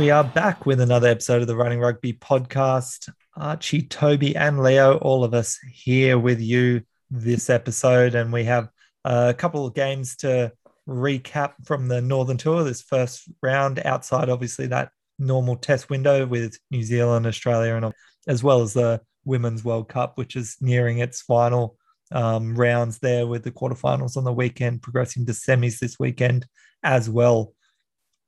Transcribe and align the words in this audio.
we 0.00 0.08
are 0.08 0.24
back 0.24 0.64
with 0.64 0.80
another 0.80 1.08
episode 1.08 1.42
of 1.42 1.46
the 1.46 1.54
Running 1.54 1.78
Rugby 1.78 2.14
podcast. 2.14 3.10
Archie, 3.36 3.82
Toby, 3.82 4.34
and 4.34 4.62
Leo, 4.62 4.96
all 4.96 5.24
of 5.24 5.34
us 5.34 5.58
here 5.70 6.18
with 6.18 6.40
you 6.40 6.80
this 7.10 7.50
episode. 7.50 8.14
And 8.14 8.32
we 8.32 8.44
have 8.44 8.70
a 9.04 9.34
couple 9.36 9.66
of 9.66 9.74
games 9.74 10.16
to 10.16 10.52
recap 10.88 11.52
from 11.66 11.88
the 11.88 12.00
Northern 12.00 12.38
Tour, 12.38 12.64
this 12.64 12.80
first 12.80 13.28
round, 13.42 13.78
outside 13.84 14.30
obviously 14.30 14.68
that 14.68 14.90
normal 15.18 15.56
test 15.56 15.90
window 15.90 16.24
with 16.24 16.58
New 16.70 16.82
Zealand, 16.82 17.26
Australia, 17.26 17.74
and 17.74 17.92
as 18.26 18.42
well 18.42 18.62
as 18.62 18.72
the 18.72 19.02
Women's 19.26 19.64
World 19.64 19.90
Cup, 19.90 20.16
which 20.16 20.34
is 20.34 20.56
nearing 20.62 21.00
its 21.00 21.20
final 21.20 21.76
um, 22.10 22.54
rounds 22.54 23.00
there 23.00 23.26
with 23.26 23.44
the 23.44 23.52
quarterfinals 23.52 24.16
on 24.16 24.24
the 24.24 24.32
weekend, 24.32 24.80
progressing 24.80 25.26
to 25.26 25.32
semis 25.32 25.78
this 25.78 25.98
weekend 25.98 26.46
as 26.82 27.10
well. 27.10 27.52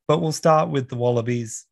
But 0.07 0.21
we'll 0.21 0.33
start 0.33 0.69
with 0.69 0.91
the 0.91 0.97
Wallabies. 0.97 1.65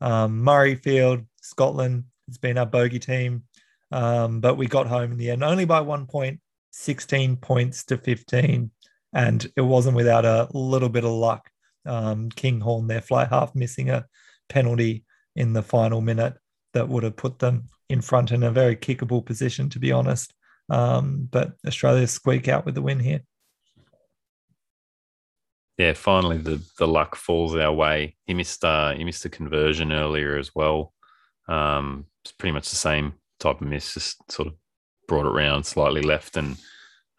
Um, 0.00 0.42
Murrayfield, 0.42 1.26
Scotland, 1.40 2.04
it's 2.28 2.38
been 2.38 2.58
our 2.58 2.66
bogey 2.66 2.98
team, 2.98 3.44
um, 3.92 4.40
but 4.40 4.56
we 4.56 4.66
got 4.66 4.86
home 4.86 5.12
in 5.12 5.18
the 5.18 5.30
end 5.30 5.44
only 5.44 5.64
by 5.64 5.80
one 5.80 6.06
point, 6.06 6.40
16 6.72 7.36
points 7.36 7.84
to 7.84 7.96
15. 7.96 8.70
And 9.12 9.46
it 9.56 9.62
wasn't 9.62 9.96
without 9.96 10.24
a 10.24 10.48
little 10.52 10.88
bit 10.88 11.04
of 11.04 11.12
luck. 11.12 11.48
Um, 11.86 12.28
Kinghorn, 12.30 12.88
their 12.88 13.00
fly 13.00 13.24
half, 13.24 13.54
missing 13.54 13.88
a 13.90 14.06
penalty 14.48 15.04
in 15.36 15.52
the 15.52 15.62
final 15.62 16.00
minute 16.00 16.34
that 16.74 16.88
would 16.88 17.04
have 17.04 17.16
put 17.16 17.38
them 17.38 17.68
in 17.88 18.00
front 18.00 18.32
in 18.32 18.42
a 18.42 18.50
very 18.50 18.76
kickable 18.76 19.24
position, 19.24 19.70
to 19.70 19.78
be 19.78 19.92
honest. 19.92 20.34
Um, 20.68 21.28
but 21.30 21.52
Australia 21.66 22.06
squeak 22.06 22.48
out 22.48 22.66
with 22.66 22.74
the 22.74 22.82
win 22.82 22.98
here. 22.98 23.20
Yeah, 25.78 25.92
finally 25.92 26.38
the 26.38 26.62
the 26.78 26.86
luck 26.88 27.16
falls 27.16 27.54
our 27.54 27.72
way. 27.72 28.16
He 28.26 28.34
missed 28.34 28.64
uh 28.64 28.94
he 28.94 29.04
missed 29.04 29.24
a 29.24 29.30
conversion 29.30 29.92
earlier 29.92 30.36
as 30.38 30.54
well. 30.54 30.92
Um, 31.48 32.06
it's 32.24 32.32
pretty 32.32 32.52
much 32.52 32.70
the 32.70 32.76
same 32.76 33.14
type 33.38 33.60
of 33.60 33.66
miss, 33.68 33.94
just 33.94 34.30
sort 34.32 34.48
of 34.48 34.54
brought 35.06 35.26
it 35.26 35.30
round 35.30 35.64
slightly 35.66 36.02
left, 36.02 36.36
and 36.36 36.56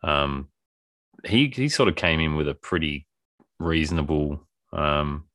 um, 0.03 0.49
he 1.25 1.47
he 1.47 1.69
sort 1.69 1.89
of 1.89 1.95
came 1.95 2.19
in 2.19 2.35
with 2.35 2.47
a 2.47 2.53
pretty 2.55 3.07
reasonable 3.59 4.47
um 4.73 5.25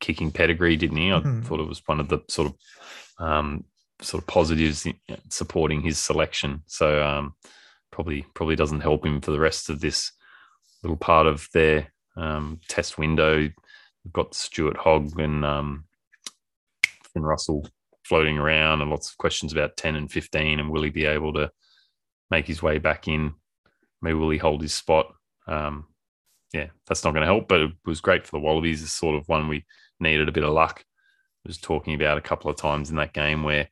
kicking 0.00 0.32
pedigree, 0.32 0.76
didn't 0.76 0.96
he? 0.96 1.12
I 1.12 1.20
Mhm. 1.20 1.44
thought 1.44 1.60
it 1.60 1.68
was 1.68 1.82
one 1.86 2.00
of 2.00 2.08
the 2.08 2.20
sort 2.28 2.48
of 2.48 3.24
um 3.24 3.64
sort 4.00 4.22
of 4.22 4.26
positives 4.26 4.86
supporting 5.28 5.82
his 5.82 5.98
selection. 5.98 6.62
So 6.66 7.02
um, 7.06 7.34
probably 7.92 8.22
probably 8.34 8.56
doesn't 8.56 8.80
help 8.80 9.04
him 9.04 9.20
for 9.20 9.30
the 9.30 9.38
rest 9.40 9.68
of 9.68 9.80
this 9.80 10.10
little 10.82 10.96
part 10.96 11.26
of 11.26 11.46
their 11.52 11.92
um, 12.20 12.60
test 12.68 12.98
window. 12.98 13.38
We've 13.38 14.12
got 14.12 14.34
Stuart 14.34 14.76
Hogg 14.76 15.18
and 15.18 15.44
um, 15.44 15.84
Finn 17.12 17.22
Russell 17.22 17.68
floating 18.04 18.38
around, 18.38 18.80
and 18.80 18.90
lots 18.90 19.10
of 19.10 19.18
questions 19.18 19.52
about 19.52 19.76
10 19.76 19.96
and 19.96 20.10
15. 20.10 20.60
And 20.60 20.70
will 20.70 20.82
he 20.82 20.90
be 20.90 21.06
able 21.06 21.32
to 21.34 21.50
make 22.30 22.46
his 22.46 22.62
way 22.62 22.78
back 22.78 23.08
in? 23.08 23.34
Maybe 24.02 24.14
will 24.14 24.30
he 24.30 24.38
hold 24.38 24.62
his 24.62 24.74
spot? 24.74 25.12
Um, 25.46 25.86
yeah, 26.52 26.68
that's 26.86 27.04
not 27.04 27.12
going 27.12 27.22
to 27.22 27.32
help, 27.32 27.48
but 27.48 27.60
it 27.60 27.70
was 27.84 28.00
great 28.00 28.26
for 28.26 28.32
the 28.32 28.40
Wallabies. 28.40 28.82
It's 28.82 28.92
sort 28.92 29.16
of 29.16 29.28
one 29.28 29.48
we 29.48 29.64
needed 29.98 30.28
a 30.28 30.32
bit 30.32 30.44
of 30.44 30.52
luck. 30.52 30.84
I 31.44 31.48
was 31.48 31.58
talking 31.58 31.94
about 31.94 32.18
a 32.18 32.22
couple 32.22 32.50
of 32.50 32.56
times 32.56 32.90
in 32.90 32.96
that 32.96 33.14
game 33.14 33.42
where 33.42 33.68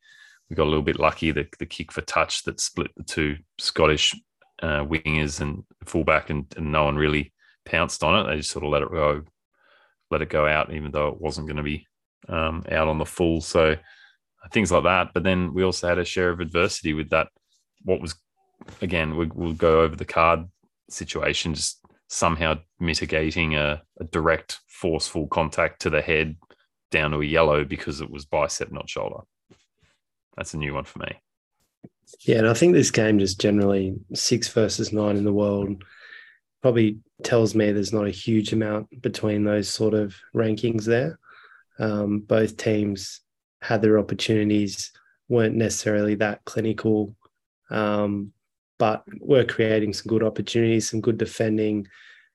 we 0.48 0.56
got 0.56 0.64
a 0.64 0.70
little 0.70 0.82
bit 0.82 0.98
lucky. 0.98 1.32
The, 1.32 1.46
the 1.58 1.66
kick 1.66 1.92
for 1.92 2.00
touch 2.02 2.44
that 2.44 2.60
split 2.60 2.90
the 2.96 3.02
two 3.02 3.36
Scottish 3.58 4.14
uh, 4.62 4.84
wingers 4.84 5.40
and 5.40 5.64
fullback, 5.84 6.30
and, 6.30 6.46
and 6.56 6.72
no 6.72 6.84
one 6.84 6.96
really 6.96 7.32
pounced 7.68 8.02
on 8.02 8.18
it. 8.18 8.30
They 8.30 8.36
just 8.38 8.50
sort 8.50 8.64
of 8.64 8.70
let 8.70 8.82
it 8.82 8.90
go, 8.90 9.22
let 10.10 10.22
it 10.22 10.30
go 10.30 10.46
out, 10.46 10.72
even 10.72 10.90
though 10.90 11.08
it 11.08 11.20
wasn't 11.20 11.46
going 11.46 11.56
to 11.56 11.62
be 11.62 11.86
um, 12.28 12.64
out 12.70 12.88
on 12.88 12.98
the 12.98 13.04
full. 13.06 13.40
So 13.40 13.76
things 14.52 14.72
like 14.72 14.84
that. 14.84 15.12
But 15.14 15.24
then 15.24 15.52
we 15.54 15.64
also 15.64 15.88
had 15.88 15.98
a 15.98 16.04
share 16.04 16.30
of 16.30 16.40
adversity 16.40 16.94
with 16.94 17.10
that. 17.10 17.28
What 17.84 18.00
was 18.00 18.14
again, 18.82 19.16
we, 19.16 19.26
we'll 19.26 19.52
go 19.52 19.82
over 19.82 19.96
the 19.96 20.04
card 20.04 20.46
situation, 20.88 21.54
just 21.54 21.80
somehow 22.08 22.58
mitigating 22.80 23.54
a, 23.54 23.82
a 24.00 24.04
direct, 24.04 24.58
forceful 24.66 25.26
contact 25.28 25.82
to 25.82 25.90
the 25.90 26.00
head 26.00 26.36
down 26.90 27.10
to 27.10 27.20
a 27.20 27.24
yellow 27.24 27.64
because 27.64 28.00
it 28.00 28.10
was 28.10 28.24
bicep, 28.24 28.72
not 28.72 28.88
shoulder. 28.88 29.20
That's 30.36 30.54
a 30.54 30.58
new 30.58 30.74
one 30.74 30.84
for 30.84 31.00
me. 31.00 31.20
Yeah, 32.20 32.38
and 32.38 32.48
I 32.48 32.54
think 32.54 32.72
this 32.72 32.90
game 32.90 33.18
just 33.18 33.40
generally 33.40 33.96
six 34.14 34.48
versus 34.48 34.92
nine 34.92 35.16
in 35.16 35.24
the 35.24 35.32
world 35.32 35.82
probably 36.62 36.98
tells 37.22 37.54
me 37.54 37.72
there's 37.72 37.92
not 37.92 38.06
a 38.06 38.10
huge 38.10 38.52
amount 38.52 39.02
between 39.02 39.44
those 39.44 39.68
sort 39.68 39.94
of 39.94 40.14
rankings 40.34 40.84
there. 40.84 41.18
Um, 41.78 42.20
both 42.20 42.56
teams 42.56 43.20
had 43.60 43.82
their 43.82 43.98
opportunities, 43.98 44.92
weren't 45.28 45.56
necessarily 45.56 46.14
that 46.16 46.44
clinical, 46.44 47.14
um, 47.70 48.32
but 48.78 49.04
were 49.20 49.44
creating 49.44 49.92
some 49.92 50.08
good 50.08 50.22
opportunities, 50.22 50.90
some 50.90 51.00
good 51.00 51.18
defending, 51.18 51.86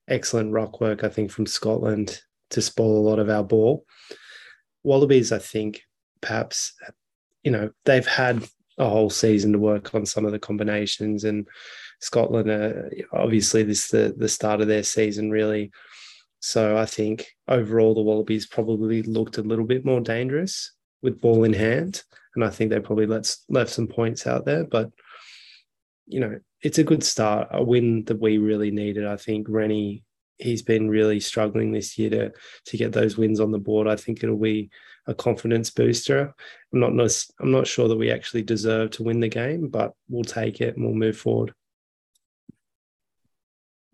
excellent 0.07 0.51
ruck 0.51 0.81
work, 0.81 1.03
I 1.03 1.09
think, 1.09 1.31
from 1.31 1.45
Scotland 1.45 2.21
to 2.49 2.61
spoil 2.61 2.97
a 2.97 3.07
lot 3.07 3.19
of 3.19 3.29
our 3.29 3.43
ball. 3.43 3.85
Wallabies, 4.83 5.31
I 5.31 5.39
think, 5.39 5.83
perhaps, 6.21 6.73
you 7.43 7.51
know, 7.51 7.71
they've 7.85 8.05
had 8.05 8.43
a 8.77 8.89
whole 8.89 9.09
season 9.09 9.53
to 9.53 9.59
work 9.59 9.95
on 9.95 10.05
some 10.05 10.25
of 10.25 10.31
the 10.31 10.39
combinations 10.39 11.23
and 11.23 11.47
Scotland 12.03 12.49
uh, 12.51 12.89
obviously 13.13 13.63
this 13.63 13.87
the 13.87 14.13
the 14.17 14.27
start 14.27 14.61
of 14.61 14.67
their 14.67 14.83
season 14.83 15.31
really. 15.31 15.71
So 16.41 16.77
I 16.77 16.85
think 16.85 17.27
overall 17.47 17.95
the 17.95 18.01
Wallabies 18.01 18.45
probably 18.45 19.01
looked 19.03 19.37
a 19.37 19.43
little 19.43 19.65
bit 19.65 19.85
more 19.85 20.01
dangerous 20.01 20.73
with 21.01 21.21
ball 21.21 21.45
in 21.45 21.53
hand 21.53 22.03
and 22.35 22.43
I 22.43 22.49
think 22.49 22.69
they 22.69 22.79
probably 22.81 23.05
let 23.05 23.33
left 23.47 23.71
some 23.71 23.87
points 23.87 24.27
out 24.27 24.45
there 24.45 24.65
but 24.65 24.91
you 26.05 26.19
know 26.19 26.39
it's 26.61 26.79
a 26.79 26.83
good 26.83 27.03
start 27.03 27.47
a 27.51 27.63
win 27.63 28.03
that 28.05 28.19
we 28.19 28.37
really 28.37 28.71
needed. 28.71 29.05
I 29.05 29.15
think 29.15 29.47
Rennie 29.49 30.03
he's 30.39 30.63
been 30.63 30.89
really 30.89 31.19
struggling 31.19 31.71
this 31.71 31.97
year 31.97 32.09
to 32.09 32.31
to 32.65 32.77
get 32.77 32.91
those 32.91 33.17
wins 33.17 33.39
on 33.39 33.51
the 33.51 33.59
board. 33.59 33.87
I 33.87 33.95
think 33.95 34.23
it'll 34.23 34.37
be 34.37 34.69
a 35.07 35.13
confidence 35.13 35.69
booster. 35.69 36.33
I'm 36.73 36.79
not 36.79 36.91
I'm 37.39 37.51
not 37.51 37.67
sure 37.67 37.87
that 37.87 37.97
we 37.97 38.11
actually 38.11 38.43
deserve 38.43 38.91
to 38.91 39.03
win 39.03 39.21
the 39.21 39.29
game, 39.29 39.69
but 39.69 39.93
we'll 40.09 40.23
take 40.25 40.59
it 40.59 40.75
and 40.75 40.85
we'll 40.85 40.95
move 40.95 41.17
forward. 41.17 41.53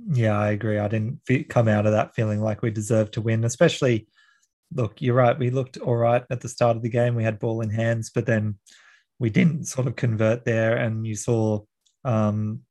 Yeah, 0.08 0.38
I 0.40 0.52
agree. 0.52 0.80
I 0.80 0.88
didn't 0.88 1.22
come 1.50 1.68
out 1.68 1.86
of 1.86 1.92
that 1.92 2.16
feeling 2.16 2.42
like 2.42 2.62
we 2.62 2.72
deserved 2.72 3.14
to 3.14 3.22
win, 3.22 3.44
especially. 3.44 4.08
Look, 4.74 5.02
you're 5.02 5.16
right. 5.16 5.38
We 5.38 5.50
looked 5.50 5.78
all 5.78 5.96
right 5.96 6.24
at 6.30 6.42
the 6.42 6.50
start 6.50 6.78
of 6.78 6.84
the 6.84 6.90
game. 6.90 7.16
We 7.16 7.24
had 7.24 7.40
ball 7.40 7.62
in 7.62 7.70
hands, 7.70 8.12
but 8.12 8.26
then 8.26 8.60
we 9.18 9.30
didn't 9.30 9.66
sort 9.66 9.88
of 9.88 9.96
convert 9.96 10.46
there. 10.46 10.78
And 10.78 11.06
you 11.08 11.16
saw 11.16 11.62
um, 12.06 12.62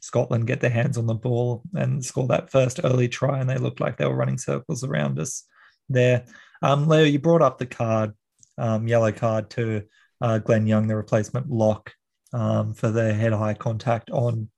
Scotland 0.00 0.46
get 0.46 0.60
their 0.60 0.70
hands 0.70 0.96
on 0.96 1.06
the 1.06 1.14
ball 1.14 1.62
and 1.74 2.04
score 2.04 2.28
that 2.28 2.50
first 2.50 2.80
early 2.84 3.08
try, 3.08 3.40
and 3.40 3.50
they 3.50 3.58
looked 3.58 3.80
like 3.80 3.96
they 3.96 4.06
were 4.06 4.16
running 4.16 4.38
circles 4.38 4.84
around 4.84 5.18
us 5.18 5.44
there. 5.88 6.24
Um, 6.62 6.88
Leo, 6.88 7.04
you 7.04 7.18
brought 7.18 7.42
up 7.42 7.58
the 7.58 7.66
card, 7.66 8.14
um, 8.56 8.88
yellow 8.88 9.12
card 9.12 9.50
to 9.50 9.82
uh, 10.20 10.38
Glen 10.38 10.66
Young, 10.66 10.86
the 10.86 10.96
replacement 10.96 11.50
lock 11.50 11.92
um, 12.32 12.72
for 12.74 12.90
the 12.90 13.12
head 13.12 13.32
high 13.32 13.54
contact 13.54 14.10
on 14.10 14.48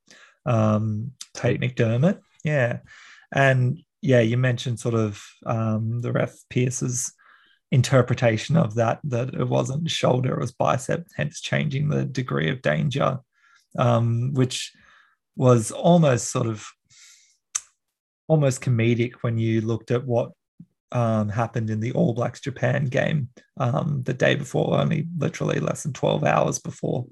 um, 0.46 1.12
Tate 1.34 1.60
McDermott. 1.60 2.20
Yeah. 2.44 2.78
And 3.32 3.80
yeah, 4.02 4.20
you 4.20 4.36
mentioned 4.36 4.80
sort 4.80 4.94
of 4.94 5.22
um, 5.46 6.00
the 6.00 6.12
ref 6.12 6.34
Pearce's 6.48 7.12
interpretation 7.70 8.56
of 8.56 8.74
that, 8.74 9.00
that 9.04 9.34
it 9.34 9.48
wasn't 9.48 9.90
shoulder, 9.90 10.34
it 10.34 10.40
was 10.40 10.52
bicep, 10.52 11.06
hence 11.16 11.40
changing 11.40 11.88
the 11.88 12.04
degree 12.04 12.50
of 12.50 12.62
danger, 12.62 13.18
um, 13.78 14.32
which 14.34 14.72
was 15.36 15.70
almost 15.70 16.30
sort 16.30 16.46
of 16.46 16.66
almost 18.26 18.60
comedic 18.60 19.14
when 19.20 19.38
you 19.38 19.60
looked 19.60 19.90
at 19.90 20.06
what 20.06 20.32
um, 20.92 21.28
happened 21.28 21.70
in 21.70 21.80
the 21.80 21.92
All 21.92 22.14
Blacks 22.14 22.40
Japan 22.40 22.86
game 22.86 23.28
um, 23.58 24.02
the 24.04 24.14
day 24.14 24.34
before, 24.34 24.78
only 24.78 25.06
literally 25.16 25.60
less 25.60 25.84
than 25.84 25.92
12 25.92 26.24
hours 26.24 26.58
before, 26.58 27.06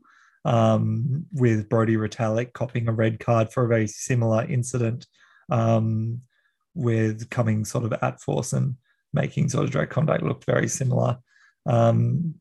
um, 0.45 1.27
with 1.33 1.69
Brodie 1.69 1.97
Retallick 1.97 2.53
copying 2.53 2.89
a 2.89 2.93
red 2.93 3.21
card 3.21 3.53
for 3.53 3.65
a 3.65 3.69
very 3.69 3.87
similar 3.87 4.45
incident, 4.45 5.07
um, 5.51 6.21
with 6.75 7.29
coming 7.31 7.65
sort 7.65 7.85
of 7.85 7.93
at 8.03 8.21
force 8.21 8.53
and 8.53 8.77
making 9.13 9.49
sort 9.49 9.65
of 9.65 9.71
direct 9.71 9.93
contact 9.93 10.23
looked 10.23 10.45
very 10.45 10.69
similar. 10.69 11.19
Um, 11.67 12.35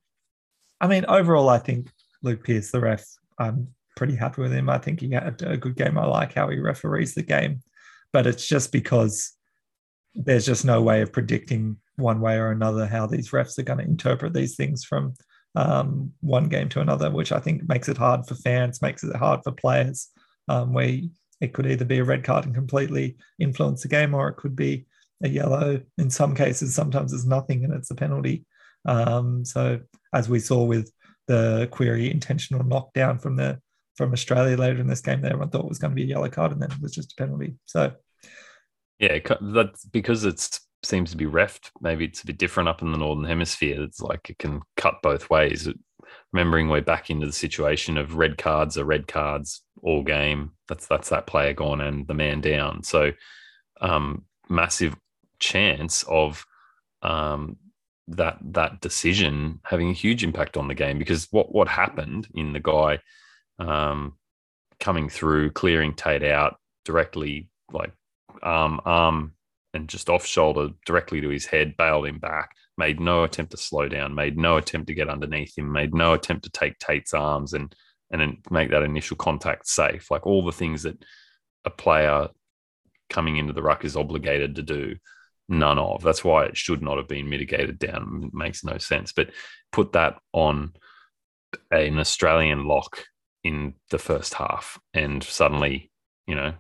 I 0.80 0.88
mean, 0.88 1.06
overall, 1.08 1.50
I 1.50 1.58
think 1.58 1.90
Luke 2.22 2.44
Pearce, 2.44 2.72
the 2.72 2.80
ref, 2.80 3.04
I'm 3.40 3.70
pretty 3.96 4.16
happy 4.16 4.42
with 4.42 4.54
him. 4.54 4.70
I 4.70 4.78
think 4.78 5.00
he 5.00 5.12
had 5.12 5.42
a 5.42 5.58
good 5.58 5.76
game. 5.76 5.98
I 5.98 6.06
like 6.06 6.34
how 6.34 6.50
he 6.50 6.60
referees 6.60 7.16
the 7.16 7.24
game, 7.24 7.62
but 8.14 8.28
it's 8.28 8.48
just 8.48 8.72
because 8.72 9.34
there's 10.14 10.46
just 10.46 10.66
no 10.66 10.82
way 10.82 11.02
of 11.02 11.12
predicting 11.12 11.78
one 11.96 12.22
way 12.22 12.38
or 12.38 12.52
another 12.52 12.86
how 12.86 13.08
these 13.08 13.32
refs 13.32 13.58
are 13.58 13.64
going 13.64 13.80
to 13.80 13.86
interpret 13.86 14.34
these 14.34 14.56
things 14.56 14.84
from 14.84 15.14
um, 15.58 16.14
one 16.22 16.50
game 16.50 16.70
to 16.70 16.82
another, 16.82 17.10
which 17.10 17.32
I 17.32 17.40
think 17.40 17.68
makes 17.68 17.90
it 17.90 17.98
hard 17.98 18.28
for 18.28 18.36
fans, 18.36 18.82
makes 18.82 19.04
it 19.04 19.16
hard 19.16 19.42
for 19.44 19.52
players, 19.52 20.10
um, 20.48 20.72
where 20.72 21.00
it 21.42 21.54
could 21.54 21.66
either 21.66 21.84
be 21.84 21.98
a 21.98 22.04
red 22.04 22.24
card 22.24 22.46
and 22.46 22.54
completely 22.54 23.18
influence 23.40 23.82
the 23.82 23.88
game, 23.88 24.14
or 24.14 24.28
it 24.28 24.38
could 24.38 24.56
be 24.56 24.86
a 25.24 25.28
yellow. 25.28 25.82
In 25.98 26.12
some 26.12 26.36
cases, 26.36 26.76
sometimes 26.76 27.12
it's 27.12 27.26
nothing 27.26 27.64
and 27.64 27.74
it's 27.74 27.90
a 27.90 27.96
penalty. 27.96 28.46
Um, 28.86 29.44
so 29.44 29.80
as 30.14 30.30
we 30.30 30.40
saw 30.40 30.64
with 30.64 30.92
the 31.26 31.68
query 31.72 32.12
intentional 32.12 32.64
knockdown 32.64 33.18
from 33.18 33.36
the 33.36 33.60
from 33.96 34.14
Australia 34.14 34.56
later 34.56 34.80
in 34.80 34.86
this 34.86 35.02
game, 35.02 35.22
that 35.22 35.32
everyone 35.32 35.50
thought 35.50 35.68
was 35.68 35.80
going 35.80 35.90
to 35.90 35.96
be 35.96 36.04
a 36.04 36.08
yellow 36.14 36.30
card, 36.30 36.52
and 36.52 36.62
then 36.62 36.72
it 36.72 36.82
was 36.82 36.94
just 36.94 37.14
a 37.14 37.16
penalty. 37.16 37.56
So 37.66 37.94
yeah, 39.00 39.18
that's 39.42 39.86
because 39.86 40.24
it 40.24 40.60
seems 40.84 41.12
to 41.12 41.18
be 41.18 41.26
refed. 41.26 41.72
Maybe 41.82 42.06
it's 42.06 42.24
a 42.24 42.26
bit 42.26 42.38
different 42.38 42.70
up 42.70 42.82
in 42.82 42.92
the 42.92 42.98
northern 42.98 43.26
hemisphere. 43.26 43.82
It's 43.82 44.02
like 44.02 44.30
it 44.30 44.38
can 44.40 44.62
cut 44.76 44.96
both 45.02 45.30
ways. 45.30 45.68
Remembering 46.32 46.70
we're 46.70 46.82
back 46.82 47.10
into 47.10 47.26
the 47.26 47.34
situation 47.34 47.98
of 47.98 48.16
red 48.16 48.38
cards 48.38 48.78
are 48.78 48.86
red 48.86 49.08
cards 49.08 49.62
all 49.82 50.04
game. 50.04 50.52
That's 50.68 50.88
that's 50.88 51.10
that 51.10 51.28
player 51.28 51.54
gone 51.54 51.82
and 51.82 52.08
the 52.08 52.14
man 52.14 52.42
down. 52.42 52.84
So 52.84 53.12
um, 53.82 54.26
massive 54.50 54.96
chance 55.40 56.04
of 56.04 56.46
um, 57.02 57.58
that 58.08 58.38
that 58.42 58.82
decision 58.82 59.60
having 59.64 59.90
a 59.90 59.94
huge 59.94 60.24
impact 60.24 60.58
on 60.58 60.68
the 60.68 60.76
game 60.76 60.98
because 60.98 61.28
what 61.32 61.54
what 61.54 61.68
happened 61.68 62.28
in 62.34 62.54
the 62.54 62.60
guy 62.60 63.00
um, 63.60 64.14
coming 64.80 65.10
through, 65.10 65.52
clearing 65.52 65.94
Tate 65.94 66.24
out 66.24 66.58
directly, 66.86 67.50
like 67.72 67.92
arm 68.42 68.80
arm 68.86 69.34
and 69.78 69.88
just 69.88 70.10
off 70.10 70.26
shoulder 70.26 70.70
directly 70.86 71.22
to 71.22 71.30
his 71.30 71.46
head, 71.46 71.78
bailed 71.78 72.08
him 72.08 72.18
back, 72.18 72.52
made 72.78 73.00
no 73.00 73.24
attempt 73.24 73.52
to 73.52 73.58
slow 73.58 73.88
down, 73.88 74.16
made 74.16 74.38
no 74.38 74.58
attempt 74.58 74.88
to 74.88 74.94
get 74.94 75.10
underneath 75.10 75.58
him, 75.58 75.72
made 75.72 75.94
no 75.94 76.14
attempt 76.14 76.44
to 76.44 76.50
take 76.50 76.78
Tate's 76.80 77.14
arms 77.14 77.54
and 77.54 77.74
and 78.10 78.38
make 78.50 78.72
that 78.72 78.84
initial 78.84 79.18
contact 79.18 79.68
safe. 79.68 80.10
Like 80.10 80.26
all 80.26 80.44
the 80.44 80.52
things 80.52 80.84
that 80.84 81.04
a 81.66 81.70
player 81.70 82.30
coming 83.10 83.38
into 83.38 83.54
the 83.54 83.62
ruck 83.62 83.86
is 83.86 83.98
obligated 83.98 84.56
to 84.56 84.64
do, 84.64 84.96
none 85.50 85.78
of. 85.78 86.04
That's 86.04 86.24
why 86.24 86.46
it 86.46 86.58
should 86.58 86.82
not 86.82 86.98
have 86.98 87.10
been 87.10 87.30
mitigated 87.30 87.78
down. 87.78 88.24
It 88.26 88.34
makes 88.34 88.64
no 88.64 88.78
sense. 88.78 89.12
But 89.12 89.32
put 89.72 89.92
that 89.94 90.20
on 90.32 90.74
an 91.70 92.00
Australian 92.00 92.66
lock 92.66 93.04
in 93.44 93.74
the 93.92 94.00
first 94.00 94.34
half, 94.34 94.80
and 94.94 95.22
suddenly, 95.24 95.92
you 96.26 96.36
know, 96.36 96.54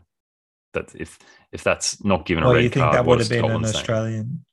that 0.77 0.95
if 0.95 1.19
if 1.51 1.63
that's 1.63 2.03
not 2.03 2.25
given 2.25 2.43
a 2.43 2.53
red 2.53 2.63
you 2.63 2.69
think 2.69 2.83
card, 2.83 2.95
that 2.95 3.05
would 3.05 3.19
have 3.19 3.29
been 3.29 3.39
Scotland 3.39 3.65
an 3.65 3.71
saying? 3.71 3.81
Australian? 3.81 4.45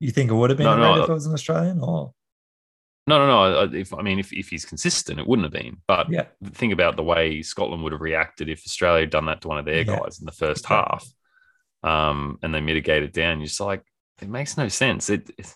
You 0.00 0.10
think 0.10 0.30
it 0.30 0.34
would 0.34 0.50
have 0.50 0.56
been 0.58 0.66
No, 0.66 0.74
a 0.74 0.76
no, 0.78 1.02
if 1.02 1.08
it 1.08 1.12
was 1.12 1.26
an 1.26 1.34
Australian, 1.34 1.80
or 1.80 2.12
No, 3.06 3.18
no, 3.18 3.26
no. 3.26 3.72
If 3.78 3.94
I 3.94 4.02
mean, 4.02 4.18
if, 4.18 4.32
if 4.32 4.48
he's 4.48 4.64
consistent, 4.64 5.18
it 5.20 5.26
wouldn't 5.26 5.46
have 5.46 5.52
been. 5.62 5.78
But 5.86 6.10
yeah, 6.10 6.26
think 6.52 6.72
about 6.72 6.96
the 6.96 7.02
way 7.02 7.42
Scotland 7.42 7.82
would 7.82 7.92
have 7.92 8.00
reacted 8.00 8.48
if 8.48 8.62
Australia 8.66 9.00
had 9.02 9.10
done 9.10 9.26
that 9.26 9.40
to 9.42 9.48
one 9.48 9.58
of 9.58 9.64
their 9.64 9.78
Yeah. 9.78 9.98
guys 9.98 10.18
in 10.20 10.26
the 10.26 10.32
first 10.32 10.64
Exactly. 10.64 10.98
half, 11.82 12.10
um, 12.10 12.38
and 12.42 12.54
they 12.54 12.60
mitigate 12.60 13.02
it 13.04 13.12
down. 13.12 13.38
You're 13.38 13.46
just 13.46 13.60
like, 13.60 13.82
it 14.20 14.28
makes 14.28 14.56
no 14.56 14.68
sense. 14.68 15.08
It, 15.10 15.30
it's 15.38 15.54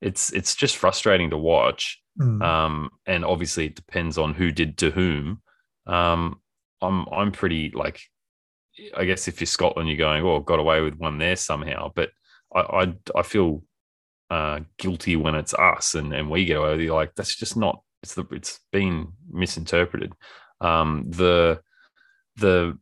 it's 0.00 0.32
it's 0.32 0.54
just 0.54 0.76
frustrating 0.76 1.30
to 1.30 1.38
watch. 1.38 2.00
Mm. 2.20 2.42
Um, 2.42 2.90
and 3.06 3.24
obviously, 3.24 3.66
it 3.66 3.76
depends 3.76 4.16
on 4.18 4.34
who 4.34 4.50
did 4.50 4.78
to 4.78 4.90
whom. 4.90 5.42
Um, 5.86 6.40
I'm 6.82 7.06
I'm 7.12 7.30
pretty 7.30 7.70
like, 7.74 8.00
I 8.96 9.04
guess 9.04 9.28
if 9.28 9.40
you're 9.40 9.46
Scotland, 9.46 9.88
you're 9.88 9.98
going, 9.98 10.24
oh, 10.24 10.40
got 10.40 10.58
away 10.58 10.80
with 10.80 10.94
one 10.94 11.18
there 11.18 11.36
somehow. 11.36 11.92
But 11.94 12.10
I 12.54 12.60
I, 12.60 12.94
I 13.14 13.22
feel 13.22 13.62
uh, 14.30 14.60
guilty 14.78 15.16
when 15.16 15.34
it's 15.34 15.54
us 15.54 15.94
and, 15.94 16.12
and 16.12 16.30
we 16.30 16.44
get 16.44 16.58
away 16.58 16.72
with 16.72 16.80
it. 16.80 16.92
Like 16.92 17.14
that's 17.14 17.34
just 17.36 17.56
not. 17.56 17.82
It's 18.02 18.14
the 18.14 18.26
it's 18.32 18.60
been 18.72 19.12
misinterpreted. 19.30 20.12
Um, 20.60 21.04
the 21.08 21.60
the 22.36 22.78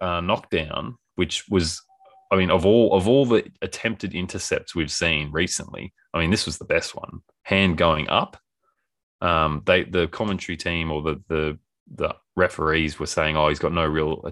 uh, 0.00 0.20
knockdown, 0.20 0.96
which 1.16 1.48
was, 1.48 1.82
I 2.30 2.36
mean, 2.36 2.50
of 2.50 2.64
all 2.64 2.94
of 2.96 3.08
all 3.08 3.26
the 3.26 3.50
attempted 3.62 4.14
intercepts 4.14 4.74
we've 4.74 4.92
seen 4.92 5.30
recently, 5.32 5.92
I 6.14 6.20
mean, 6.20 6.30
this 6.30 6.46
was 6.46 6.58
the 6.58 6.64
best 6.64 6.94
one. 6.94 7.20
Hand 7.42 7.76
going 7.76 8.08
up. 8.08 8.36
Um, 9.20 9.62
they 9.66 9.84
the 9.84 10.06
commentary 10.08 10.56
team 10.56 10.90
or 10.90 11.02
the 11.02 11.22
the 11.28 11.58
the 11.94 12.14
referees 12.36 12.98
were 12.98 13.06
saying, 13.06 13.36
"Oh, 13.36 13.48
he's 13.48 13.58
got 13.58 13.72
no 13.72 13.86
real 13.86 14.22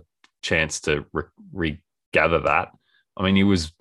chance 0.46 0.80
to 0.82 1.04
re- 1.12 1.24
regather 1.52 2.40
that." 2.40 2.68
I 3.16 3.22
mean, 3.24 3.36
he 3.36 3.44
was 3.44 3.72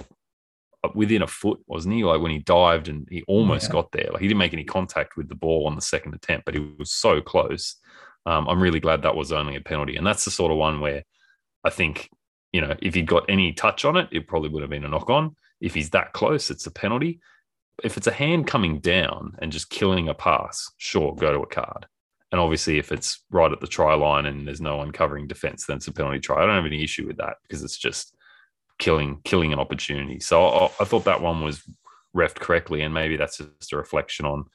within 0.94 1.22
a 1.24 1.28
foot, 1.28 1.60
wasn't 1.68 1.96
he? 1.96 2.04
Like 2.04 2.22
when 2.22 2.32
he 2.32 2.40
dived 2.40 2.88
and 2.88 3.08
he 3.10 3.24
almost 3.28 3.68
Yeah. 3.68 3.74
got 3.74 3.92
there. 3.92 4.10
Like 4.12 4.22
he 4.22 4.28
didn't 4.28 4.40
make 4.40 4.54
any 4.54 4.64
contact 4.64 5.18
with 5.18 5.28
the 5.30 5.36
ball 5.36 5.66
on 5.68 5.76
the 5.76 5.82
second 5.82 6.14
attempt, 6.14 6.46
but 6.46 6.54
he 6.54 6.60
was 6.78 6.92
so 6.92 7.22
close. 7.22 7.76
Um, 8.28 8.48
I'm 8.48 8.62
really 8.62 8.80
glad 8.80 9.02
that 9.02 9.16
was 9.16 9.32
only 9.32 9.56
a 9.56 9.62
penalty, 9.62 9.96
and 9.96 10.06
that's 10.06 10.26
the 10.26 10.32
sort 10.32 10.52
of 10.52 10.58
one 10.58 10.80
where 10.82 11.04
I 11.64 11.70
think 11.70 12.10
you 12.54 12.62
know 12.62 12.76
if 12.82 12.94
he'd 12.96 13.08
got 13.08 13.30
any 13.30 13.52
touch 13.54 13.84
on 13.86 13.98
it, 13.98 14.10
it 14.12 14.28
probably 14.28 14.50
would 14.50 14.62
have 14.62 14.70
been 14.70 14.86
a 14.86 14.90
knock 14.90 15.10
on. 15.10 15.36
If 15.62 15.74
he's 15.74 15.90
that 15.92 16.14
close, 16.14 16.50
it's 16.52 16.68
a 16.68 16.72
penalty. 16.72 17.20
If 17.84 17.98
it's 17.98 18.08
a 18.08 18.12
hand 18.14 18.48
coming 18.48 18.80
down 18.80 19.36
and 19.40 19.52
just 19.52 19.70
killing 19.70 20.08
a 20.08 20.14
pass, 20.14 20.72
sure, 20.78 21.14
go 21.16 21.32
to 21.34 21.40
a 21.40 21.48
card. 21.48 21.88
And 22.36 22.42
obviously, 22.42 22.78
if 22.78 22.92
it's 22.92 23.24
right 23.32 23.50
at 23.50 23.62
the 23.62 23.66
try 23.66 23.94
line 23.94 24.26
and 24.26 24.46
there's 24.46 24.60
no 24.60 24.76
one 24.76 24.92
covering 24.92 25.26
defense, 25.26 25.66
then 25.66 25.78
it's 25.78 25.88
a 25.88 25.94
penalty 25.94 26.20
try. 26.20 26.44
I 26.44 26.46
don't 26.46 26.56
have 26.56 26.66
any 26.66 26.84
issue 26.84 27.08
with 27.08 27.16
that 27.16 27.38
because 27.44 27.64
it's 27.64 27.78
just 27.78 28.14
killing 28.78 29.22
killing 29.24 29.54
an 29.54 29.60
opportunity. 29.60 30.20
So 30.20 30.46
I, 30.46 30.66
I 30.82 30.84
thought 30.84 31.06
that 31.06 31.22
one 31.22 31.46
was 31.46 31.64
refed 32.14 32.36
correctly, 32.36 32.82
and 32.82 32.94
maybe 32.94 33.16
that's 33.16 33.38
just 33.38 33.72
a 33.72 33.78
reflection 33.78 34.26
on 34.26 34.48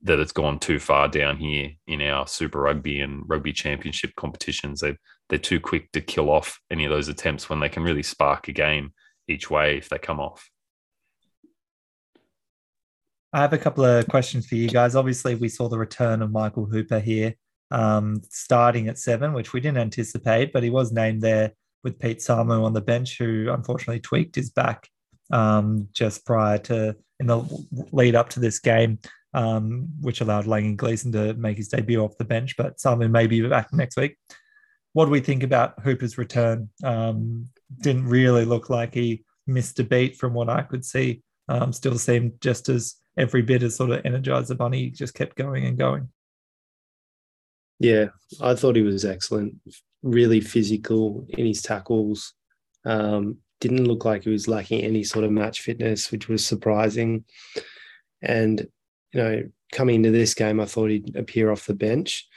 that 0.00 0.18
it's 0.18 0.32
gone 0.32 0.60
too 0.60 0.78
far 0.78 1.08
down 1.08 1.36
here 1.36 1.72
in 1.86 2.00
our 2.00 2.26
Super 2.26 2.62
Rugby 2.62 3.00
and 3.00 3.28
Rugby 3.28 3.52
Championship 3.52 4.14
competitions. 4.16 4.80
They 4.80 4.96
they're 5.28 5.38
too 5.38 5.60
quick 5.60 5.92
to 5.92 6.00
kill 6.00 6.30
off 6.30 6.58
any 6.70 6.86
of 6.86 6.90
those 6.90 7.08
attempts 7.08 7.50
when 7.50 7.60
they 7.60 7.68
can 7.68 7.82
really 7.82 8.02
spark 8.02 8.48
a 8.48 8.52
game 8.52 8.94
each 9.28 9.50
way 9.50 9.76
if 9.76 9.90
they 9.90 9.98
come 9.98 10.20
off. 10.20 10.48
I 13.32 13.40
have 13.40 13.52
a 13.52 13.58
couple 13.58 13.84
of 13.84 14.08
questions 14.08 14.46
for 14.46 14.56
you 14.56 14.68
guys. 14.68 14.96
Obviously, 14.96 15.36
we 15.36 15.48
saw 15.48 15.68
the 15.68 15.78
return 15.78 16.20
of 16.20 16.32
Michael 16.32 16.66
Hooper 16.66 16.98
here, 16.98 17.34
um, 17.70 18.20
starting 18.28 18.88
at 18.88 18.98
seven, 18.98 19.32
which 19.32 19.52
we 19.52 19.60
didn't 19.60 19.78
anticipate, 19.78 20.52
but 20.52 20.64
he 20.64 20.70
was 20.70 20.90
named 20.90 21.22
there 21.22 21.52
with 21.84 22.00
Pete 22.00 22.18
Samu 22.18 22.64
on 22.64 22.72
the 22.72 22.80
bench, 22.80 23.18
who 23.18 23.48
unfortunately 23.50 24.00
tweaked 24.00 24.34
his 24.34 24.50
back 24.50 24.88
um, 25.30 25.88
just 25.92 26.26
prior 26.26 26.58
to 26.58 26.96
in 27.20 27.26
the 27.26 27.66
lead 27.92 28.16
up 28.16 28.30
to 28.30 28.40
this 28.40 28.58
game, 28.58 28.98
um, 29.32 29.88
which 30.00 30.20
allowed 30.20 30.46
Langi 30.46 30.76
Gleeson 30.76 31.12
to 31.12 31.34
make 31.34 31.56
his 31.56 31.68
debut 31.68 32.02
off 32.02 32.18
the 32.18 32.24
bench. 32.24 32.56
But 32.56 32.78
Samu 32.78 33.08
may 33.08 33.28
be 33.28 33.46
back 33.46 33.72
next 33.72 33.96
week. 33.96 34.16
What 34.92 35.04
do 35.04 35.12
we 35.12 35.20
think 35.20 35.44
about 35.44 35.80
Hooper's 35.84 36.18
return? 36.18 36.68
Um, 36.82 37.48
didn't 37.80 38.08
really 38.08 38.44
look 38.44 38.70
like 38.70 38.92
he 38.92 39.24
missed 39.46 39.78
a 39.78 39.84
beat 39.84 40.16
from 40.16 40.34
what 40.34 40.48
I 40.48 40.62
could 40.62 40.84
see. 40.84 41.22
Um, 41.48 41.72
still 41.72 41.96
seemed 41.96 42.40
just 42.40 42.68
as 42.68 42.96
every 43.16 43.42
bit 43.42 43.62
as 43.62 43.76
sort 43.76 43.90
of 43.90 44.04
energized 44.04 44.48
the 44.48 44.54
bunny. 44.54 44.90
Just 44.90 45.14
kept 45.14 45.36
going 45.36 45.64
and 45.64 45.78
going. 45.78 46.08
Yeah, 47.78 48.06
I 48.40 48.54
thought 48.54 48.76
he 48.76 48.82
was 48.82 49.04
excellent. 49.04 49.56
Really 50.02 50.40
physical 50.40 51.26
in 51.30 51.46
his 51.46 51.62
tackles. 51.62 52.34
Um, 52.84 53.38
didn't 53.60 53.86
look 53.86 54.04
like 54.04 54.24
he 54.24 54.30
was 54.30 54.48
lacking 54.48 54.82
any 54.82 55.04
sort 55.04 55.24
of 55.24 55.30
match 55.30 55.60
fitness, 55.60 56.10
which 56.10 56.28
was 56.28 56.44
surprising. 56.44 57.24
And 58.22 58.66
you 59.12 59.20
know, 59.20 59.42
coming 59.72 59.96
into 59.96 60.10
this 60.10 60.34
game, 60.34 60.60
I 60.60 60.66
thought 60.66 60.90
he'd 60.90 61.16
appear 61.16 61.50
off 61.50 61.66
the 61.66 61.74
bench. 61.74 62.28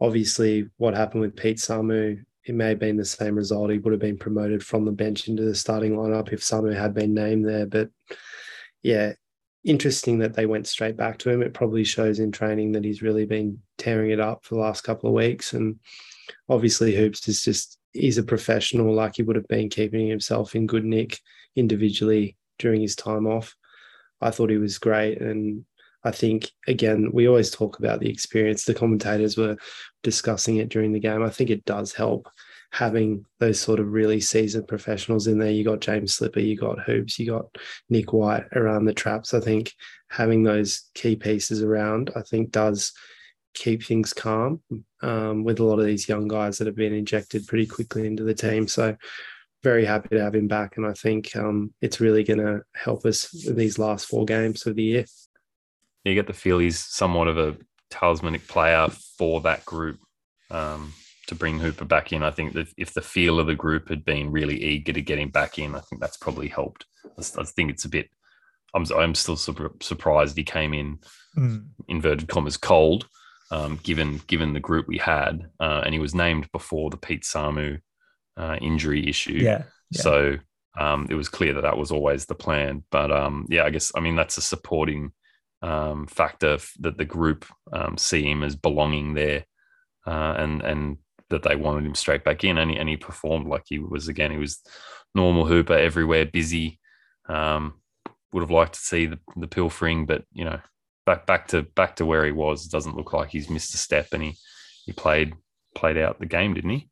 Obviously, 0.00 0.68
what 0.76 0.94
happened 0.94 1.22
with 1.22 1.36
Pete 1.36 1.58
Samu, 1.58 2.24
it 2.44 2.54
may 2.54 2.68
have 2.70 2.78
been 2.78 2.96
the 2.96 3.04
same 3.04 3.34
result. 3.34 3.70
He 3.70 3.78
would 3.78 3.92
have 3.92 4.00
been 4.00 4.18
promoted 4.18 4.64
from 4.64 4.84
the 4.84 4.92
bench 4.92 5.28
into 5.28 5.44
the 5.44 5.54
starting 5.54 5.96
lineup 5.96 6.32
if 6.32 6.40
Samu 6.40 6.76
had 6.76 6.94
been 6.94 7.14
named 7.14 7.46
there. 7.46 7.66
But 7.66 7.90
yeah, 8.82 9.14
interesting 9.64 10.18
that 10.18 10.34
they 10.34 10.46
went 10.46 10.66
straight 10.66 10.96
back 10.96 11.18
to 11.18 11.30
him. 11.30 11.42
It 11.42 11.54
probably 11.54 11.84
shows 11.84 12.18
in 12.20 12.32
training 12.32 12.72
that 12.72 12.84
he's 12.84 13.02
really 13.02 13.26
been 13.26 13.60
tearing 13.76 14.10
it 14.10 14.20
up 14.20 14.44
for 14.44 14.54
the 14.54 14.60
last 14.60 14.82
couple 14.82 15.08
of 15.08 15.14
weeks. 15.14 15.52
And 15.52 15.80
obviously, 16.48 16.94
Hoops 16.94 17.28
is 17.28 17.42
just, 17.42 17.78
he's 17.92 18.18
a 18.18 18.22
professional, 18.22 18.94
like 18.94 19.16
he 19.16 19.22
would 19.22 19.36
have 19.36 19.48
been 19.48 19.68
keeping 19.68 20.08
himself 20.08 20.54
in 20.54 20.66
good 20.66 20.84
nick 20.84 21.18
individually 21.56 22.36
during 22.58 22.80
his 22.80 22.96
time 22.96 23.26
off. 23.26 23.54
I 24.20 24.30
thought 24.30 24.50
he 24.50 24.58
was 24.58 24.78
great. 24.78 25.20
And 25.20 25.64
I 26.04 26.12
think, 26.12 26.50
again, 26.66 27.10
we 27.12 27.28
always 27.28 27.50
talk 27.50 27.78
about 27.78 28.00
the 28.00 28.08
experience. 28.08 28.64
The 28.64 28.74
commentators 28.74 29.36
were 29.36 29.56
discussing 30.02 30.56
it 30.56 30.68
during 30.68 30.92
the 30.92 31.00
game. 31.00 31.22
I 31.22 31.30
think 31.30 31.50
it 31.50 31.64
does 31.64 31.92
help 31.92 32.28
having 32.70 33.24
those 33.40 33.58
sort 33.58 33.80
of 33.80 33.92
really 33.92 34.20
seasoned 34.20 34.68
professionals 34.68 35.26
in 35.26 35.38
there. 35.38 35.50
You 35.50 35.64
got 35.64 35.80
James 35.80 36.14
Slipper, 36.14 36.40
you 36.40 36.56
got 36.56 36.80
Hoops, 36.80 37.18
you 37.18 37.26
got 37.26 37.56
Nick 37.88 38.12
White 38.12 38.44
around 38.54 38.84
the 38.84 38.94
traps. 38.94 39.34
I 39.34 39.40
think 39.40 39.72
having 40.10 40.42
those 40.42 40.88
key 40.94 41.16
pieces 41.16 41.62
around, 41.62 42.10
I 42.14 42.22
think, 42.22 42.50
does 42.50 42.92
keep 43.54 43.82
things 43.82 44.12
calm 44.12 44.60
um, 45.02 45.44
with 45.44 45.60
a 45.60 45.64
lot 45.64 45.78
of 45.78 45.86
these 45.86 46.08
young 46.08 46.28
guys 46.28 46.58
that 46.58 46.66
have 46.66 46.76
been 46.76 46.92
injected 46.92 47.46
pretty 47.46 47.66
quickly 47.66 48.06
into 48.06 48.22
the 48.22 48.34
team. 48.34 48.68
So 48.68 48.96
very 49.62 49.84
happy 49.84 50.10
to 50.10 50.22
have 50.22 50.34
him 50.34 50.46
back, 50.46 50.76
and 50.76 50.86
I 50.86 50.92
think 50.92 51.34
um, 51.34 51.72
it's 51.80 52.00
really 52.00 52.22
going 52.22 52.38
to 52.38 52.62
help 52.74 53.04
us 53.04 53.46
in 53.46 53.56
these 53.56 53.78
last 53.78 54.06
four 54.06 54.24
games 54.24 54.66
of 54.66 54.76
the 54.76 54.82
year. 54.82 55.04
You 56.04 56.14
get 56.14 56.26
the 56.26 56.32
feel 56.32 56.58
he's 56.58 56.78
somewhat 56.78 57.28
of 57.28 57.38
a 57.38 57.56
talismanic 57.90 58.46
player 58.46 58.88
for 59.16 59.40
that 59.40 59.64
group 59.64 59.98
um, 60.50 60.92
to 61.28 61.34
bring 61.34 61.58
Hooper 61.58 61.84
back 61.84 62.12
in. 62.12 62.22
I 62.22 62.30
think 62.30 62.54
that 62.54 62.68
if 62.76 62.92
the 62.92 63.02
feel 63.02 63.38
of 63.38 63.46
the 63.46 63.54
group 63.54 63.88
had 63.88 64.04
been 64.04 64.30
really 64.30 64.62
eager 64.62 64.92
to 64.92 65.02
get 65.02 65.18
him 65.18 65.30
back 65.30 65.58
in, 65.58 65.74
I 65.74 65.80
think 65.80 66.00
that's 66.00 66.16
probably 66.16 66.48
helped. 66.48 66.84
I 67.16 67.44
think 67.44 67.70
it's 67.70 67.84
a 67.84 67.88
bit. 67.88 68.08
I'm 68.74 68.84
I'm 68.94 69.14
still 69.14 69.36
surprised 69.36 70.36
he 70.36 70.44
came 70.44 70.74
in 70.74 70.98
mm. 71.36 71.64
inverted 71.88 72.28
commas 72.28 72.56
cold, 72.56 73.08
um, 73.50 73.78
given 73.82 74.20
given 74.26 74.52
the 74.52 74.60
group 74.60 74.86
we 74.88 74.98
had, 74.98 75.48
uh, 75.60 75.82
and 75.84 75.94
he 75.94 76.00
was 76.00 76.14
named 76.14 76.50
before 76.52 76.90
the 76.90 76.96
Pete 76.96 77.22
Samu 77.22 77.80
uh, 78.36 78.56
injury 78.60 79.08
issue. 79.08 79.32
Yeah. 79.32 79.64
yeah. 79.90 80.00
So 80.02 80.38
um, 80.78 81.06
it 81.10 81.14
was 81.14 81.28
clear 81.28 81.54
that 81.54 81.62
that 81.62 81.78
was 81.78 81.90
always 81.90 82.26
the 82.26 82.34
plan. 82.34 82.84
But 82.90 83.10
um, 83.10 83.46
yeah, 83.48 83.64
I 83.64 83.70
guess 83.70 83.92
I 83.94 84.00
mean 84.00 84.16
that's 84.16 84.38
a 84.38 84.42
supporting 84.42 85.12
um, 85.62 86.06
factor 86.06 86.58
that 86.80 86.98
the 86.98 87.04
group 87.04 87.44
um, 87.72 87.98
see 87.98 88.22
him 88.22 88.42
as 88.42 88.54
belonging 88.54 89.14
there, 89.14 89.44
uh, 90.06 90.34
and 90.38 90.62
and 90.62 90.98
that 91.30 91.42
they 91.42 91.56
wanted 91.56 91.86
him 91.86 91.94
straight 91.94 92.24
back 92.24 92.44
in, 92.44 92.58
and 92.58 92.70
he, 92.70 92.76
and 92.76 92.88
he 92.88 92.96
performed 92.96 93.46
like 93.46 93.64
he 93.66 93.78
was 93.78 94.08
again. 94.08 94.30
He 94.30 94.38
was 94.38 94.62
normal 95.14 95.46
hooper 95.46 95.74
everywhere, 95.74 96.26
busy. 96.26 96.78
Um, 97.28 97.74
would 98.32 98.42
have 98.42 98.50
liked 98.50 98.74
to 98.74 98.80
see 98.80 99.06
the, 99.06 99.18
the 99.36 99.48
pilfering, 99.48 100.06
but 100.06 100.24
you 100.32 100.44
know, 100.44 100.60
back 101.06 101.26
back 101.26 101.48
to 101.48 101.62
back 101.62 101.96
to 101.96 102.06
where 102.06 102.24
he 102.24 102.32
was. 102.32 102.66
It 102.66 102.72
doesn't 102.72 102.96
look 102.96 103.12
like 103.12 103.30
he's 103.30 103.50
missed 103.50 103.74
a 103.74 103.78
step, 103.78 104.08
and 104.12 104.22
he 104.22 104.36
he 104.84 104.92
played 104.92 105.34
played 105.74 105.96
out 105.96 106.18
the 106.18 106.26
game, 106.26 106.54
didn't 106.54 106.70
he? 106.70 106.88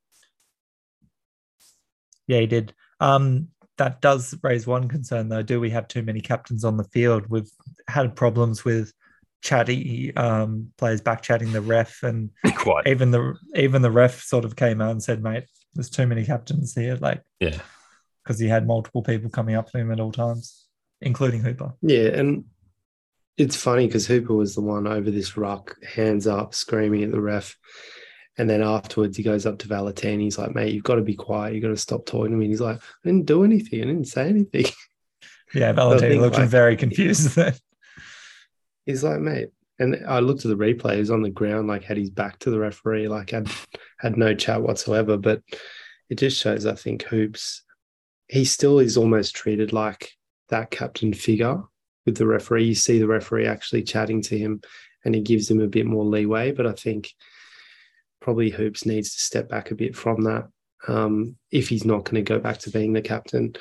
Yeah, 2.27 2.41
he 2.41 2.47
did. 2.47 2.75
Um, 3.01 3.49
that 3.79 4.01
does 4.01 4.35
raise 4.43 4.67
one 4.67 4.89
concern, 4.89 5.29
though. 5.29 5.43
Do 5.43 5.61
we 5.61 5.71
have 5.71 5.89
too 5.89 6.03
many 6.03 6.21
captains 6.21 6.65
on 6.65 6.77
the 6.77 6.85
field? 6.85 7.27
We've 7.29 7.51
had 7.89 8.17
problems 8.17 8.65
with 8.65 8.93
chatty 9.43 10.15
um, 10.17 10.73
players 10.79 11.01
back 11.01 11.23
chatting 11.23 11.53
the 11.53 11.61
ref, 11.61 12.03
and 12.03 12.31
Quite. 12.57 12.87
even 12.87 13.11
the 13.11 13.35
even 13.55 13.83
the 13.83 13.91
ref 13.91 14.23
sort 14.23 14.45
of 14.45 14.57
came 14.57 14.81
out 14.81 14.93
and 14.93 15.03
said, 15.03 15.23
"Mate, 15.23 15.45
there's 15.75 15.91
too 15.91 16.07
many 16.07 16.25
captains 16.25 16.75
here." 16.75 16.97
Like, 16.97 17.23
yeah, 17.41 17.59
because 18.25 18.39
he 18.39 18.49
had 18.49 18.67
multiple 18.67 19.03
people 19.03 19.31
coming 19.31 19.55
up 19.55 19.71
to 19.71 19.79
him 19.79 19.93
at 19.93 20.01
all 20.01 20.13
times, 20.13 20.67
including 21.01 21.43
Hooper. 21.43 21.75
Yeah, 21.83 22.09
and 22.09 22.45
it's 23.37 23.57
funny 23.57 23.87
because 23.87 24.07
Hooper 24.07 24.35
was 24.35 24.55
the 24.55 24.63
one 24.63 24.87
over 24.87 25.11
this 25.11 25.37
ruck, 25.37 25.77
hands 25.85 26.27
up, 26.27 26.55
screaming 26.55 27.05
at 27.05 27.13
the 27.13 27.21
ref. 27.21 27.57
And 28.39 28.51
then 28.51 28.63
afterwards, 28.63 29.17
he 29.17 29.23
goes 29.23 29.47
up 29.47 29.59
to 29.61 29.69
Valetini. 29.69 30.23
He's 30.23 30.39
like, 30.39 30.55
mate, 30.55 30.75
you've 30.75 30.85
got 30.85 30.97
to 30.97 31.03
be 31.03 31.15
quiet. 31.15 31.55
You've 31.55 31.63
got 31.63 31.69
to 31.69 31.77
stop 31.77 32.05
talking 32.05 32.33
to 32.33 32.37
me. 32.37 32.45
And 32.45 32.53
he's 32.53 32.61
like, 32.61 32.77
I 32.77 32.81
didn't 33.03 33.25
do 33.25 33.45
anything. 33.45 33.81
I 33.81 33.87
didn't 33.87 34.09
say 34.09 34.29
anything. 34.29 34.67
Yeah, 35.55 35.73
Valetini 35.75 36.21
looking 36.21 36.41
like, 36.41 36.49
very 36.49 36.77
confused 36.77 37.35
then. 37.35 37.55
He's 38.87 39.05
like, 39.05 39.21
mate. 39.21 39.51
And 39.79 40.07
I 40.07 40.21
looked 40.21 40.45
at 40.47 40.49
the 40.49 40.57
replay. 40.57 40.95
He 40.95 41.01
was 41.01 41.11
on 41.11 41.21
the 41.21 41.29
ground, 41.29 41.69
like 41.69 41.85
had 41.85 41.99
his 41.99 42.09
back 42.09 42.39
to 42.41 42.51
the 42.51 42.59
referee, 42.59 43.09
like 43.09 43.31
had 43.31 43.51
had 43.99 44.17
no 44.17 44.35
chat 44.35 44.63
whatsoever. 44.63 45.19
But 45.19 45.43
it 46.09 46.15
just 46.15 46.41
shows, 46.41 46.65
I 46.65 46.75
think, 46.75 47.03
Hoops, 47.03 47.63
he 48.29 48.45
still 48.45 48.79
is 48.79 48.97
almost 48.97 49.37
treated 49.37 49.73
like 49.73 50.13
that 50.49 50.71
captain 50.71 51.13
figure 51.13 51.63
with 52.07 52.17
the 52.17 52.27
referee. 52.27 52.65
You 52.65 52.75
see 52.75 52.99
the 52.99 53.07
referee 53.07 53.47
actually 53.47 53.83
chatting 53.83 54.23
to 54.23 54.39
him 54.39 54.63
and 55.05 55.15
he 55.15 55.21
gives 55.21 55.51
him 55.51 55.61
a 55.61 55.69
bit 55.69 55.87
more 55.87 56.05
leeway. 56.05 56.53
But 56.53 56.67
I 56.67 56.73
think 56.73 57.13
probably 58.21 58.51
Hoops 58.51 58.87
needs 58.87 59.15
to 59.15 59.21
step 59.21 59.49
back 59.49 59.71
a 59.71 59.75
bit 59.75 59.95
from 59.95 60.23
that 60.23 60.49
um, 60.89 61.37
if 61.51 61.69
he's 61.69 61.85
not 61.85 62.05
going 62.05 62.17
to 62.17 62.23
go 62.23 62.39
back 62.39 62.59
to 62.59 62.71
being 62.71 62.93
the 62.93 63.03
captain. 63.03 63.55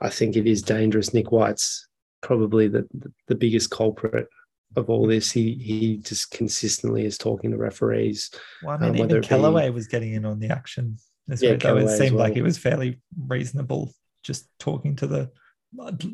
I 0.00 0.10
think 0.10 0.36
it 0.36 0.46
is 0.46 0.62
dangerous. 0.62 1.14
Nick 1.14 1.32
White's 1.32 1.88
probably 2.20 2.68
the, 2.68 2.86
the 3.26 3.34
biggest 3.34 3.70
culprit 3.70 4.28
of 4.76 4.90
all 4.90 5.06
this. 5.06 5.30
He 5.30 5.54
he 5.54 5.96
just 5.98 6.30
consistently 6.30 7.04
is 7.04 7.18
talking 7.18 7.50
to 7.50 7.56
referees. 7.56 8.30
Well, 8.62 8.76
I 8.76 8.90
mean, 8.90 9.02
um, 9.02 9.10
even 9.10 9.22
Kellaway 9.22 9.66
be, 9.66 9.70
was 9.70 9.86
getting 9.86 10.14
in 10.14 10.24
on 10.24 10.38
the 10.38 10.50
action. 10.50 10.98
This 11.26 11.42
yeah, 11.42 11.52
week, 11.52 11.60
though. 11.60 11.76
It 11.76 11.96
seemed 11.96 12.12
well. 12.12 12.28
like 12.28 12.36
it 12.36 12.42
was 12.42 12.58
fairly 12.58 13.00
reasonable, 13.26 13.92
just 14.22 14.48
talking 14.58 14.96
to 14.96 15.06
the 15.06 15.30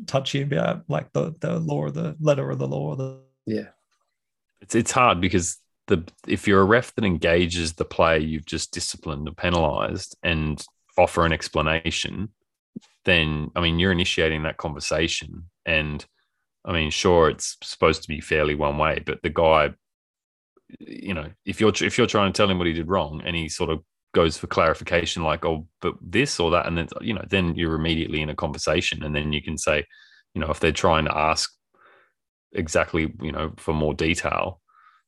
touchy 0.07 0.41
about 0.41 0.83
like 0.87 1.11
the 1.13 1.33
the 1.39 1.59
law 1.59 1.85
of 1.85 1.93
the 1.93 2.15
letter 2.19 2.49
of 2.49 2.59
the 2.59 2.67
law. 2.67 2.95
The 2.95 3.21
yeah, 3.45 3.69
it's 4.61 4.75
it's 4.75 4.91
hard 4.91 5.21
because 5.21 5.57
the 5.87 6.03
if 6.27 6.47
you're 6.47 6.61
a 6.61 6.65
ref 6.65 6.93
that 6.95 7.05
engages 7.05 7.73
the 7.73 7.85
player 7.85 8.17
you've 8.17 8.45
just 8.45 8.73
disciplined 8.73 9.27
or 9.27 9.33
penalized 9.33 10.17
and 10.23 10.65
offer 10.97 11.25
an 11.25 11.33
explanation, 11.33 12.29
then 13.05 13.51
I 13.55 13.61
mean 13.61 13.79
you're 13.79 13.91
initiating 13.91 14.43
that 14.43 14.57
conversation. 14.57 15.49
And 15.65 16.05
I 16.65 16.73
mean, 16.73 16.89
sure, 16.89 17.29
it's 17.29 17.57
supposed 17.61 18.01
to 18.01 18.07
be 18.07 18.19
fairly 18.19 18.55
one 18.55 18.77
way, 18.77 19.01
but 19.05 19.21
the 19.21 19.29
guy, 19.29 19.73
you 20.79 21.13
know, 21.13 21.29
if 21.45 21.61
you're 21.61 21.73
if 21.81 21.97
you're 21.97 22.07
trying 22.07 22.33
to 22.33 22.35
tell 22.35 22.49
him 22.49 22.57
what 22.57 22.67
he 22.67 22.73
did 22.73 22.87
wrong 22.87 23.21
and 23.23 23.35
he 23.35 23.47
sort 23.49 23.69
of 23.69 23.81
goes 24.15 24.37
for 24.37 24.47
clarification 24.47 25.23
like, 25.23 25.45
oh, 25.45 25.67
but 25.81 25.93
this 26.01 26.39
or 26.39 26.49
that, 26.51 26.65
and 26.65 26.77
then 26.77 26.87
you 27.01 27.13
know, 27.13 27.23
then 27.29 27.53
you're 27.55 27.75
immediately 27.75 28.21
in 28.21 28.29
a 28.29 28.35
conversation, 28.35 29.03
and 29.03 29.15
then 29.15 29.31
you 29.31 29.43
can 29.43 29.57
say, 29.57 29.85
you 30.33 30.41
know, 30.41 30.49
if 30.49 30.59
they're 30.59 30.71
trying 30.71 31.05
to 31.05 31.15
ask 31.15 31.53
exactly, 32.53 33.13
you 33.21 33.31
know, 33.31 33.53
for 33.57 33.73
more 33.73 33.93
detail, 33.93 34.59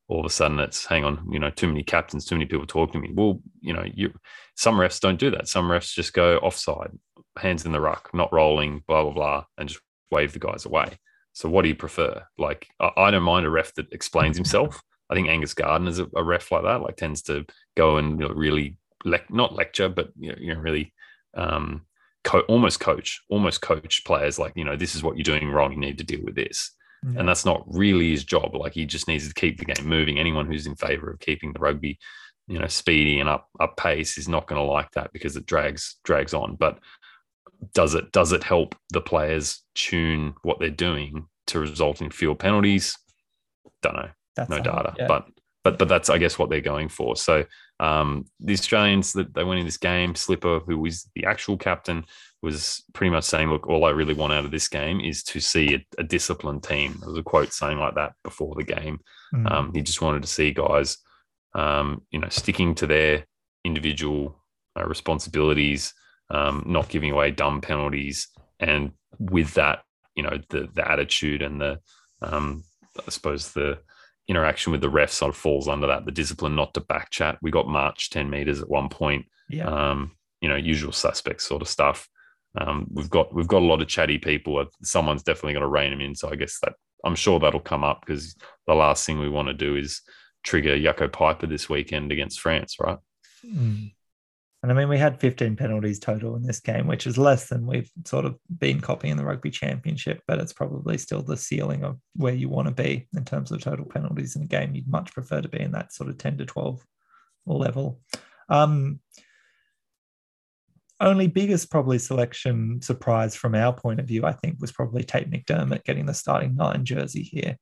all 0.09 0.19
of 0.19 0.25
a 0.25 0.29
sudden 0.29 0.59
it's 0.59 0.85
hang 0.85 1.03
on, 1.03 1.27
you 1.31 1.39
know, 1.39 1.49
too 1.49 1.67
many 1.67 1.83
captains, 1.83 2.25
too 2.25 2.35
many 2.35 2.45
people 2.45 2.67
talking 2.67 3.01
to 3.01 3.07
me. 3.07 3.13
Well, 3.15 3.41
you 3.61 3.73
know, 3.73 3.85
you 3.93 4.13
some 4.55 4.75
refs 4.75 4.99
don't 4.99 5.19
do 5.19 5.31
that. 5.31 5.47
Some 5.47 5.67
refs 5.67 5.93
just 5.93 6.13
go 6.13 6.37
offside, 6.37 6.91
hands 7.37 7.65
in 7.65 7.71
the 7.71 7.81
ruck, 7.81 8.11
not 8.13 8.31
rolling, 8.31 8.83
blah 8.87 9.03
blah 9.03 9.13
blah, 9.13 9.45
and 9.57 9.69
just 9.69 9.81
wave 10.11 10.33
the 10.33 10.39
guys 10.39 10.65
away. 10.65 10.97
So 11.37 11.49
what 11.49 11.61
do 11.61 11.69
you 11.69 11.75
prefer? 11.75 12.23
Like 12.37 12.67
I, 12.79 12.91
I 12.97 13.11
don't 13.11 13.23
mind 13.23 13.45
a 13.45 13.49
ref 13.49 13.73
that 13.75 13.91
explains 13.91 14.35
himself. 14.35 14.81
I 15.09 15.15
think 15.15 15.29
Angus 15.29 15.53
Gardner 15.53 15.89
is 15.89 15.99
a, 15.99 16.07
a 16.15 16.23
ref 16.23 16.51
like 16.51 16.63
that, 16.63 16.81
like 16.81 16.97
tends 16.97 17.21
to 17.23 17.45
go 17.75 17.97
and 17.97 18.19
you 18.19 18.27
know, 18.27 18.33
really 18.33 18.77
not 19.05 19.55
lecture, 19.55 19.87
but 19.87 20.09
you 20.19 20.31
know, 20.31 20.37
you 20.39 20.53
know 20.53 20.59
really 20.59 20.93
um, 21.35 21.85
co- 22.23 22.41
almost 22.41 22.79
coach, 22.79 23.21
almost 23.29 23.61
coach 23.61 24.03
players 24.03 24.37
like 24.37 24.53
you 24.55 24.65
know 24.65 24.75
this 24.75 24.95
is 24.95 25.03
what 25.03 25.15
you're 25.15 25.23
doing 25.23 25.49
wrong. 25.49 25.71
You 25.71 25.79
need 25.79 25.97
to 25.99 26.03
deal 26.03 26.23
with 26.23 26.35
this 26.35 26.71
yeah. 27.03 27.19
And 27.19 27.29
that's 27.29 27.45
not 27.45 27.63
really 27.67 28.11
his 28.11 28.23
job. 28.23 28.55
Like 28.55 28.73
he 28.73 28.85
just 28.85 29.07
needs 29.07 29.27
to 29.27 29.33
keep 29.33 29.59
the 29.59 29.65
game 29.65 29.87
moving. 29.87 30.19
Anyone 30.19 30.47
who's 30.47 30.67
in 30.67 30.75
favor 30.75 31.11
of 31.11 31.19
keeping 31.19 31.53
the 31.53 31.59
rugby, 31.59 31.99
you 32.47 32.59
know, 32.59 32.67
speedy 32.67 33.19
and 33.19 33.29
up 33.29 33.49
up 33.59 33.77
pace 33.77 34.17
is 34.17 34.27
not 34.27 34.47
going 34.47 34.59
to 34.59 34.71
like 34.71 34.91
that 34.91 35.13
because 35.13 35.35
it 35.35 35.45
drags 35.45 35.97
drags 36.03 36.33
on. 36.33 36.55
But 36.55 36.79
does 37.73 37.95
it 37.95 38.11
does 38.11 38.31
it 38.31 38.43
help 38.43 38.75
the 38.91 39.01
players 39.01 39.63
tune 39.75 40.33
what 40.43 40.59
they're 40.59 40.69
doing 40.69 41.27
to 41.47 41.59
result 41.59 42.01
in 42.01 42.11
fewer 42.11 42.35
penalties? 42.35 42.97
Don't 43.81 43.95
know. 43.95 44.09
That's 44.35 44.49
no 44.49 44.59
data. 44.59 44.93
Yeah. 44.97 45.07
But 45.07 45.27
but 45.63 45.79
but 45.79 45.87
that's 45.87 46.09
I 46.09 46.17
guess 46.17 46.39
what 46.39 46.49
they're 46.49 46.61
going 46.61 46.89
for. 46.89 47.15
So 47.15 47.45
um, 47.79 48.25
the 48.39 48.53
Australians 48.53 49.13
that 49.13 49.33
they 49.33 49.43
went 49.43 49.59
in 49.59 49.65
this 49.65 49.77
game, 49.77 50.15
Slipper, 50.15 50.59
who 50.59 50.79
was 50.79 51.09
the 51.15 51.25
actual 51.25 51.57
captain, 51.57 52.05
was 52.41 52.83
pretty 52.93 53.09
much 53.09 53.25
saying, 53.25 53.49
"Look, 53.49 53.67
all 53.67 53.85
I 53.85 53.89
really 53.89 54.13
want 54.13 54.33
out 54.33 54.45
of 54.45 54.51
this 54.51 54.67
game 54.67 54.99
is 54.99 55.23
to 55.23 55.39
see 55.39 55.75
a, 55.75 55.85
a 55.99 56.03
disciplined 56.03 56.63
team." 56.63 56.97
There 56.99 57.09
was 57.09 57.17
a 57.17 57.23
quote 57.23 57.53
saying 57.53 57.79
like 57.79 57.95
that 57.95 58.13
before 58.23 58.55
the 58.55 58.63
game. 58.63 58.99
Mm. 59.33 59.51
Um, 59.51 59.71
he 59.73 59.81
just 59.81 60.01
wanted 60.01 60.21
to 60.21 60.27
see 60.27 60.51
guys, 60.51 60.97
um, 61.53 62.01
you 62.11 62.19
know, 62.19 62.29
sticking 62.29 62.73
to 62.75 62.87
their 62.87 63.25
individual 63.65 64.41
uh, 64.79 64.85
responsibilities, 64.85 65.93
um, 66.29 66.63
not 66.65 66.89
giving 66.89 67.11
away 67.11 67.31
dumb 67.31 67.61
penalties, 67.61 68.27
and 68.59 68.91
with 69.19 69.53
that, 69.55 69.79
you 70.15 70.23
know, 70.23 70.39
the 70.49 70.67
the 70.73 70.89
attitude 70.89 71.41
and 71.41 71.61
the, 71.61 71.79
um, 72.21 72.63
I 73.05 73.09
suppose 73.09 73.51
the 73.51 73.79
interaction 74.27 74.71
with 74.71 74.81
the 74.81 74.91
refs 74.91 75.11
sort 75.11 75.29
of 75.29 75.37
falls 75.37 75.67
under 75.67 75.87
that. 75.87 76.05
The 76.05 76.11
discipline 76.11 76.55
not 76.55 76.73
to 76.73 76.81
back 76.81 77.09
chat. 77.11 77.37
We 77.41 77.51
got 77.51 77.67
March 77.67 78.09
ten 78.09 78.29
meters 78.29 78.61
at 78.61 78.69
one 78.69 78.89
point. 78.89 79.25
Yeah. 79.49 79.67
Um, 79.67 80.11
you 80.41 80.49
know, 80.49 80.55
usual 80.55 80.91
suspects 80.91 81.45
sort 81.45 81.61
of 81.61 81.67
stuff 81.67 82.07
um, 82.59 82.87
we've 82.91 83.09
got 83.09 83.33
we've 83.33 83.47
got 83.47 83.61
a 83.61 83.65
lot 83.65 83.81
of 83.81 83.87
chatty 83.87 84.17
people. 84.17 84.63
Someone's 84.81 85.23
definitely 85.23 85.53
going 85.53 85.61
to 85.61 85.67
rein 85.67 85.91
them 85.91 86.01
in. 86.01 86.15
So 86.15 86.29
I 86.29 86.35
guess 86.35 86.59
that 86.63 86.73
I'm 87.03 87.15
sure 87.15 87.39
that'll 87.39 87.59
come 87.59 87.83
up 87.83 88.01
because 88.05 88.35
the 88.65 88.73
last 88.73 89.05
thing 89.05 89.19
we 89.19 89.29
want 89.29 89.47
to 89.49 89.53
do 89.53 89.75
is 89.75 90.01
trigger 90.43 90.75
Jaco 90.77 91.09
Peyper 91.09 91.47
this 91.47 91.69
weekend 91.69 92.11
against 92.11 92.39
France, 92.39 92.77
right? 92.79 92.97
Mm. 93.45 93.93
And 94.63 94.71
I 94.71 94.75
mean, 94.75 94.89
we 94.89 94.97
had 94.97 95.19
15 95.19 95.55
penalties 95.55 95.99
total 95.99 96.35
in 96.35 96.41
this 96.41 96.59
game, 96.59 96.87
which 96.87 97.05
is 97.05 97.17
less 97.17 97.47
than 97.47 97.67
we've 97.67 97.91
sort 98.05 98.25
of 98.25 98.37
been 98.57 98.81
copying 98.81 99.15
the 99.15 99.25
rugby 99.25 99.51
championship, 99.51 100.21
but 100.27 100.39
it's 100.39 100.53
probably 100.53 100.97
still 100.97 101.21
the 101.21 101.37
ceiling 101.37 101.83
of 101.83 101.99
where 102.15 102.33
you 102.33 102.49
want 102.49 102.67
to 102.67 102.73
be 102.73 103.07
in 103.15 103.23
terms 103.23 103.51
of 103.51 103.61
total 103.61 103.85
penalties 103.85 104.35
in 104.35 104.41
a 104.41 104.47
game. 104.47 104.73
You'd 104.73 104.89
much 104.89 105.13
prefer 105.13 105.41
to 105.41 105.47
be 105.47 105.59
in 105.59 105.71
that 105.73 105.93
sort 105.93 106.09
of 106.09 106.17
10 106.17 106.39
to 106.39 106.45
12 106.45 106.83
level. 107.45 108.01
Um, 108.49 108.99
only 110.99 111.27
biggest 111.27 111.69
probably 111.69 111.99
selection 111.99 112.81
surprise 112.81 113.35
from 113.35 113.53
our 113.53 113.73
point 113.73 113.99
of 113.99 114.07
view, 114.07 114.25
I 114.25 114.31
think, 114.31 114.57
was 114.59 114.71
probably 114.71 115.03
Tate 115.03 115.29
McDermott 115.29 115.83
getting 115.83 116.07
the 116.07 116.13
starting 116.13 116.55
nine 116.55 116.85
jersey 116.85 117.21
here. 117.21 117.57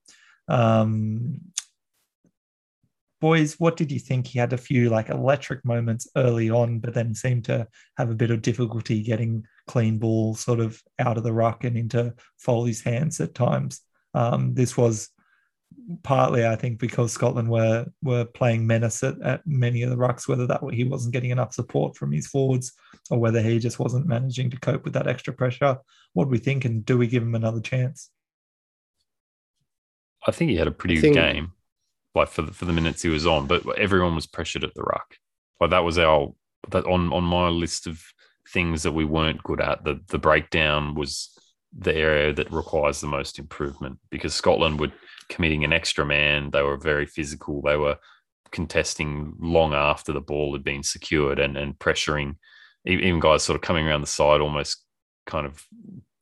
Um, 0.48 1.42
boys, 3.22 3.60
what 3.60 3.78
did 3.78 3.92
you 3.92 4.00
think? 4.00 4.28
He 4.28 4.40
had 4.40 4.54
a 4.54 4.58
few 4.58 4.90
like 4.90 5.10
electric 5.10 5.64
moments 5.66 6.08
early 6.16 6.50
on, 6.50 6.80
but 6.80 6.94
then 6.94 7.14
seemed 7.14 7.46
to 7.46 7.68
have 7.98 8.10
a 8.10 8.16
bit 8.16 8.32
of 8.32 8.42
difficulty 8.42 9.02
getting 9.02 9.46
clean 9.68 9.98
ball 9.98 10.36
sort 10.36 10.60
of 10.60 10.82
out 11.00 11.18
of 11.18 11.24
the 11.24 11.34
ruck 11.34 11.64
and 11.64 11.78
into 11.78 12.14
Foley's 12.38 12.82
hands 12.82 13.20
at 13.20 13.36
times. 13.36 13.82
Um, 14.14 14.54
this 14.54 14.78
was 14.78 15.10
partly, 16.04 16.46
I 16.46 16.56
think, 16.56 16.80
because 16.80 17.12
Scotland 17.12 17.50
were 17.50 17.86
were 18.02 18.26
playing 18.26 18.66
menace 18.66 19.04
at, 19.04 19.22
at 19.22 19.42
many 19.46 19.84
of 19.84 19.90
the 19.90 19.98
rucks, 19.98 20.28
whether 20.28 20.48
that 20.48 20.62
he 20.72 20.84
wasn't 20.84 21.14
getting 21.14 21.32
enough 21.32 21.54
support 21.54 21.96
from 21.96 22.12
his 22.12 22.28
forwards 22.28 22.74
or 23.10 23.20
whether 23.20 23.42
he 23.42 23.60
just 23.60 23.80
wasn't 23.80 24.08
managing 24.08 24.50
to 24.50 24.60
cope 24.60 24.84
with 24.84 24.94
that 24.94 25.08
extra 25.08 25.34
pressure. 25.34 25.78
What 26.14 26.26
do 26.26 26.30
we 26.32 26.38
think, 26.38 26.66
and 26.66 26.86
do 26.86 26.98
we 26.98 27.08
give 27.08 27.24
him 27.24 27.36
another 27.36 27.62
chance? 27.62 28.10
I 30.28 30.32
think 30.32 30.50
he 30.50 30.58
had 30.58 30.68
a 30.68 30.72
pretty 30.72 31.00
think, 31.00 31.16
good 31.16 31.34
game, 31.34 31.52
like 32.16 32.30
for 32.30 32.42
the, 32.44 32.54
for 32.54 32.66
the 32.66 32.74
minutes 32.74 33.02
he 33.02 33.10
was 33.10 33.28
on. 33.28 33.48
But 33.48 33.78
everyone 33.78 34.16
was 34.16 34.26
pressured 34.28 34.64
at 34.64 34.74
the 34.74 34.84
ruck. 34.84 35.18
Like 35.60 35.70
that 35.72 35.84
was 35.84 35.98
our 35.98 36.34
that 36.70 36.86
on 36.86 37.14
on 37.14 37.24
my 37.24 37.50
list 37.50 37.88
of 37.88 38.02
things 38.50 38.84
that 38.84 38.94
we 38.94 39.06
weren't 39.06 39.44
good 39.44 39.62
at. 39.62 39.84
The 39.84 40.02
the 40.08 40.20
breakdown 40.20 40.96
was 40.96 41.32
the 41.78 41.94
area 41.94 42.34
that 42.34 42.52
requires 42.52 43.02
the 43.02 43.08
most 43.08 43.38
improvement 43.38 44.00
because 44.10 44.34
Scotland 44.34 44.80
were 44.80 44.92
committing 45.30 45.64
an 45.64 45.74
extra 45.74 46.06
man. 46.06 46.52
They 46.52 46.62
were 46.62 46.78
very 46.78 47.06
physical. 47.06 47.62
They 47.62 47.76
were 47.76 47.98
contesting 48.52 49.34
long 49.40 49.74
after 49.74 50.14
the 50.14 50.22
ball 50.22 50.54
had 50.54 50.64
been 50.64 50.84
secured 50.84 51.40
and 51.40 51.58
and 51.58 51.78
pressuring 51.78 52.36
even 52.86 53.20
guys 53.20 53.44
sort 53.44 53.56
of 53.56 53.62
coming 53.62 53.88
around 53.88 54.02
the 54.02 54.08
side, 54.08 54.42
almost 54.42 54.84
kind 55.26 55.46
of 55.46 55.64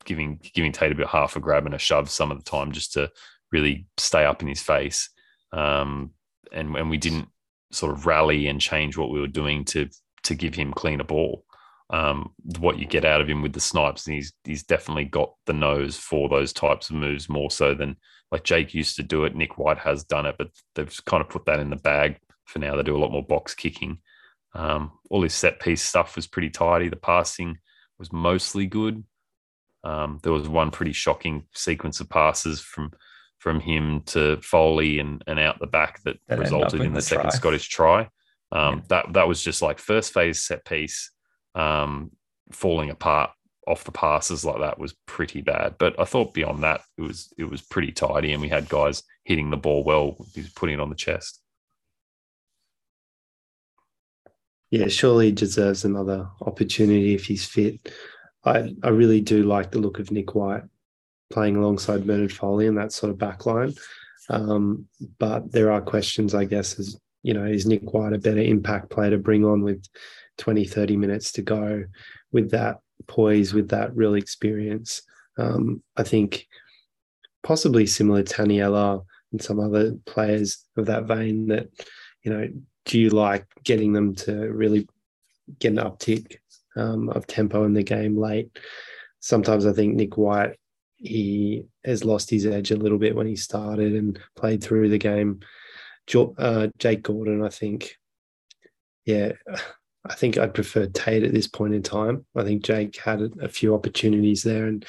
giving 0.04 0.40
giving 0.54 0.72
Tate 0.72 0.92
a 0.92 0.94
bit 0.94 1.06
half 1.06 1.36
a 1.36 1.40
grab 1.40 1.66
and 1.66 1.74
a 1.74 1.78
shove 1.78 2.10
some 2.10 2.30
of 2.30 2.38
the 2.38 2.50
time 2.50 2.72
just 2.72 2.92
to 2.94 3.10
really 3.52 3.86
stay 3.98 4.24
up 4.24 4.42
in 4.42 4.48
his 4.48 4.62
face. 4.62 5.10
Um, 5.54 6.10
and 6.52 6.76
and 6.76 6.90
we 6.90 6.96
didn't 6.96 7.28
sort 7.70 7.92
of 7.92 8.06
rally 8.06 8.48
and 8.48 8.60
change 8.60 8.96
what 8.96 9.10
we 9.10 9.20
were 9.20 9.26
doing 9.26 9.64
to 9.66 9.88
to 10.24 10.34
give 10.34 10.54
him 10.54 10.72
cleaner 10.72 11.04
ball. 11.04 11.44
Um, 11.90 12.32
what 12.58 12.78
you 12.78 12.86
get 12.86 13.04
out 13.04 13.20
of 13.20 13.28
him 13.28 13.42
with 13.42 13.52
the 13.52 13.60
snipes, 13.60 14.06
and 14.06 14.16
he's 14.16 14.32
he's 14.44 14.64
definitely 14.64 15.04
got 15.04 15.34
the 15.46 15.52
nose 15.52 15.96
for 15.96 16.28
those 16.28 16.52
types 16.52 16.90
of 16.90 16.96
moves 16.96 17.28
more 17.28 17.50
so 17.50 17.74
than 17.74 17.96
like 18.32 18.42
Jake 18.42 18.74
used 18.74 18.96
to 18.96 19.02
do 19.02 19.24
it. 19.24 19.36
Nick 19.36 19.58
White 19.58 19.78
has 19.78 20.02
done 20.02 20.26
it, 20.26 20.36
but 20.38 20.48
they've 20.74 21.00
kind 21.06 21.20
of 21.20 21.28
put 21.28 21.46
that 21.46 21.60
in 21.60 21.70
the 21.70 21.76
bag 21.76 22.18
for 22.46 22.58
now. 22.58 22.74
They 22.74 22.82
do 22.82 22.96
a 22.96 22.98
lot 22.98 23.12
more 23.12 23.24
box 23.24 23.54
kicking. 23.54 23.98
Um, 24.54 24.92
all 25.10 25.22
his 25.22 25.34
set 25.34 25.60
piece 25.60 25.82
stuff 25.82 26.16
was 26.16 26.26
pretty 26.26 26.50
tidy. 26.50 26.88
The 26.88 26.96
passing 26.96 27.58
was 27.98 28.12
mostly 28.12 28.66
good. 28.66 29.04
Um, 29.82 30.18
there 30.22 30.32
was 30.32 30.48
one 30.48 30.70
pretty 30.70 30.92
shocking 30.92 31.44
sequence 31.52 32.00
of 32.00 32.08
passes 32.08 32.60
from 32.60 32.92
from 33.38 33.60
him 33.60 34.00
to 34.06 34.38
Foley 34.40 34.98
and, 34.98 35.22
and 35.26 35.38
out 35.38 35.58
the 35.60 35.66
back 35.66 36.02
that, 36.04 36.16
that 36.28 36.38
resulted 36.38 36.80
in 36.80 36.92
the, 36.92 36.98
the 36.98 37.02
second 37.02 37.30
Scottish 37.32 37.68
try. 37.68 38.08
Um, 38.52 38.76
yeah. 38.76 38.80
That 38.88 39.12
that 39.14 39.28
was 39.28 39.42
just 39.42 39.62
like 39.62 39.78
first 39.78 40.12
phase 40.12 40.44
set 40.44 40.64
piece 40.64 41.10
um, 41.54 42.12
falling 42.52 42.90
apart 42.90 43.30
off 43.66 43.84
the 43.84 43.92
passes 43.92 44.44
like 44.44 44.60
that 44.60 44.78
was 44.78 44.94
pretty 45.06 45.40
bad. 45.40 45.76
But 45.78 45.98
I 45.98 46.04
thought 46.04 46.34
beyond 46.34 46.62
that 46.62 46.82
it 46.96 47.02
was 47.02 47.32
it 47.36 47.44
was 47.44 47.62
pretty 47.62 47.92
tidy, 47.92 48.32
and 48.32 48.42
we 48.42 48.48
had 48.48 48.68
guys 48.68 49.02
hitting 49.24 49.50
the 49.50 49.56
ball 49.56 49.84
well. 49.84 50.16
Putting 50.54 50.74
it 50.74 50.80
on 50.80 50.90
the 50.90 50.94
chest. 50.94 51.40
Yeah, 54.70 54.88
surely 54.88 55.26
he 55.26 55.32
deserves 55.32 55.84
another 55.84 56.28
opportunity 56.40 57.14
if 57.14 57.26
he's 57.26 57.44
fit. 57.44 57.92
I 58.44 58.74
I 58.82 58.88
really 58.88 59.20
do 59.20 59.42
like 59.42 59.70
the 59.70 59.78
look 59.78 59.98
of 59.98 60.10
Nick 60.10 60.34
White 60.34 60.64
playing 61.34 61.56
alongside 61.56 62.06
Bernard 62.06 62.32
Foley 62.32 62.66
in 62.66 62.76
that 62.76 62.92
sort 62.92 63.10
of 63.10 63.18
back 63.18 63.44
line. 63.44 63.74
Um, 64.30 64.86
but 65.18 65.50
there 65.50 65.72
are 65.72 65.80
questions, 65.80 66.32
I 66.32 66.44
guess, 66.44 66.78
as 66.78 66.96
you 67.22 67.34
know, 67.34 67.44
is 67.44 67.66
Nick 67.66 67.92
White 67.92 68.12
a 68.12 68.18
better 68.18 68.40
impact 68.40 68.88
player 68.88 69.10
to 69.10 69.18
bring 69.18 69.44
on 69.44 69.62
with 69.62 69.84
20, 70.38 70.64
30 70.64 70.96
minutes 70.96 71.32
to 71.32 71.42
go 71.42 71.84
with 72.30 72.52
that 72.52 72.78
poise, 73.08 73.52
with 73.52 73.68
that 73.70 73.94
real 73.96 74.14
experience? 74.14 75.02
Um, 75.36 75.82
I 75.96 76.04
think 76.04 76.46
possibly 77.42 77.84
similar 77.86 78.22
to 78.22 78.34
Taniela 78.34 79.04
and 79.32 79.42
some 79.42 79.58
other 79.58 79.96
players 80.06 80.64
of 80.76 80.86
that 80.86 81.04
vein 81.04 81.48
that, 81.48 81.66
you 82.22 82.32
know, 82.32 82.48
do 82.84 83.00
you 83.00 83.10
like 83.10 83.46
getting 83.64 83.92
them 83.92 84.14
to 84.14 84.32
really 84.52 84.86
get 85.58 85.72
an 85.72 85.78
uptick 85.78 86.36
um, 86.76 87.08
of 87.08 87.26
tempo 87.26 87.64
in 87.64 87.74
the 87.74 87.82
game 87.82 88.16
late? 88.16 88.56
Sometimes 89.18 89.66
I 89.66 89.72
think 89.72 89.94
Nick 89.94 90.16
White 90.16 90.56
he 91.04 91.66
has 91.84 92.02
lost 92.02 92.30
his 92.30 92.46
edge 92.46 92.70
a 92.70 92.76
little 92.76 92.98
bit 92.98 93.14
when 93.14 93.26
he 93.26 93.36
started 93.36 93.94
and 93.94 94.18
played 94.36 94.64
through 94.64 94.88
the 94.88 94.98
game. 94.98 95.40
Uh, 96.38 96.68
Jake 96.78 97.02
Gordon, 97.02 97.42
I 97.42 97.50
think, 97.50 97.96
yeah, 99.04 99.32
I 100.06 100.14
think 100.14 100.36
I'd 100.36 100.52
prefer 100.52 100.86
Tate 100.86 101.22
at 101.22 101.32
this 101.32 101.46
point 101.46 101.72
in 101.72 101.82
time. 101.82 102.26
I 102.36 102.44
think 102.44 102.62
Jake 102.62 102.96
had 102.96 103.22
a 103.40 103.48
few 103.48 103.74
opportunities 103.74 104.42
there 104.42 104.66
and 104.66 104.84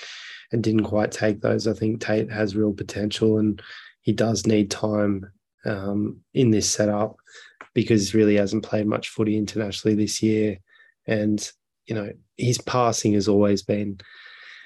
and 0.52 0.62
didn't 0.62 0.84
quite 0.84 1.12
take 1.12 1.40
those. 1.40 1.68
I 1.68 1.74
think 1.74 2.02
Tate 2.02 2.30
has 2.30 2.56
real 2.56 2.74
potential 2.74 3.40
and 3.40 3.62
he 4.02 4.12
does 4.12 4.46
need 4.46 4.70
time 4.70 5.26
um, 5.66 6.20
in 6.34 6.52
this 6.52 6.70
setup 6.70 7.16
because 7.74 8.12
he 8.12 8.18
really 8.18 8.36
hasn't 8.36 8.64
played 8.64 8.88
much 8.88 9.08
footy 9.08 9.38
internationally 9.38 9.96
this 9.96 10.22
year. 10.22 10.58
And 11.08 11.50
you 11.86 11.96
know 11.96 12.12
his 12.38 12.58
passing 12.60 13.14
has 13.14 13.30
always 13.30 13.64
been 13.64 14.00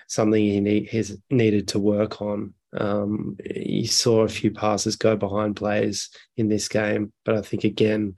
something 0.10 0.44
he 0.44 0.60
need, 0.60 0.90
has 0.90 1.18
needed 1.30 1.70
to 1.70 1.80
work 1.80 2.22
on. 2.22 2.54
Um, 2.78 3.38
he 3.44 3.88
saw 3.88 4.22
a 4.22 4.28
few 4.28 4.52
passes 4.52 4.96
go 4.96 5.16
behind 5.16 5.56
players 5.56 6.10
in 6.36 6.50
this 6.50 6.68
game, 6.68 7.14
but 7.24 7.36
I 7.36 7.42
think 7.42 7.64
again 7.64 8.16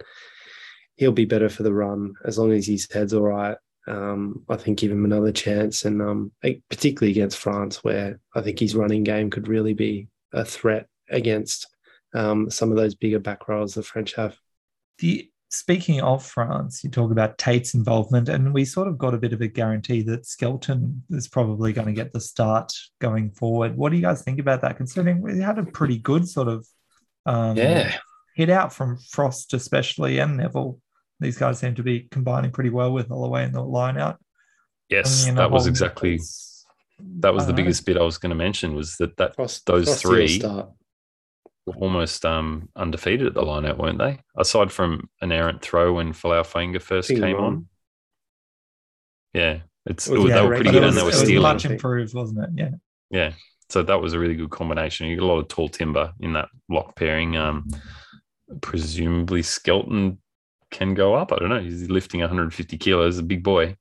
he'll 0.95 1.11
be 1.11 1.25
better 1.25 1.49
for 1.49 1.63
the 1.63 1.73
run 1.73 2.13
as 2.25 2.37
long 2.37 2.51
as 2.51 2.67
his 2.67 2.87
head's 2.91 3.13
all 3.13 3.23
right. 3.23 3.57
Um, 3.87 4.43
I 4.49 4.57
think 4.57 4.79
give 4.79 4.91
him 4.91 5.05
another 5.05 5.31
chance, 5.31 5.85
and 5.85 6.01
um, 6.01 6.31
particularly 6.69 7.11
against 7.11 7.37
France, 7.37 7.83
where 7.83 8.19
I 8.35 8.41
think 8.41 8.59
his 8.59 8.75
running 8.75 9.03
game 9.03 9.29
could 9.29 9.47
really 9.47 9.73
be 9.73 10.07
a 10.33 10.45
threat 10.45 10.87
against 11.09 11.67
um, 12.13 12.49
some 12.49 12.71
of 12.71 12.77
those 12.77 12.95
bigger 12.95 13.19
back 13.19 13.47
rows 13.47 13.73
the 13.73 13.83
French 13.83 14.13
have. 14.15 14.37
The 14.99 15.30
speaking 15.51 16.01
of 16.01 16.25
France, 16.25 16.83
you 16.83 16.89
talk 16.89 17.11
about 17.11 17.37
Tate's 17.37 17.73
involvement, 17.73 18.29
and 18.29 18.53
we 18.53 18.65
sort 18.65 18.87
of 18.87 18.97
got 18.97 19.13
a 19.13 19.19
bit 19.19 19.33
of 19.33 19.41
a 19.41 19.47
guarantee 19.47 20.01
that 20.03 20.25
Skelton 20.25 21.03
is 21.11 21.27
probably 21.27 21.73
going 21.73 21.87
to 21.87 21.93
get 21.93 22.13
the 22.13 22.19
start 22.21 22.73
going 22.99 23.31
forward. 23.31 23.77
What 23.77 23.91
do 23.91 23.97
you 23.97 24.01
guys 24.01 24.23
think 24.23 24.39
about 24.39 24.61
that? 24.61 24.77
Considering 24.77 25.21
we 25.21 25.39
had 25.39 25.59
a 25.59 25.65
pretty 25.65 25.97
good 25.97 26.27
sort 26.27 26.47
of 26.47 26.67
um, 27.25 27.55
yeah 27.55 27.97
hit 28.35 28.49
out 28.49 28.73
from 28.73 28.97
Frost, 28.97 29.53
especially 29.53 30.19
and 30.19 30.37
Neville. 30.37 30.79
These 31.19 31.37
guys 31.37 31.59
seem 31.59 31.75
to 31.75 31.83
be 31.83 32.07
combining 32.09 32.51
pretty 32.51 32.71
well 32.71 32.91
with 32.91 33.09
Holloway 33.09 33.43
in 33.43 33.51
the 33.51 33.63
line 33.63 33.97
out. 33.97 34.19
Yes, 34.89 35.25
that 35.25 35.51
was 35.51 35.67
exactly 35.67 36.19
that 37.19 37.33
was 37.33 37.47
the 37.47 37.53
biggest 37.53 37.85
bit 37.85 37.97
I 37.97 38.03
was 38.03 38.17
going 38.17 38.31
to 38.31 38.35
mention 38.35 38.75
was 38.75 38.95
that 38.97 39.17
that 39.17 39.35
Frost, 39.35 39.65
those 39.65 39.85
Frost 39.85 40.01
three 40.01 40.41
were 40.43 40.67
almost 41.65 42.25
um, 42.25 42.69
undefeated 42.75 43.27
at 43.27 43.33
the 43.33 43.41
lineout, 43.41 43.77
weren't 43.77 43.99
they? 43.99 44.19
Aside 44.37 44.71
from 44.71 45.09
an 45.21 45.31
errant 45.31 45.61
throw 45.61 45.93
when 45.93 46.13
Folau 46.13 46.41
Fainga'a 46.41 46.81
first 46.81 47.09
came 47.09 47.37
on. 47.37 47.67
Yeah, 49.33 49.59
it's 49.85 50.07
it 50.07 50.17
was, 50.17 50.29
yeah, 50.29 50.35
they 50.35 50.47
were 50.47 50.55
pretty 50.55 50.71
good 50.71 50.83
was, 50.83 50.95
and 50.95 51.01
they 51.01 51.05
were 51.05 51.11
stealing. 51.11 51.41
much 51.43 51.65
improved, 51.65 52.13
wasn't 52.13 52.43
it? 52.43 52.49
Yeah. 52.55 52.69
Yeah. 53.09 53.33
So 53.69 53.83
that 53.83 54.01
was 54.01 54.13
a 54.13 54.19
really 54.19 54.35
good 54.35 54.49
combination. 54.49 55.07
You 55.07 55.17
got 55.17 55.25
a 55.25 55.27
lot 55.27 55.39
of 55.39 55.47
tall 55.47 55.69
timber 55.69 56.13
in 56.19 56.33
that 56.33 56.49
lock 56.67 56.95
pairing. 56.95 57.37
Um, 57.37 57.69
presumably 58.61 59.41
Skelton 59.43 60.17
can 60.71 60.93
go 60.93 61.13
up. 61.13 61.31
I 61.31 61.37
don't 61.37 61.49
know. 61.49 61.61
He's 61.61 61.89
lifting 61.89 62.19
150 62.19 62.77
kilos, 62.77 63.17
a 63.17 63.23
big 63.23 63.43
boy. 63.43 63.77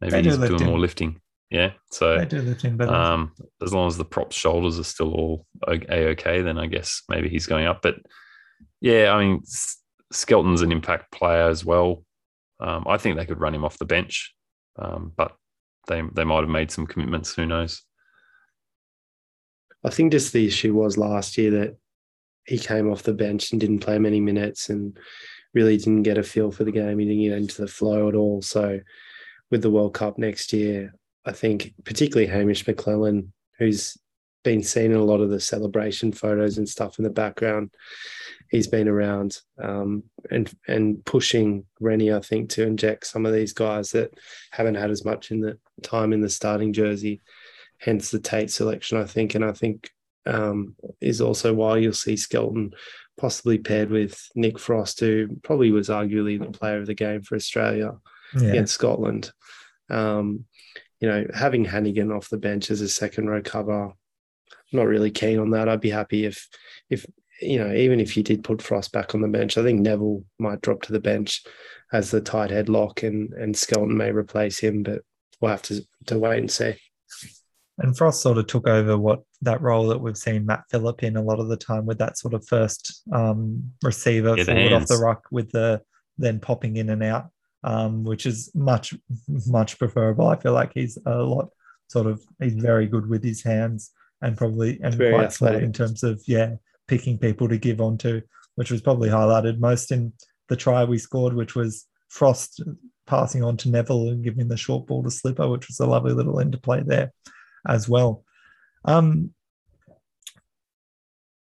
Maybe 0.00 0.22
he's 0.22 0.38
doing 0.38 0.64
more 0.64 0.78
lifting. 0.78 1.20
Yeah. 1.50 1.72
So 1.90 2.16
they 2.16 2.26
do 2.26 2.42
lift 2.42 2.62
him 2.62 2.76
better. 2.76 2.94
Um, 2.94 3.32
as 3.60 3.72
long 3.74 3.88
as 3.88 3.96
the 3.96 4.04
prop's 4.04 4.36
shoulders 4.36 4.78
are 4.78 4.84
still 4.84 5.12
all 5.12 5.46
a 5.66 6.08
okay, 6.10 6.42
then 6.42 6.58
I 6.58 6.66
guess 6.66 7.02
maybe 7.08 7.28
he's 7.28 7.46
going 7.46 7.66
up. 7.66 7.82
But 7.82 7.96
yeah, 8.80 9.12
I 9.12 9.24
mean, 9.24 9.42
Skelton's 10.12 10.62
an 10.62 10.72
impact 10.72 11.10
player 11.12 11.48
as 11.48 11.64
well. 11.64 12.04
Um, 12.60 12.84
I 12.86 12.98
think 12.98 13.16
they 13.16 13.26
could 13.26 13.40
run 13.40 13.54
him 13.54 13.64
off 13.64 13.78
the 13.78 13.84
bench, 13.84 14.32
um, 14.78 15.12
but 15.16 15.34
they 15.88 16.02
they 16.14 16.24
might 16.24 16.40
have 16.40 16.48
made 16.48 16.70
some 16.70 16.86
commitments. 16.86 17.34
Who 17.34 17.46
knows? 17.46 17.82
I 19.84 19.90
think 19.90 20.12
just 20.12 20.32
the 20.32 20.46
issue 20.46 20.74
was 20.74 20.98
last 20.98 21.36
year 21.36 21.50
that 21.52 21.76
he 22.46 22.58
came 22.58 22.90
off 22.90 23.02
the 23.02 23.14
bench 23.14 23.50
and 23.50 23.60
didn't 23.60 23.80
play 23.80 23.98
many 23.98 24.20
minutes 24.20 24.68
and 24.68 24.96
really 25.54 25.76
didn't 25.76 26.02
get 26.02 26.18
a 26.18 26.22
feel 26.22 26.50
for 26.50 26.64
the 26.64 26.72
game. 26.72 26.98
He 26.98 27.06
didn't 27.06 27.22
get 27.22 27.38
into 27.38 27.62
the 27.62 27.68
flow 27.68 28.08
at 28.08 28.14
all. 28.14 28.42
So 28.42 28.80
with 29.50 29.62
the 29.62 29.70
World 29.70 29.94
Cup 29.94 30.18
next 30.18 30.52
year, 30.52 30.94
I 31.24 31.32
think 31.32 31.74
particularly 31.84 32.26
Hamish 32.26 32.64
McLennan, 32.64 33.28
who's 33.58 33.96
been 34.42 34.62
seen 34.62 34.92
in 34.92 34.96
a 34.96 35.04
lot 35.04 35.20
of 35.20 35.30
the 35.30 35.40
celebration 35.40 36.12
photos 36.12 36.58
and 36.58 36.68
stuff 36.68 36.98
in 36.98 37.04
the 37.04 37.10
background. 37.10 37.70
He's 38.50 38.66
been 38.66 38.88
around 38.88 39.38
um, 39.62 40.04
and 40.30 40.50
and 40.66 41.04
pushing 41.04 41.66
Rennie, 41.78 42.12
I 42.12 42.20
think, 42.20 42.50
to 42.50 42.66
inject 42.66 43.06
some 43.06 43.26
of 43.26 43.32
these 43.32 43.52
guys 43.52 43.90
that 43.90 44.12
haven't 44.50 44.74
had 44.74 44.90
as 44.90 45.04
much 45.04 45.30
in 45.30 45.40
the 45.40 45.58
time 45.82 46.12
in 46.12 46.20
the 46.20 46.28
starting 46.28 46.72
jersey. 46.72 47.20
Hence 47.78 48.10
the 48.10 48.18
Tate 48.18 48.50
selection, 48.50 48.98
I 48.98 49.04
think, 49.04 49.34
and 49.34 49.44
I 49.44 49.52
think 49.52 49.90
um, 50.26 50.74
is 51.00 51.20
also 51.20 51.54
why 51.54 51.78
you'll 51.78 51.92
see 51.92 52.16
Skelton 52.16 52.72
possibly 53.18 53.58
paired 53.58 53.90
with 53.90 54.20
Nick 54.34 54.58
Frost, 54.58 55.00
who 55.00 55.28
probably 55.42 55.70
was 55.70 55.88
arguably 55.88 56.38
the 56.38 56.58
player 56.58 56.78
of 56.78 56.86
the 56.86 56.94
game 56.94 57.22
for 57.22 57.36
Australia 57.36 57.92
yeah. 58.34 58.48
against 58.48 58.74
Scotland. 58.74 59.30
Um, 59.88 60.46
you 61.00 61.08
know, 61.08 61.26
having 61.34 61.64
Hanigan 61.64 62.14
off 62.14 62.28
the 62.28 62.38
bench 62.38 62.70
as 62.70 62.80
a 62.80 62.88
second 62.88 63.28
row 63.28 63.42
cover, 63.42 63.84
I'm 63.86 63.94
not 64.72 64.86
really 64.86 65.10
keen 65.10 65.38
on 65.38 65.50
that. 65.50 65.68
I'd 65.68 65.80
be 65.80 65.90
happy 65.90 66.26
if, 66.26 66.48
if 66.88 67.06
you 67.40 67.58
know, 67.58 67.72
even 67.72 68.00
if 68.00 68.16
you 68.16 68.22
did 68.22 68.44
put 68.44 68.62
Frost 68.62 68.92
back 68.92 69.14
on 69.14 69.22
the 69.22 69.28
bench, 69.28 69.56
I 69.56 69.62
think 69.62 69.80
Neville 69.80 70.24
might 70.38 70.60
drop 70.60 70.82
to 70.82 70.92
the 70.92 71.00
bench 71.00 71.42
as 71.92 72.10
the 72.10 72.20
tight 72.20 72.50
head 72.50 72.68
lock, 72.68 73.02
and 73.02 73.32
and 73.32 73.56
Skelton 73.56 73.96
may 73.96 74.12
replace 74.12 74.58
him, 74.58 74.82
but 74.82 75.00
we'll 75.40 75.50
have 75.50 75.62
to 75.62 75.82
to 76.06 76.18
wait 76.18 76.38
and 76.38 76.50
see. 76.50 76.76
And 77.78 77.96
Frost 77.96 78.20
sort 78.20 78.36
of 78.36 78.46
took 78.46 78.68
over 78.68 78.98
what 78.98 79.22
that 79.40 79.62
role 79.62 79.88
that 79.88 80.00
we've 80.00 80.16
seen 80.16 80.44
Matt 80.44 80.64
Phillip 80.70 81.02
in 81.02 81.16
a 81.16 81.22
lot 81.22 81.40
of 81.40 81.48
the 81.48 81.56
time 81.56 81.86
with 81.86 81.98
that 81.98 82.18
sort 82.18 82.34
of 82.34 82.46
first 82.46 83.02
um, 83.10 83.72
receiver 83.82 84.34
yeah, 84.36 84.44
forward 84.44 84.72
off 84.74 84.86
the 84.86 84.98
ruck 84.98 85.24
with 85.30 85.50
the 85.50 85.80
then 86.18 86.40
popping 86.40 86.76
in 86.76 86.90
and 86.90 87.02
out, 87.02 87.30
um, 87.64 88.04
which 88.04 88.26
is 88.26 88.50
much 88.54 88.94
much 89.46 89.78
preferable. 89.78 90.28
I 90.28 90.36
feel 90.36 90.52
like 90.52 90.72
he's 90.74 90.98
a 91.06 91.18
lot 91.18 91.50
sort 91.88 92.06
of 92.06 92.22
he's 92.38 92.54
very 92.54 92.86
good 92.86 93.08
with 93.08 93.22
his 93.22 93.42
hands 93.42 93.90
and 94.22 94.36
probably 94.36 94.80
and 94.82 94.94
very 94.94 95.12
quite 95.12 95.26
athletic 95.26 95.62
in 95.62 95.72
terms 95.72 96.02
of 96.02 96.22
yeah 96.26 96.54
picking 96.86 97.18
people 97.18 97.48
to 97.48 97.58
give 97.58 97.80
onto, 97.80 98.20
which 98.56 98.70
was 98.70 98.80
probably 98.80 99.08
highlighted 99.08 99.58
most 99.58 99.92
in 99.92 100.12
the 100.48 100.56
try 100.56 100.84
we 100.84 100.98
scored, 100.98 101.34
which 101.34 101.54
was 101.54 101.86
Frost 102.08 102.62
passing 103.06 103.44
on 103.44 103.56
to 103.58 103.70
Neville 103.70 104.08
and 104.08 104.24
giving 104.24 104.48
the 104.48 104.56
short 104.56 104.86
ball 104.86 105.02
to 105.02 105.10
Slipper, 105.10 105.48
which 105.48 105.68
was 105.68 105.78
a 105.80 105.86
lovely 105.86 106.12
little 106.12 106.40
interplay 106.40 106.82
there 106.84 107.12
as 107.68 107.88
well. 107.88 108.24
Um, 108.84 109.32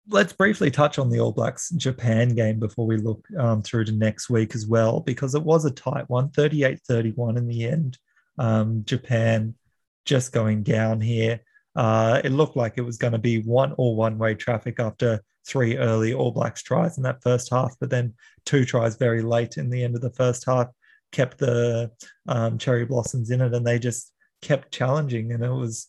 let's 0.09 0.33
briefly 0.33 0.71
touch 0.71 0.99
on 0.99 1.11
the 1.11 1.21
All 1.21 1.33
Blacks 1.33 1.71
Japan 1.71 2.31
game 2.31 2.59
before 2.59 2.87
we 2.87 2.97
look 2.97 3.25
um, 3.39 3.63
through 3.63 3.85
to 3.87 3.93
next 3.93 4.31
week 4.31 4.55
as 4.55 4.67
well, 4.67 5.01
because 5.01 5.35
it 5.35 5.43
was 5.43 5.65
a 5.65 5.71
tight 5.71 6.09
one 6.09 6.31
38 6.31 6.81
31 6.87 7.37
in 7.37 7.47
the 7.47 7.65
end. 7.65 7.99
Um, 8.39 8.85
Japan 8.85 9.55
just 10.05 10.33
going 10.33 10.63
down 10.63 11.01
here. 11.01 11.41
Uh, 11.75 12.21
it 12.25 12.31
looked 12.31 12.57
like 12.57 12.75
it 12.77 12.83
was 12.83 12.97
going 12.97 13.13
to 13.13 13.19
be 13.19 13.43
one 13.43 13.75
or 13.77 13.95
one 13.95 14.17
way 14.19 14.35
traffic 14.35 14.81
after 14.81 15.23
three 15.47 15.77
early 15.77 16.15
All 16.15 16.33
Blacks 16.33 16.63
tries 16.63 16.97
in 16.97 17.03
that 17.03 17.23
first 17.23 17.51
half, 17.51 17.75
but 17.81 17.91
then 17.91 18.15
two 18.45 18.65
tries 18.65 18.97
very 18.97 19.23
late 19.23 19.57
in 19.57 19.71
the 19.71 19.83
end 19.83 19.95
of 19.95 20.01
the 20.01 20.11
first 20.11 20.45
half 20.47 20.69
kept 21.13 21.39
the 21.39 21.91
um, 22.29 22.59
cherry 22.59 22.85
blossoms 22.85 23.31
in 23.31 23.41
it, 23.41 23.55
and 23.55 23.67
they 23.67 23.79
just 23.79 24.13
kept 24.43 24.73
challenging, 24.73 25.33
and 25.33 25.43
it 25.43 25.51
was 25.51 25.89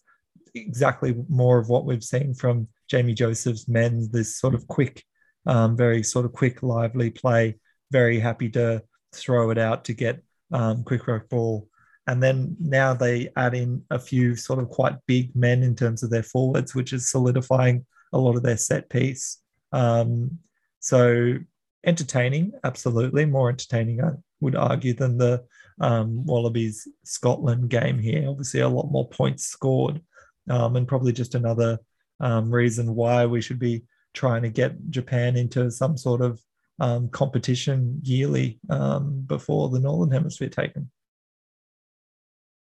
exactly 0.56 1.16
more 1.30 1.60
of 1.60 1.70
what 1.70 1.86
we've 1.86 2.04
seen 2.04 2.34
from 2.34 2.68
Jamie 2.88 3.14
Joseph's 3.14 3.68
men. 3.68 4.10
This 4.12 4.38
sort 4.38 4.56
of 4.56 4.68
quick, 4.68 5.04
um, 5.46 5.76
very 5.78 6.04
sort 6.04 6.26
of 6.26 6.34
quick, 6.34 6.64
lively 6.64 7.10
play. 7.10 7.60
Very 7.92 8.20
happy 8.20 8.50
to 8.50 8.84
throw 9.14 9.50
it 9.52 9.58
out 9.58 9.86
to 9.86 9.94
get 9.94 10.22
um, 10.52 10.84
quick 10.84 11.08
ruck 11.08 11.30
ball. 11.30 11.68
And 12.08 12.24
then 12.24 12.56
now 12.60 12.94
they 12.94 13.30
add 13.36 13.54
in 13.54 13.84
a 13.90 14.00
few 14.00 14.36
sort 14.36 14.60
of 14.60 14.70
quite 14.70 14.96
big 15.08 15.36
men 15.36 15.62
in 15.62 15.76
terms 15.76 16.04
of 16.04 16.10
their 16.10 16.24
forwards, 16.24 16.74
which 16.74 16.94
is 16.94 17.10
solidifying 17.10 17.86
a 18.14 18.18
lot 18.18 18.38
of 18.38 18.44
their 18.44 18.58
set 18.58 18.90
piece. 18.90 19.42
Um, 19.74 20.40
so 20.80 21.36
entertaining, 21.86 22.54
absolutely 22.64 23.26
more 23.26 23.50
entertaining, 23.50 24.04
I 24.04 24.12
would 24.40 24.56
argue, 24.56 24.94
than 24.94 25.18
the 25.18 25.44
um, 25.82 26.26
Wallabies 26.26 26.88
Scotland 27.04 27.70
game 27.70 28.00
here. 28.00 28.30
Obviously, 28.30 28.62
a 28.62 28.70
lot 28.70 28.92
more 28.92 29.10
points 29.10 29.46
scored, 29.46 30.02
um, 30.50 30.78
and 30.78 30.88
probably 30.88 31.12
just 31.12 31.36
another 31.36 31.80
um, 32.20 32.50
reason 32.50 32.96
why 32.96 33.26
we 33.26 33.42
should 33.42 33.60
be 33.60 33.84
trying 34.14 34.42
to 34.44 34.50
get 34.50 34.90
Japan 34.90 35.36
into 35.36 35.70
some 35.72 35.98
sort 35.98 36.22
of 36.22 36.42
um, 36.80 37.10
competition 37.10 38.00
yearly 38.04 38.60
um, 38.70 39.24
before 39.26 39.70
the 39.70 39.80
Northern 39.80 40.12
Hemisphere 40.12 40.50
taken. 40.50 40.90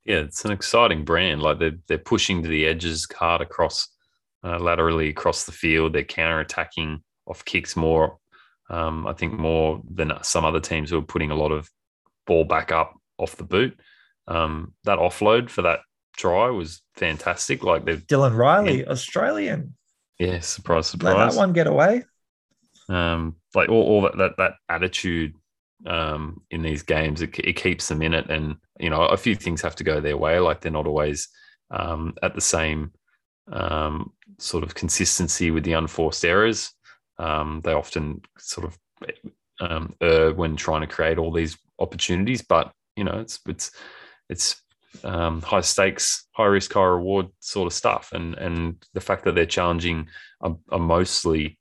Yeah, 0.06 0.18
it's 0.18 0.46
an 0.46 0.52
exciting 0.52 1.04
brand. 1.06 1.42
Like 1.42 1.60
they're 1.60 1.78
they're 1.88 1.98
pushing 1.98 2.42
to 2.42 2.50
the 2.50 2.66
edges 2.66 3.08
hard 3.14 3.42
across 3.42 3.88
uh, 4.44 4.58
laterally 4.58 5.10
across 5.10 5.44
the 5.44 5.52
field. 5.52 5.94
They're 5.94 6.04
counter 6.04 6.40
attacking 6.40 7.04
off 7.28 7.46
kicks 7.46 7.76
more. 7.76 8.18
Um, 8.70 9.08
I 9.08 9.14
think 9.14 9.34
more 9.34 9.82
than 9.90 10.14
some 10.22 10.46
other 10.46 10.60
teams 10.60 10.90
who 10.90 10.98
are 11.00 11.04
putting 11.04 11.32
a 11.32 11.36
lot 11.36 11.52
of 11.52 11.70
ball 12.26 12.44
back 12.44 12.72
up 12.72 12.96
off 13.18 13.36
the 13.36 13.44
boot. 13.44 13.80
Um, 14.28 14.74
that 14.84 15.00
offload 15.00 15.50
for 15.50 15.64
that 15.64 15.80
try 16.20 16.50
was 16.50 16.82
fantastic. 16.96 17.64
Like 17.64 17.86
they 17.86 17.98
Dylan 17.98 18.36
Riley, 18.36 18.82
yeah. 18.82 18.90
Australian. 18.90 19.76
Yeah, 20.20 20.40
surprise, 20.42 20.88
surprise. 20.88 21.16
Let 21.16 21.32
that 21.32 21.38
one 21.38 21.54
get 21.54 21.68
away. 21.68 22.04
Um, 22.90 23.38
like 23.56 23.70
all, 23.70 23.84
all 23.84 24.02
that, 24.02 24.18
that 24.18 24.32
that 24.38 24.54
attitude 24.68 25.34
um, 25.86 26.42
in 26.52 26.62
these 26.62 26.84
games, 26.84 27.22
it, 27.22 27.38
it, 27.40 27.54
keeps 27.54 27.88
them 27.88 28.02
in 28.02 28.14
it. 28.14 28.30
And 28.30 28.58
you 28.80 28.90
know, 28.90 29.02
a 29.04 29.18
few 29.18 29.36
things 29.36 29.62
have 29.62 29.76
to 29.76 29.84
go 29.84 30.02
their 30.02 30.18
way. 30.18 30.40
Like 30.40 30.62
they're 30.62 30.72
not 30.72 30.88
always 30.88 31.30
um, 31.72 32.16
at 32.22 32.36
the 32.36 32.42
same 32.42 32.92
um, 33.52 34.12
sort 34.38 34.64
of 34.64 34.76
consistency 34.76 35.52
with 35.52 35.64
the 35.64 35.74
unforced 35.74 36.26
errors. 36.26 36.72
Um, 37.18 37.62
they 37.64 37.74
often 37.74 38.22
sort 38.38 38.68
of 38.68 38.78
um, 39.62 39.96
err 40.02 40.34
when 40.34 40.56
trying 40.56 40.82
to 40.82 40.88
create 40.88 41.18
all 41.18 41.32
these 41.32 41.58
opportunities, 41.80 42.42
but 42.42 42.72
you 42.96 43.04
know, 43.06 43.20
it's 43.20 43.40
it's 43.48 43.72
it's 44.30 44.62
um, 45.04 45.42
high 45.42 45.62
stakes, 45.62 46.26
high 46.32 46.46
risk, 46.46 46.74
high 46.74 46.84
reward 46.84 47.28
sort 47.40 47.68
of 47.68 47.74
stuff. 47.74 48.12
And 48.14 48.36
and 48.36 48.84
the 48.94 49.02
fact 49.02 49.26
that 49.26 49.36
they're 49.36 49.46
challenging 49.46 50.08
a, 50.42 50.54
a 50.72 50.80
mostly 50.80 51.58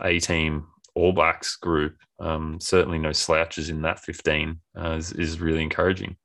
A 0.00 0.18
team 0.20 0.66
All 0.94 1.12
Blacks 1.12 1.56
group, 1.56 1.96
um, 2.18 2.58
certainly 2.60 2.98
no 2.98 3.12
slouches 3.12 3.70
in 3.70 3.82
that 3.82 4.00
15, 4.00 4.60
uh, 4.76 4.90
is, 4.90 5.12
is 5.12 5.40
really 5.40 5.62
encouraging. 5.62 6.16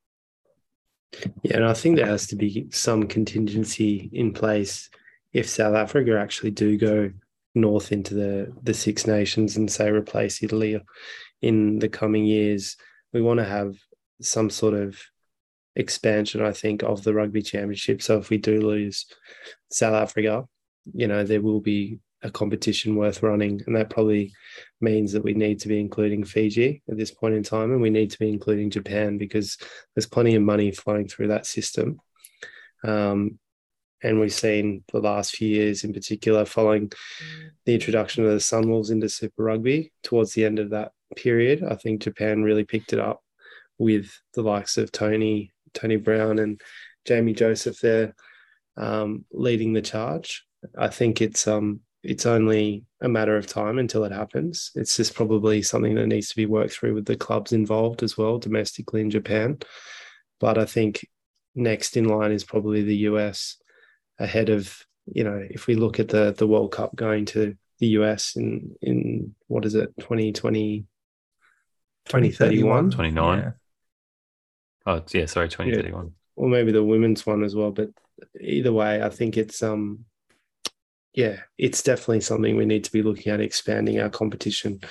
Yeah, 1.43 1.57
and 1.57 1.65
I 1.65 1.73
think 1.73 1.95
there 1.95 2.07
has 2.07 2.27
to 2.27 2.35
be 2.35 2.67
some 2.71 3.07
contingency 3.07 4.09
in 4.13 4.33
place 4.33 4.89
if 5.31 5.47
South 5.47 5.75
Africa 5.75 6.19
actually 6.19 6.51
do 6.51 6.77
go 6.77 7.11
north 7.55 7.91
into 7.91 8.15
the 8.15 8.53
the 8.63 8.73
Six 8.73 9.05
Nations 9.05 9.57
and 9.57 9.71
say 9.71 9.89
replace 9.89 10.41
Italy 10.41 10.81
in 11.41 11.79
the 11.79 11.89
coming 11.89 12.25
years. 12.25 12.77
We 13.13 13.21
want 13.21 13.39
to 13.39 13.45
have 13.45 13.75
some 14.21 14.49
sort 14.49 14.73
of 14.73 14.99
expansion, 15.75 16.41
I 16.41 16.51
think, 16.51 16.83
of 16.83 17.03
the 17.03 17.13
rugby 17.13 17.41
championship. 17.41 18.01
So 18.01 18.17
if 18.17 18.29
we 18.29 18.37
do 18.37 18.61
lose 18.61 19.05
South 19.71 19.93
Africa, 19.93 20.45
you 20.93 21.07
know, 21.07 21.23
there 21.23 21.41
will 21.41 21.61
be 21.61 21.99
a 22.21 22.31
competition 22.31 22.95
worth 22.95 23.21
running. 23.21 23.61
And 23.67 23.75
that 23.75 23.89
probably 23.89 24.33
means 24.79 25.11
that 25.11 25.23
we 25.23 25.33
need 25.33 25.59
to 25.59 25.67
be 25.67 25.79
including 25.79 26.23
Fiji 26.23 26.81
at 26.89 26.97
this 26.97 27.11
point 27.11 27.35
in 27.35 27.43
time. 27.43 27.71
And 27.71 27.81
we 27.81 27.89
need 27.89 28.11
to 28.11 28.19
be 28.19 28.29
including 28.29 28.69
Japan 28.69 29.17
because 29.17 29.57
there's 29.93 30.07
plenty 30.07 30.35
of 30.35 30.41
money 30.41 30.71
flowing 30.71 31.07
through 31.07 31.27
that 31.29 31.45
system. 31.45 31.99
Um, 32.83 33.39
and 34.01 34.19
we've 34.19 34.33
seen 34.33 34.83
the 34.91 34.99
last 34.99 35.35
few 35.35 35.47
years 35.47 35.83
in 35.83 35.93
particular 35.93 36.45
following 36.45 36.91
the 37.65 37.73
introduction 37.73 38.25
of 38.25 38.31
the 38.31 38.37
Sunwolves 38.37 38.91
into 38.91 39.07
Super 39.07 39.43
Rugby 39.43 39.93
towards 40.03 40.33
the 40.33 40.43
end 40.43 40.59
of 40.59 40.71
that 40.71 40.91
period. 41.15 41.63
I 41.63 41.75
think 41.75 42.01
Japan 42.01 42.43
really 42.43 42.65
picked 42.65 42.91
it 42.91 42.99
up 42.99 43.21
with 43.77 44.11
the 44.33 44.41
likes 44.41 44.77
of 44.77 44.91
Tony 44.91 45.52
Tony 45.73 45.97
Brown 45.97 46.39
and 46.39 46.61
Jamie 47.05 47.33
Joseph 47.33 47.79
there 47.79 48.15
um, 48.77 49.25
leading 49.31 49.73
the 49.73 49.81
charge. 49.81 50.45
I 50.77 50.87
think 50.87 51.21
it's 51.21 51.47
um, 51.47 51.81
it's 52.03 52.25
only 52.25 52.85
a 53.01 53.07
matter 53.07 53.37
of 53.37 53.47
time 53.47 53.79
until 53.79 54.03
it 54.03 54.11
happens. 54.11 54.71
It's 54.75 54.97
just 54.97 55.13
probably 55.13 55.61
something 55.61 55.95
that 55.95 56.07
needs 56.07 56.29
to 56.29 56.35
be 56.35 56.45
worked 56.45 56.73
through 56.73 56.93
with 56.93 57.05
the 57.05 57.15
clubs 57.15 57.53
involved 57.53 58.03
as 58.03 58.17
well, 58.17 58.37
domestically 58.39 59.01
in 59.01 59.09
Japan. 59.09 59.59
But 60.39 60.57
I 60.57 60.65
think 60.65 61.07
next 61.55 61.97
in 61.97 62.05
line 62.05 62.31
is 62.31 62.43
probably 62.43 62.81
the 62.81 62.97
US 63.09 63.57
ahead 64.19 64.49
of, 64.49 64.85
you 65.05 65.23
know, 65.23 65.45
if 65.49 65.67
we 65.67 65.75
look 65.75 65.99
at 65.99 66.09
the 66.09 66.33
the 66.37 66.47
World 66.47 66.71
Cup 66.71 66.95
going 66.95 67.25
to 67.27 67.55
the 67.79 67.87
US 67.87 68.35
in 68.35 68.75
in 68.81 69.35
what 69.47 69.65
is 69.65 69.75
it, 69.75 69.93
2020 69.99 70.85
2031? 72.05 72.91
29. 72.91 73.39
Yeah. 73.39 73.51
Oh, 74.85 75.01
yeah, 75.13 75.25
sorry, 75.25 75.47
2031. 75.49 76.05
Yeah. 76.05 76.11
Or 76.35 76.49
maybe 76.49 76.71
the 76.71 76.83
women's 76.83 77.25
one 77.25 77.43
as 77.43 77.55
well. 77.55 77.71
But 77.71 77.89
either 78.39 78.71
way, 78.73 79.01
I 79.01 79.09
think 79.09 79.37
it's 79.37 79.61
um 79.63 80.05
yeah, 81.13 81.37
it's 81.57 81.83
definitely 81.83 82.21
something 82.21 82.55
we 82.57 82.65
need 82.65 82.83
to 82.85 82.91
be 82.91 83.03
looking 83.03 83.31
at 83.31 83.39
expanding 83.39 83.99
our 83.99 84.09
competition. 84.09 84.81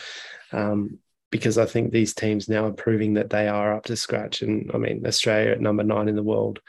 Um, 0.52 0.98
because 1.30 1.58
I 1.58 1.64
think 1.66 1.90
these 1.90 2.14
teams 2.14 2.48
now 2.48 2.66
are 2.66 2.72
proving 2.72 3.14
that 3.14 3.30
they 3.30 3.48
are 3.48 3.74
up 3.74 3.84
to 3.86 3.96
scratch. 3.96 4.42
And 4.42 4.70
I 4.72 4.78
mean, 4.78 5.04
Australia 5.06 5.52
at 5.52 5.60
number 5.60 5.82
nine 5.82 6.08
in 6.08 6.14
the 6.14 6.22
world 6.22 6.60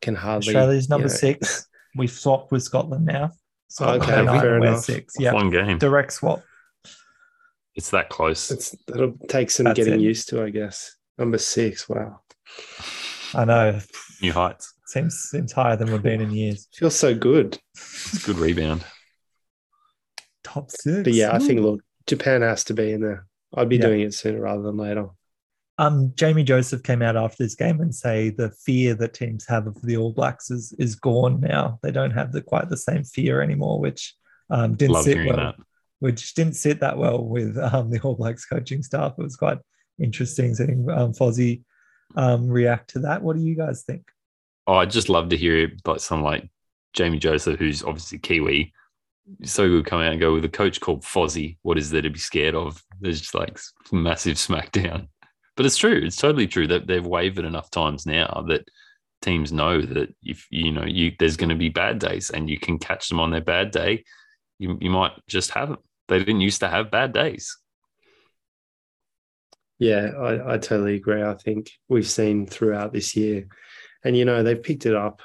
can 0.00 0.14
hardly 0.14 0.54
Australia's 0.56 0.88
number 0.88 1.08
you 1.08 1.12
know, 1.12 1.16
six. 1.18 1.68
we've 1.96 2.10
swapped 2.10 2.52
with 2.52 2.62
Scotland 2.62 3.04
now. 3.04 3.32
Scotland 3.68 4.02
Okay, 4.02 4.24
nine, 4.24 4.40
fair 4.40 4.56
enough. 4.56 4.84
six. 4.84 5.14
Yeah, 5.18 5.32
One 5.34 5.50
game. 5.50 5.78
direct 5.78 6.12
swap. 6.12 6.42
It's 7.74 7.90
that 7.90 8.08
close. 8.08 8.50
It's, 8.50 8.74
that'll 8.86 9.16
take 9.28 9.50
some 9.50 9.64
That's 9.64 9.76
getting 9.76 9.94
it. 9.94 10.00
used 10.00 10.28
to, 10.30 10.42
I 10.42 10.50
guess. 10.50 10.96
Number 11.18 11.38
six. 11.38 11.88
Wow. 11.88 12.20
I 13.34 13.44
know. 13.44 13.78
New 14.22 14.32
heights. 14.32 14.74
Seems 14.86 15.14
seems 15.30 15.52
higher 15.52 15.76
than 15.76 15.92
we've 15.92 16.02
been 16.02 16.20
in 16.20 16.30
years. 16.32 16.66
Feels 16.74 16.96
so 16.96 17.14
good. 17.14 17.58
It's 17.76 18.22
a 18.24 18.26
good 18.26 18.38
rebound. 18.38 18.84
Top 20.42 20.70
six. 20.70 21.02
But 21.04 21.12
yeah, 21.14 21.34
I 21.34 21.38
think 21.38 21.60
look, 21.60 21.80
Japan 22.06 22.42
has 22.42 22.64
to 22.64 22.74
be 22.74 22.92
in 22.92 23.00
there. 23.00 23.26
I'd 23.54 23.68
be 23.68 23.76
Yeah. 23.76 23.82
doing 23.86 24.00
it 24.00 24.14
sooner 24.14 24.40
rather 24.40 24.62
than 24.62 24.76
later. 24.76 25.06
Um, 25.78 26.12
Jamie 26.14 26.44
Joseph 26.44 26.82
came 26.82 27.00
out 27.02 27.16
after 27.16 27.42
this 27.42 27.54
game 27.54 27.80
and 27.80 27.94
say 27.94 28.30
the 28.30 28.50
fear 28.50 28.94
that 28.94 29.14
teams 29.14 29.46
have 29.48 29.66
of 29.66 29.80
the 29.82 29.96
All 29.96 30.12
Blacks 30.12 30.50
is 30.50 30.74
is 30.78 30.94
gone 30.96 31.40
now. 31.40 31.78
They 31.82 31.90
don't 31.92 32.10
have 32.10 32.32
the 32.32 32.42
quite 32.42 32.68
the 32.68 32.76
same 32.76 33.04
fear 33.04 33.40
anymore, 33.40 33.80
which 33.80 34.14
um, 34.50 34.74
didn't 34.74 34.94
Love 34.94 35.04
sit 35.04 35.26
well. 35.26 35.36
that. 35.36 35.54
Which 36.00 36.34
didn't 36.34 36.56
sit 36.56 36.80
that 36.80 36.98
well 36.98 37.22
with 37.24 37.56
um, 37.58 37.90
the 37.90 38.00
All 38.00 38.16
Blacks 38.16 38.44
coaching 38.44 38.82
staff. 38.82 39.14
It 39.18 39.22
was 39.22 39.36
quite 39.36 39.58
interesting 39.98 40.54
seeing 40.54 40.88
um, 40.90 41.12
Fozzie 41.12 41.62
um, 42.16 42.48
react 42.48 42.90
to 42.90 43.00
that. 43.00 43.22
What 43.22 43.36
do 43.36 43.42
you 43.42 43.54
guys 43.54 43.82
think? 43.82 44.10
Oh, 44.66 44.74
I'd 44.74 44.90
just 44.90 45.08
love 45.08 45.30
to 45.30 45.36
hear 45.36 45.58
it, 45.58 45.86
like 45.86 46.00
someone 46.00 46.32
like 46.32 46.50
Jamie 46.92 47.18
Joseph, 47.18 47.58
who's 47.58 47.82
obviously 47.82 48.18
Kiwi. 48.18 48.72
So 49.44 49.68
good 49.68 49.86
come 49.86 50.00
out 50.00 50.12
and 50.12 50.20
go 50.20 50.32
with 50.32 50.44
a 50.44 50.48
coach 50.48 50.80
called 50.80 51.02
Fozzie. 51.02 51.56
What 51.62 51.78
is 51.78 51.90
there 51.90 52.02
to 52.02 52.10
be 52.10 52.18
scared 52.18 52.54
of? 52.54 52.82
There's 53.00 53.20
just 53.20 53.34
like 53.34 53.58
massive 53.92 54.36
smackdown. 54.36 55.08
But 55.56 55.66
it's 55.66 55.76
true. 55.76 56.00
It's 56.02 56.16
totally 56.16 56.46
true 56.46 56.66
that 56.68 56.86
they've 56.86 57.06
wavered 57.06 57.44
enough 57.44 57.70
times 57.70 58.06
now 58.06 58.44
that 58.48 58.68
teams 59.22 59.52
know 59.52 59.82
that 59.82 60.14
if 60.22 60.46
you 60.50 60.72
know 60.72 60.84
you 60.84 61.12
there's 61.18 61.36
going 61.36 61.50
to 61.50 61.54
be 61.54 61.68
bad 61.68 61.98
days 61.98 62.30
and 62.30 62.48
you 62.48 62.58
can 62.58 62.78
catch 62.78 63.08
them 63.08 63.20
on 63.20 63.30
their 63.30 63.40
bad 63.40 63.70
day, 63.70 64.04
you 64.58 64.78
you 64.80 64.90
might 64.90 65.12
just 65.28 65.50
have 65.50 65.68
them. 65.68 65.78
They 66.08 66.18
didn't 66.18 66.40
used 66.40 66.60
to 66.60 66.68
have 66.68 66.90
bad 66.90 67.12
days. 67.12 67.56
Yeah, 69.80 70.10
I, 70.18 70.54
I 70.54 70.58
totally 70.58 70.94
agree. 70.94 71.22
I 71.22 71.34
think 71.34 71.70
we've 71.88 72.06
seen 72.06 72.46
throughout 72.46 72.92
this 72.92 73.16
year, 73.16 73.48
and 74.04 74.16
you 74.16 74.24
know, 74.26 74.42
they've 74.42 74.62
picked 74.62 74.86
it 74.86 74.94
up, 74.94 75.22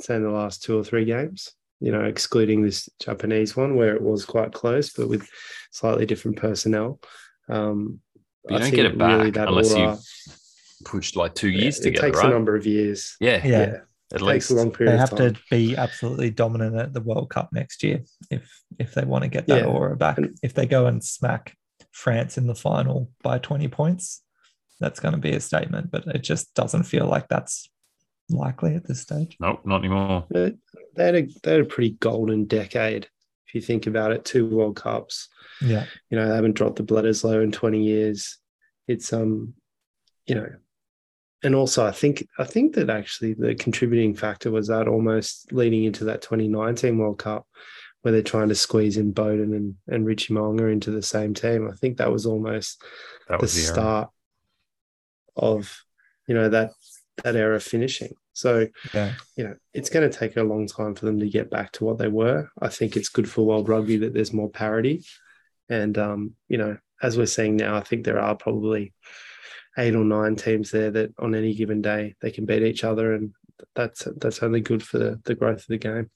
say, 0.00 0.14
in 0.16 0.22
the 0.22 0.30
last 0.30 0.62
two 0.62 0.78
or 0.78 0.84
three 0.84 1.04
games, 1.06 1.50
you 1.80 1.90
know, 1.90 2.04
excluding 2.04 2.62
this 2.62 2.88
Japanese 3.00 3.56
one 3.56 3.74
where 3.74 3.96
it 3.96 4.02
was 4.02 4.24
quite 4.26 4.52
close, 4.52 4.92
but 4.92 5.08
with 5.08 5.28
slightly 5.72 6.04
different 6.06 6.36
personnel. 6.36 7.00
Um, 7.48 8.00
You 8.48 8.56
I 8.56 8.58
don't 8.58 8.62
think 8.64 8.76
get 8.76 8.86
it 8.86 8.98
back 8.98 9.18
really 9.18 9.30
that 9.30 9.48
unless 9.48 9.72
aura- 9.72 9.92
you've 9.92 10.84
pushed 10.84 11.16
like 11.16 11.34
two 11.34 11.48
yeah, 11.48 11.62
years 11.62 11.80
it 11.80 11.96
takes 11.96 12.18
right? 12.18 12.26
a 12.26 12.30
number 12.30 12.54
of 12.56 12.66
years. 12.66 13.16
yeah, 13.18 13.40
Yeah. 13.44 13.50
Yeah, 13.50 13.60
at 14.12 14.20
it 14.20 14.22
least. 14.22 14.48
takes 14.48 14.50
a 14.50 14.54
long 14.56 14.70
They 14.70 14.76
period 14.76 14.98
have 15.00 15.12
of 15.12 15.18
time. 15.18 15.18
They 15.18 15.24
have 15.24 15.34
to 15.34 15.42
be 15.50 15.76
absolutely 15.78 16.30
dominant 16.30 16.76
at 16.76 16.92
the 16.92 17.00
World 17.00 17.30
Cup 17.30 17.48
next 17.52 17.82
year 17.82 18.02
if 18.30 18.42
if 18.78 18.92
they 18.94 19.04
want 19.06 19.24
to 19.24 19.28
get 19.30 19.46
that 19.46 19.62
Yeah. 19.62 19.66
aura 19.68 19.96
back. 19.96 20.18
And- 20.18 20.36
if 20.42 20.52
they 20.52 20.66
go 20.66 20.84
and 20.86 21.02
smack 21.02 21.56
France 21.94 22.36
in 22.36 22.48
the 22.48 22.56
final 22.56 23.08
by 23.22 23.38
20 23.38 23.68
points, 23.68 24.20
that's 24.80 24.98
going 24.98 25.14
to 25.14 25.20
be 25.20 25.30
a 25.30 25.40
statement. 25.40 25.90
But 25.92 26.06
it 26.08 26.22
just 26.22 26.52
doesn't 26.54 26.82
feel 26.82 27.06
like 27.06 27.28
that's 27.28 27.70
likely 28.28 28.74
at 28.74 28.86
this 28.86 29.00
stage. 29.00 29.36
Nope, 29.38 29.60
not 29.64 29.78
anymore. 29.78 30.26
They 30.28 30.54
they 30.96 31.04
had 31.04 31.14
a 31.14 31.26
they 31.42 31.52
had 31.52 31.60
a 31.60 31.64
pretty 31.64 31.90
golden 32.00 32.46
decade 32.46 33.08
if 33.46 33.54
you 33.54 33.60
think 33.60 33.86
about 33.86 34.10
it. 34.10 34.24
Two 34.24 34.46
World 34.46 34.76
Cups. 34.76 35.28
Yeah. 35.62 35.86
You 36.10 36.18
know, 36.18 36.28
they 36.28 36.34
haven't 36.34 36.56
dropped 36.56 36.76
the 36.76 36.82
Bledisloe 36.82 37.44
in 37.44 37.52
twenty 37.52 37.84
years. 37.84 38.38
It's 38.88 39.12
um, 39.12 39.54
you 40.26 40.34
know, 40.34 40.48
and 41.44 41.54
also 41.54 41.86
I 41.86 41.92
think 41.92 42.26
I 42.38 42.44
think 42.44 42.74
that 42.74 42.90
actually 42.90 43.34
the 43.34 43.54
contributing 43.54 44.14
factor 44.14 44.50
was 44.50 44.66
that 44.66 44.88
almost 44.88 45.52
leading 45.52 45.84
into 45.84 46.04
that 46.06 46.22
2019 46.22 46.98
World 46.98 47.18
Cup 47.18 47.46
where 48.04 48.12
they're 48.12 48.22
trying 48.22 48.50
to 48.50 48.54
squeeze 48.54 48.98
in 48.98 49.14
Beauden 49.14 49.56
and 49.56 49.76
and 49.88 50.04
Richie 50.04 50.34
Mo'unga 50.34 50.70
into 50.70 50.90
the 50.90 51.02
same 51.02 51.32
team. 51.32 51.66
I 51.72 51.74
think 51.74 51.96
that 51.96 52.12
was 52.12 52.26
almost 52.26 52.82
That 53.28 53.38
the 53.38 53.44
was 53.44 53.54
the 53.54 53.62
era. 53.62 53.72
start 53.72 54.10
of 55.36 55.82
you 56.28 56.34
know 56.34 56.50
that 56.50 56.72
that 57.22 57.34
era 57.36 57.58
finishing. 57.60 58.12
So 58.34 58.66
Yeah. 58.92 59.14
you 59.36 59.44
know, 59.44 59.54
it's 59.72 59.88
going 59.88 60.08
to 60.10 60.18
take 60.18 60.36
a 60.36 60.42
long 60.42 60.66
time 60.66 60.94
for 60.96 61.06
them 61.06 61.20
to 61.20 61.28
get 61.30 61.48
back 61.50 61.70
to 61.72 61.84
what 61.84 61.96
they 61.96 62.08
were. 62.08 62.50
I 62.60 62.68
think 62.68 62.96
it's 62.96 63.08
good 63.08 63.30
for 63.30 63.46
world 63.46 63.68
rugby 63.68 63.96
that 63.98 64.12
there's 64.12 64.32
more 64.32 64.50
parity. 64.50 65.04
And, 65.68 65.96
um, 65.96 66.34
you 66.48 66.58
know, 66.58 66.76
as 67.00 67.16
we're 67.16 67.26
seeing 67.26 67.56
now, 67.56 67.76
I 67.76 67.80
think 67.80 68.04
there 68.04 68.18
are 68.18 68.34
probably 68.34 68.92
eight 69.78 69.94
or 69.94 70.04
nine 70.04 70.34
teams 70.34 70.72
there 70.72 70.90
that 70.90 71.14
on 71.18 71.34
any 71.36 71.54
given 71.54 71.80
day 71.82 72.16
they 72.20 72.32
can 72.32 72.44
beat 72.46 72.62
each 72.64 72.82
other. 72.82 73.14
And 73.14 73.32
that's 73.76 74.08
that's 74.16 74.42
only 74.42 74.60
good 74.60 74.82
for 74.82 74.98
the, 74.98 75.20
the 75.24 75.36
growth 75.36 75.60
of 75.60 75.66
the 75.68 75.78
game. 75.78 76.10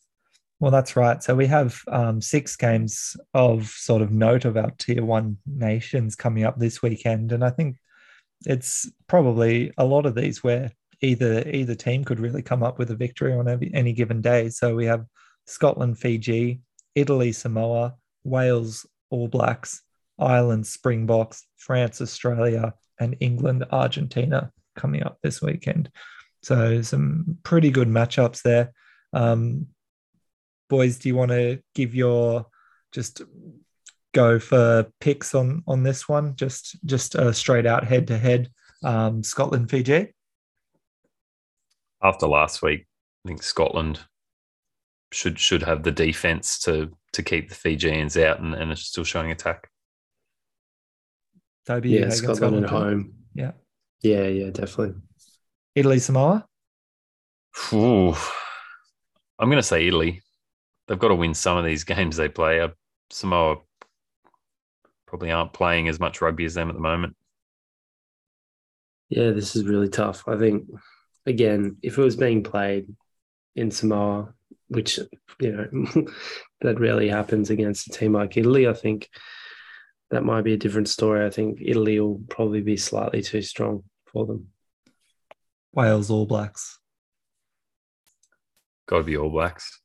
Well, 0.60 0.72
that's 0.72 0.96
right. 0.96 1.22
So 1.22 1.36
we 1.36 1.46
have 1.46 1.80
um, 1.86 2.20
six 2.20 2.56
games 2.56 3.16
of 3.32 3.68
sort 3.68 4.02
of 4.02 4.10
note 4.10 4.44
of 4.44 4.56
our 4.56 4.72
tier 4.78 5.04
one 5.04 5.38
nations 5.46 6.16
coming 6.16 6.44
up 6.44 6.58
this 6.58 6.82
weekend, 6.82 7.30
and 7.32 7.44
I 7.44 7.50
think 7.50 7.76
it's 8.44 8.90
probably 9.06 9.72
a 9.78 9.84
lot 9.84 10.06
of 10.06 10.14
these 10.14 10.42
where 10.42 10.72
either 11.00 11.48
either 11.48 11.74
team 11.74 12.04
could 12.04 12.18
really 12.18 12.42
come 12.42 12.62
up 12.62 12.78
with 12.78 12.90
a 12.90 12.96
victory 12.96 13.32
on 13.32 13.48
every, 13.48 13.70
any 13.72 13.92
given 13.92 14.20
day. 14.20 14.48
So 14.48 14.74
we 14.74 14.86
have 14.86 15.06
Scotland, 15.46 15.98
Fiji, 15.98 16.60
Italy, 16.94 17.32
Samoa, 17.32 17.94
Wales, 18.24 18.84
All 19.10 19.28
Blacks, 19.28 19.82
Ireland, 20.18 20.66
Springboks, 20.66 21.46
France, 21.56 22.00
Australia, 22.00 22.74
and 22.98 23.16
England, 23.20 23.64
Argentina 23.70 24.50
coming 24.76 25.04
up 25.04 25.18
this 25.22 25.40
weekend. 25.40 25.90
So 26.42 26.82
some 26.82 27.38
pretty 27.44 27.70
good 27.70 27.88
matchups 27.88 28.42
there. 28.42 28.72
Um, 29.12 29.68
boys, 30.68 30.98
do 30.98 31.08
you 31.08 31.16
want 31.16 31.30
to 31.30 31.60
give 31.74 31.94
your 31.94 32.46
just 32.92 33.22
go 34.14 34.38
for 34.38 34.86
picks 35.00 35.34
on 35.34 35.62
on 35.66 35.82
this 35.82 36.08
one? 36.08 36.36
Just 36.36 36.76
just 36.84 37.16
uh, 37.16 37.32
straight 37.32 37.66
out 37.66 37.84
head 37.84 38.06
to 38.08 38.18
head, 38.18 38.50
um, 38.84 39.22
Scotland, 39.22 39.70
Fiji. 39.70 40.14
After 42.02 42.26
last 42.26 42.62
week, 42.62 42.86
I 43.24 43.28
think 43.28 43.42
Scotland 43.42 44.00
should 45.12 45.38
should 45.38 45.62
have 45.62 45.82
the 45.82 45.92
defense 45.92 46.58
to 46.60 46.90
to 47.12 47.22
keep 47.22 47.48
the 47.48 47.54
Fijians 47.54 48.16
out 48.16 48.40
and, 48.40 48.54
and 48.54 48.70
it's 48.70 48.82
still 48.82 49.04
showing 49.04 49.30
attack. 49.30 49.68
Toby, 51.66 51.90
Yeah, 51.90 52.08
taking 52.08 52.34
Scotland 52.34 52.64
at 52.64 52.70
home. 52.70 53.14
Yeah. 53.34 53.52
Yeah, 54.02 54.26
yeah, 54.26 54.50
definitely. 54.50 54.94
Italy, 55.74 55.98
Samoa. 55.98 56.46
Ooh. 57.72 58.14
I'm 59.38 59.48
going 59.48 59.56
to 59.56 59.62
say 59.62 59.86
Italy. 59.86 60.22
They've 60.88 60.98
got 60.98 61.08
to 61.08 61.14
win 61.14 61.34
some 61.34 61.58
of 61.58 61.64
these 61.64 61.84
games 61.84 62.16
they 62.16 62.28
play. 62.28 62.60
Uh, 62.60 62.68
Samoa 63.10 63.58
probably 65.06 65.30
aren't 65.30 65.52
playing 65.52 65.88
as 65.88 66.00
much 66.00 66.20
rugby 66.20 66.44
as 66.44 66.54
them 66.54 66.68
at 66.68 66.74
the 66.74 66.80
moment. 66.80 67.14
Yeah, 69.08 69.30
this 69.30 69.56
is 69.56 69.64
really 69.64 69.88
tough. 69.88 70.24
I 70.26 70.36
think, 70.36 70.68
again, 71.24 71.76
if 71.82 71.96
it 71.96 72.02
was 72.02 72.16
being 72.16 72.42
played 72.42 72.94
in 73.56 73.70
Samoa, 73.70 74.34
which, 74.68 74.98
you 75.40 75.52
know, 75.52 76.06
that 76.60 76.80
rarely 76.80 77.08
happens 77.08 77.48
against 77.48 77.86
a 77.86 77.90
team 77.90 78.12
like 78.12 78.36
Italy, 78.36 78.68
I 78.68 78.74
think 78.74 79.08
that 80.10 80.24
might 80.24 80.42
be 80.42 80.52
a 80.52 80.58
different 80.58 80.88
story. 80.88 81.24
I 81.24 81.30
think 81.30 81.58
Italy 81.62 82.00
will 82.00 82.20
probably 82.28 82.60
be 82.60 82.76
slightly 82.76 83.22
too 83.22 83.42
strong 83.42 83.84
for 84.12 84.26
them. 84.26 84.48
Wales, 85.72 86.10
All 86.10 86.26
Blacks. 86.26 86.78
Got 88.86 88.98
to 88.98 89.04
be 89.04 89.16
All 89.16 89.30
Blacks. 89.30 89.80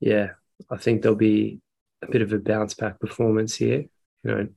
Yeah, 0.00 0.30
I 0.70 0.76
think 0.76 1.02
there'll 1.02 1.16
be 1.16 1.60
a 2.02 2.10
bit 2.10 2.22
of 2.22 2.32
a 2.32 2.38
bounce 2.38 2.74
back 2.74 3.00
performance 3.00 3.54
here. 3.54 3.84
You 4.22 4.30
know, 4.34 4.48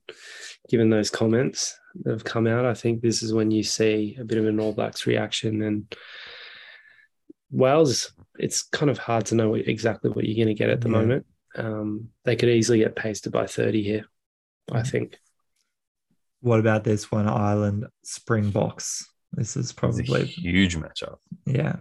given 0.70 0.90
those 0.90 1.10
comments 1.10 1.78
that 2.04 2.12
have 2.12 2.24
come 2.24 2.48
out, 2.48 2.66
I 2.66 2.74
think 2.74 3.02
this 3.02 3.22
is 3.24 3.34
when 3.34 3.52
you 3.52 3.64
see 3.64 4.18
a 4.20 4.24
bit 4.24 4.38
of 4.38 4.46
an 4.48 4.60
All 4.60 4.74
Blacks 4.74 5.06
reaction. 5.08 5.62
And 5.62 5.96
Wales, 7.52 8.12
it's 8.38 8.64
kind 8.64 8.90
of 8.90 8.98
hard 8.98 9.26
to 9.28 9.36
know 9.36 9.54
exactly 9.56 10.10
what 10.12 10.26
you're 10.26 10.44
going 10.44 10.56
to 10.56 10.60
get 10.60 10.70
at 10.70 10.82
the 10.82 10.88
Yeah. 10.90 10.94
moment. 10.98 11.26
Um, 11.56 12.10
they 12.26 12.36
could 12.36 12.50
easily 12.50 12.80
get 12.80 12.96
pasted 12.96 13.32
by 13.32 13.48
30 13.48 13.84
here, 13.84 14.06
I 14.72 14.84
think. 14.84 15.20
What 16.42 16.60
about 16.60 16.84
this 16.84 17.12
one, 17.12 17.28
Ireland, 17.28 17.88
Springboks? 18.04 19.08
This 19.34 19.56
is 19.58 19.66
It's 19.66 19.72
a 19.72 19.76
probably 19.76 20.26
huge 20.26 20.78
matchup. 20.78 21.18
yeah. 21.46 21.78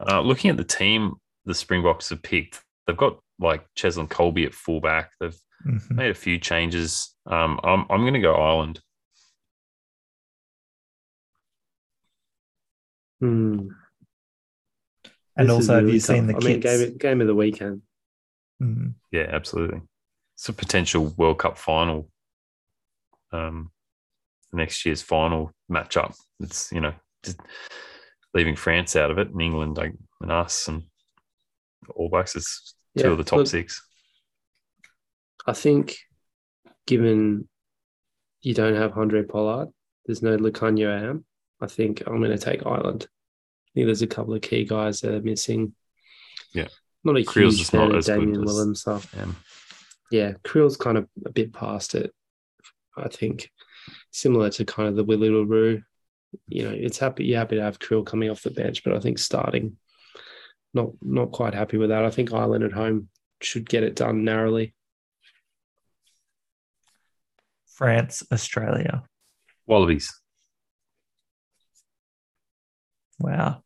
Uh, 0.00 0.20
looking 0.20 0.50
at 0.50 0.56
the 0.56 0.64
team 0.64 1.14
the 1.48 1.54
Springboks 1.54 2.10
have 2.10 2.22
picked, 2.22 2.62
they've 2.86 2.96
got 2.96 3.18
like 3.40 3.64
Cheslin 3.74 4.06
Kolbe 4.08 4.44
at 4.46 4.54
fullback. 4.54 5.10
They've 5.18 5.36
Mhm. 5.66 5.90
made 5.90 6.10
a 6.10 6.14
few 6.14 6.38
changes. 6.38 7.16
Um, 7.26 7.58
I'm 7.64 7.80
I'm 7.90 8.02
going 8.02 8.14
to 8.14 8.20
go 8.20 8.34
Ireland. 8.34 8.80
Hmm. 13.20 13.70
And 15.36 15.48
This 15.48 15.50
is 15.50 15.50
also, 15.50 15.74
have 15.74 15.82
really 15.84 15.94
you 15.94 16.00
seen 16.00 16.26
the 16.26 16.32
tough. 16.34 16.44
I 16.44 16.46
mean, 16.46 16.60
game, 16.60 16.96
game 16.98 17.20
of 17.20 17.26
the 17.26 17.34
weekend. 17.34 17.82
Mhm. 18.62 18.94
Yeah, 19.10 19.26
absolutely. 19.30 19.82
It's 20.34 20.48
a 20.48 20.52
potential 20.52 21.06
World 21.16 21.38
Cup 21.38 21.58
final. 21.58 22.10
Um, 23.32 23.70
next 24.52 24.84
year's 24.86 25.02
final 25.02 25.52
matchup. 25.70 26.16
It's 26.40 26.72
you 26.72 26.80
know 26.80 26.94
just, 27.24 27.40
leaving 28.34 28.56
France 28.56 28.96
out 28.96 29.10
of 29.10 29.18
it, 29.18 29.28
and 29.28 29.40
England 29.42 29.76
like, 29.76 29.94
and 30.20 30.30
us 30.32 30.68
and 30.68 30.84
All 31.94 32.08
Blacks 32.08 32.36
is 32.36 32.74
two 32.96 33.04
Yeah, 33.04 33.10
of 33.10 33.18
the 33.18 33.24
top 33.24 33.38
look, 33.38 33.46
six. 33.46 33.82
I 35.46 35.52
think, 35.52 35.96
given 36.86 37.48
you 38.42 38.54
don't 38.54 38.76
have 38.76 38.92
Handré 38.92 39.28
Pollard, 39.28 39.68
there's 40.06 40.22
no 40.22 40.36
Lukhanyo 40.36 41.08
Am. 41.10 41.24
I 41.60 41.66
think 41.66 42.02
I'm 42.06 42.18
going 42.18 42.30
to 42.30 42.38
take 42.38 42.66
Ireland. 42.66 43.06
I 43.06 43.70
think 43.74 43.86
there's 43.86 44.02
a 44.02 44.06
couple 44.06 44.34
of 44.34 44.42
key 44.42 44.64
guys 44.64 45.00
that 45.00 45.14
are 45.14 45.22
missing. 45.22 45.74
Yeah. 46.52 46.68
Not 47.04 47.16
a 47.16 47.20
Kriel's 47.20 47.58
huge 47.58 47.70
fan 47.70 47.94
of 47.94 48.04
Damien 48.04 48.74
stuff. 48.74 49.14
Um, 49.18 49.36
Yeah, 50.10 50.32
Kriel's 50.44 50.76
kind 50.76 50.98
of 50.98 51.08
a 51.24 51.30
bit 51.30 51.52
past 51.52 51.94
it. 51.94 52.12
I 52.96 53.08
think 53.08 53.50
similar 54.10 54.50
to 54.50 54.64
kind 54.64 54.88
of 54.88 54.96
the 54.96 55.04
Willie 55.04 55.30
Roo. 55.30 55.82
You 56.46 56.64
know, 56.64 56.74
it's 56.74 56.98
happy 56.98 57.24
you're 57.24 57.38
happy 57.38 57.56
to 57.56 57.62
have 57.62 57.78
Kriel 57.78 58.04
coming 58.04 58.30
off 58.30 58.42
the 58.42 58.50
bench, 58.50 58.84
but 58.84 58.94
I 58.94 59.00
think 59.00 59.18
starting, 59.18 59.76
not 60.74 60.90
not 61.02 61.32
quite 61.32 61.54
happy 61.54 61.78
with 61.78 61.90
that. 61.90 62.04
I 62.04 62.10
think 62.10 62.32
Ireland 62.32 62.64
at 62.64 62.72
home 62.72 63.08
should 63.40 63.68
get 63.68 63.82
it 63.82 63.96
done 63.96 64.24
narrowly. 64.24 64.74
France, 67.66 68.24
Australia. 68.32 69.04
Wallabies. 69.66 70.12
Wow. 73.20 73.62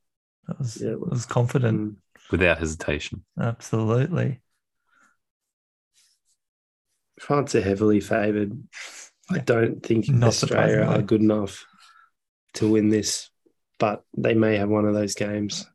That 0.47 0.59
was, 0.59 0.81
Yeah, 0.81 0.91
that 0.91 1.11
was 1.11 1.27
confident. 1.27 1.81
Mm. 1.81 1.97
Without 2.31 2.59
hesitation. 2.59 3.25
Absolutely. 3.41 4.43
France 7.19 7.55
are 7.55 7.63
heavily 7.63 8.01
favoured. 8.01 8.59
I 9.31 9.39
don't 9.39 9.83
think 9.85 10.09
Not 10.09 10.29
Australia 10.29 10.83
are 10.83 11.03
good 11.03 11.21
enough 11.21 11.65
to 12.55 12.71
win 12.71 12.89
this, 12.91 13.31
but 13.79 14.05
they 14.17 14.35
may 14.35 14.57
have 14.57 14.69
one 14.69 14.85
of 14.85 14.95
those 14.95 15.15
games 15.15 15.67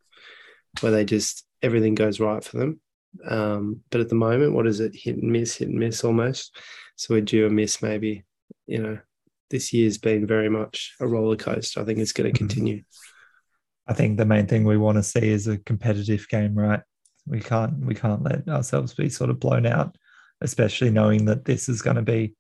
where 0.82 0.92
they 0.92 1.06
just 1.06 1.46
everything 1.62 1.96
goes 1.96 2.20
right 2.20 2.44
for 2.44 2.58
them. 2.58 2.80
Um, 3.28 3.82
but 3.90 4.02
at 4.02 4.10
the 4.10 4.16
moment, 4.16 4.54
what 4.54 4.68
is 4.68 4.80
it? 4.80 4.96
Hit 4.96 5.18
and 5.18 5.32
miss, 5.32 5.56
hit 5.56 5.70
and 5.70 5.80
miss 5.80 6.04
almost. 6.04 6.58
So 6.96 7.14
we're 7.14 7.22
due 7.22 7.48
a 7.48 7.50
miss, 7.50 7.82
maybe. 7.82 8.26
You 8.68 8.84
know, 8.84 9.00
this 9.50 9.74
year's 9.74 9.98
been 9.98 10.28
very 10.28 10.50
much 10.50 10.96
a 11.00 11.08
roller 11.08 11.36
coaster. 11.36 11.82
I 11.82 11.84
think 11.86 12.00
it's 12.00 12.12
going 12.12 12.32
to 12.32 12.38
continue. 12.38 12.84
I 13.88 13.94
think 13.94 14.18
the 14.18 14.26
main 14.26 14.48
thing 14.48 14.66
we 14.66 14.78
want 14.78 14.98
to 14.98 15.04
see 15.04 15.30
is 15.30 15.48
a 15.48 15.58
competitive 15.58 16.28
game, 16.28 16.54
right? 16.56 16.82
We 17.26 17.40
can't 17.40 17.80
we 17.80 17.96
can't 17.96 18.24
let 18.24 18.48
ourselves 18.48 18.94
be 18.94 19.10
sort 19.10 19.30
of 19.30 19.40
blown 19.40 19.66
out, 19.66 19.98
especially 20.42 20.92
knowing 20.92 21.26
that 21.26 21.46
this 21.46 21.70
is 21.70 21.82
going 21.82 21.96
to 21.96 22.02
be 22.02 22.36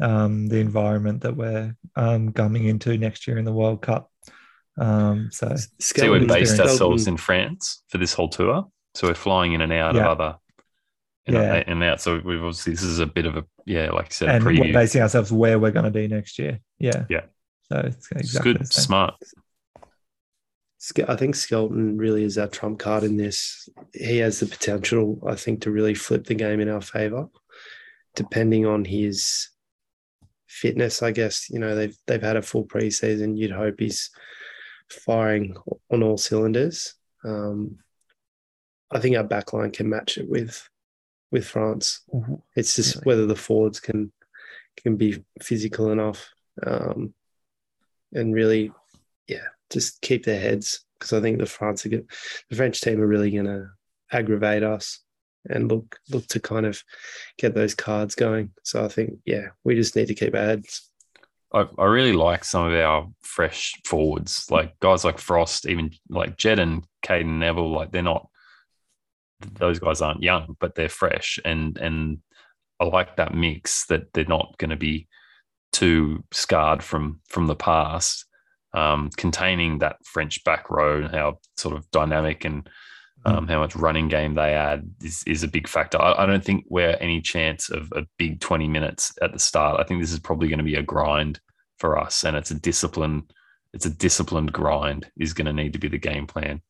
um, 0.00 0.46
the 0.46 0.58
environment 0.58 1.22
that 1.22 1.36
we're 1.36 1.76
um, 1.96 2.32
coming 2.32 2.66
into 2.66 2.96
next 2.98 3.26
year 3.26 3.38
in 3.38 3.44
the 3.44 3.52
World 3.52 3.82
Cup. 3.82 4.10
Um, 4.76 5.28
so 5.32 5.54
See, 5.80 6.08
we're 6.08 6.26
based 6.26 6.58
ourselves 6.60 7.06
in 7.06 7.16
France 7.16 7.82
for 7.88 7.98
this 7.98 8.12
whole 8.12 8.28
tour. 8.28 8.66
So 8.94 9.08
we're 9.08 9.14
flying 9.14 9.52
in 9.52 9.60
and 9.60 9.72
out 9.72 9.94
Yeah. 9.94 10.02
of 10.10 10.20
other 10.20 10.36
in 11.26 11.34
Yeah. 11.34 11.62
and 11.66 11.82
out. 11.82 12.00
So 12.00 12.20
we've 12.24 12.38
obviously 12.42 12.72
this 12.74 12.82
is 12.82 12.98
a 12.98 13.06
bit 13.06 13.26
of 13.26 13.36
a 13.36 13.44
yeah, 13.66 13.90
like 13.92 14.06
I 14.06 14.08
said, 14.10 14.28
a 14.28 14.32
and 14.34 14.44
we're 14.44 14.52
preview. 14.52 14.72
basing 14.72 15.02
ourselves 15.02 15.32
where 15.32 15.58
we're 15.58 15.70
going 15.70 15.84
to 15.86 15.90
be 15.90 16.06
next 16.08 16.38
year. 16.38 16.60
Yeah. 16.78 17.04
Yeah. 17.08 17.22
So 17.72 17.78
it's 17.78 17.96
It's 18.12 18.20
exactly 18.20 18.52
good, 18.54 18.72
smart. 18.72 19.14
I 21.08 21.16
think 21.16 21.34
Skelton 21.34 21.96
really 21.96 22.24
is 22.24 22.36
our 22.36 22.46
trump 22.46 22.78
card 22.78 23.04
in 23.04 23.16
this. 23.16 23.68
He 23.94 24.18
has 24.18 24.40
the 24.40 24.46
potential, 24.46 25.18
I 25.26 25.34
think, 25.34 25.62
to 25.62 25.70
really 25.70 25.94
flip 25.94 26.24
the 26.26 26.34
game 26.34 26.60
in 26.60 26.68
our 26.68 26.82
favor, 26.82 27.28
depending 28.14 28.66
on 28.66 28.84
his 28.84 29.48
fitness. 30.46 31.02
I 31.02 31.10
guess 31.10 31.48
you 31.48 31.58
know 31.58 31.74
they've 31.74 31.96
they've 32.06 32.20
had 32.22 32.36
a 32.36 32.42
full 32.42 32.66
preseason. 32.66 33.38
You'd 33.38 33.50
hope 33.52 33.76
he's 33.78 34.10
firing 34.90 35.56
on 35.90 36.02
all 36.02 36.18
cylinders. 36.18 36.94
Um, 37.24 37.78
I 38.90 39.00
think 39.00 39.16
our 39.16 39.24
backline 39.24 39.72
can 39.72 39.88
match 39.88 40.18
it 40.18 40.28
with 40.28 40.68
with 41.30 41.46
France. 41.46 42.02
Ooh, 42.14 42.42
It's 42.54 42.76
just 42.76 42.96
Really? 42.96 43.04
whether 43.04 43.26
the 43.26 43.36
forwards 43.36 43.80
can 43.80 44.12
can 44.76 44.96
be 44.96 45.24
physical 45.42 45.90
enough 45.90 46.28
um, 46.64 47.14
and 48.12 48.34
really, 48.34 48.72
yeah, 49.26 49.46
just 49.70 50.00
keep 50.00 50.24
their 50.24 50.38
heads 50.40 50.84
because 50.98 51.12
I 51.12 51.20
think 51.20 51.38
the 51.38 51.46
France 51.46 51.84
are 51.84 51.88
good. 51.88 52.08
The 52.50 52.56
French 52.56 52.80
team 52.80 53.00
are 53.00 53.06
really 53.06 53.30
going 53.30 53.46
to 53.46 53.68
aggravate 54.12 54.62
us 54.62 55.00
and 55.48 55.68
look 55.70 55.98
look 56.10 56.26
to 56.28 56.40
kind 56.40 56.66
of 56.66 56.82
get 57.38 57.54
those 57.54 57.74
cards 57.74 58.14
going. 58.14 58.50
So 58.62 58.84
I 58.84 58.88
think, 58.88 59.18
yeah, 59.24 59.48
we 59.64 59.74
just 59.74 59.96
need 59.96 60.08
to 60.08 60.14
keep 60.14 60.34
our 60.34 60.40
heads. 60.44 60.88
I, 61.54 61.66
I 61.78 61.84
really 61.84 62.12
like 62.12 62.44
some 62.44 62.66
of 62.66 62.74
our 62.74 63.08
fresh 63.22 63.74
forwards, 63.84 64.50
like 64.50 64.78
guys 64.80 65.04
like 65.04 65.18
Frost, 65.18 65.66
even 65.66 65.92
like 66.08 66.36
Jed 66.36 66.58
and 66.58 66.84
Cadeyrn 67.04 67.38
Neville. 67.38 67.72
Like 67.72 67.92
they're 67.92 68.02
not; 68.02 68.28
those 69.40 69.78
guys 69.78 70.02
aren't 70.02 70.22
young, 70.22 70.56
but 70.58 70.74
they're 70.74 70.88
fresh, 70.88 71.38
and 71.44 71.78
and 71.78 72.18
I 72.80 72.84
like 72.84 73.16
that 73.16 73.34
mix 73.34 73.86
that 73.86 74.12
they're 74.12 74.24
not 74.24 74.56
going 74.58 74.70
to 74.70 74.76
be 74.76 75.06
too 75.72 76.24
scarred 76.32 76.82
from 76.82 77.20
from 77.28 77.46
the 77.46 77.56
past, 77.56 78.26
um, 78.74 79.10
containing 79.16 79.78
that 79.78 80.04
French 80.04 80.42
back 80.42 80.70
row 80.70 81.02
and 81.02 81.14
how 81.14 81.38
sort 81.56 81.76
of 81.76 81.88
dynamic 81.92 82.44
and 82.44 82.68
um, 83.24 83.48
how 83.48 83.58
much 83.58 83.76
running 83.76 84.08
game 84.08 84.34
they 84.34 84.54
add 84.54 84.88
is, 85.02 85.22
is 85.26 85.42
a 85.42 85.48
big 85.48 85.66
factor. 85.66 86.00
I, 86.00 86.22
I 86.22 86.26
don't 86.26 86.44
think 86.44 86.64
we're 86.68 86.96
any 87.00 87.20
chance 87.20 87.70
of 87.70 87.90
a 87.92 88.06
big 88.18 88.40
20 88.40 88.68
minutes 88.68 89.16
at 89.22 89.32
the 89.32 89.38
start. 89.38 89.80
I 89.80 89.84
think 89.84 90.00
this 90.00 90.12
is 90.12 90.18
probably 90.18 90.48
going 90.48 90.58
to 90.58 90.64
be 90.64 90.74
a 90.74 90.82
grind 90.82 91.40
for 91.78 91.98
us, 91.98 92.24
and 92.24 92.36
it's 92.36 92.50
a 92.50 92.60
discipline. 92.60 93.24
It's 93.72 93.86
a 93.86 93.90
disciplined 93.90 94.52
grind 94.52 95.10
is 95.18 95.32
going 95.32 95.46
to 95.46 95.52
need 95.52 95.72
to 95.72 95.78
be 95.78 95.88
the 95.88 95.98
game 95.98 96.26
plan. 96.26 96.60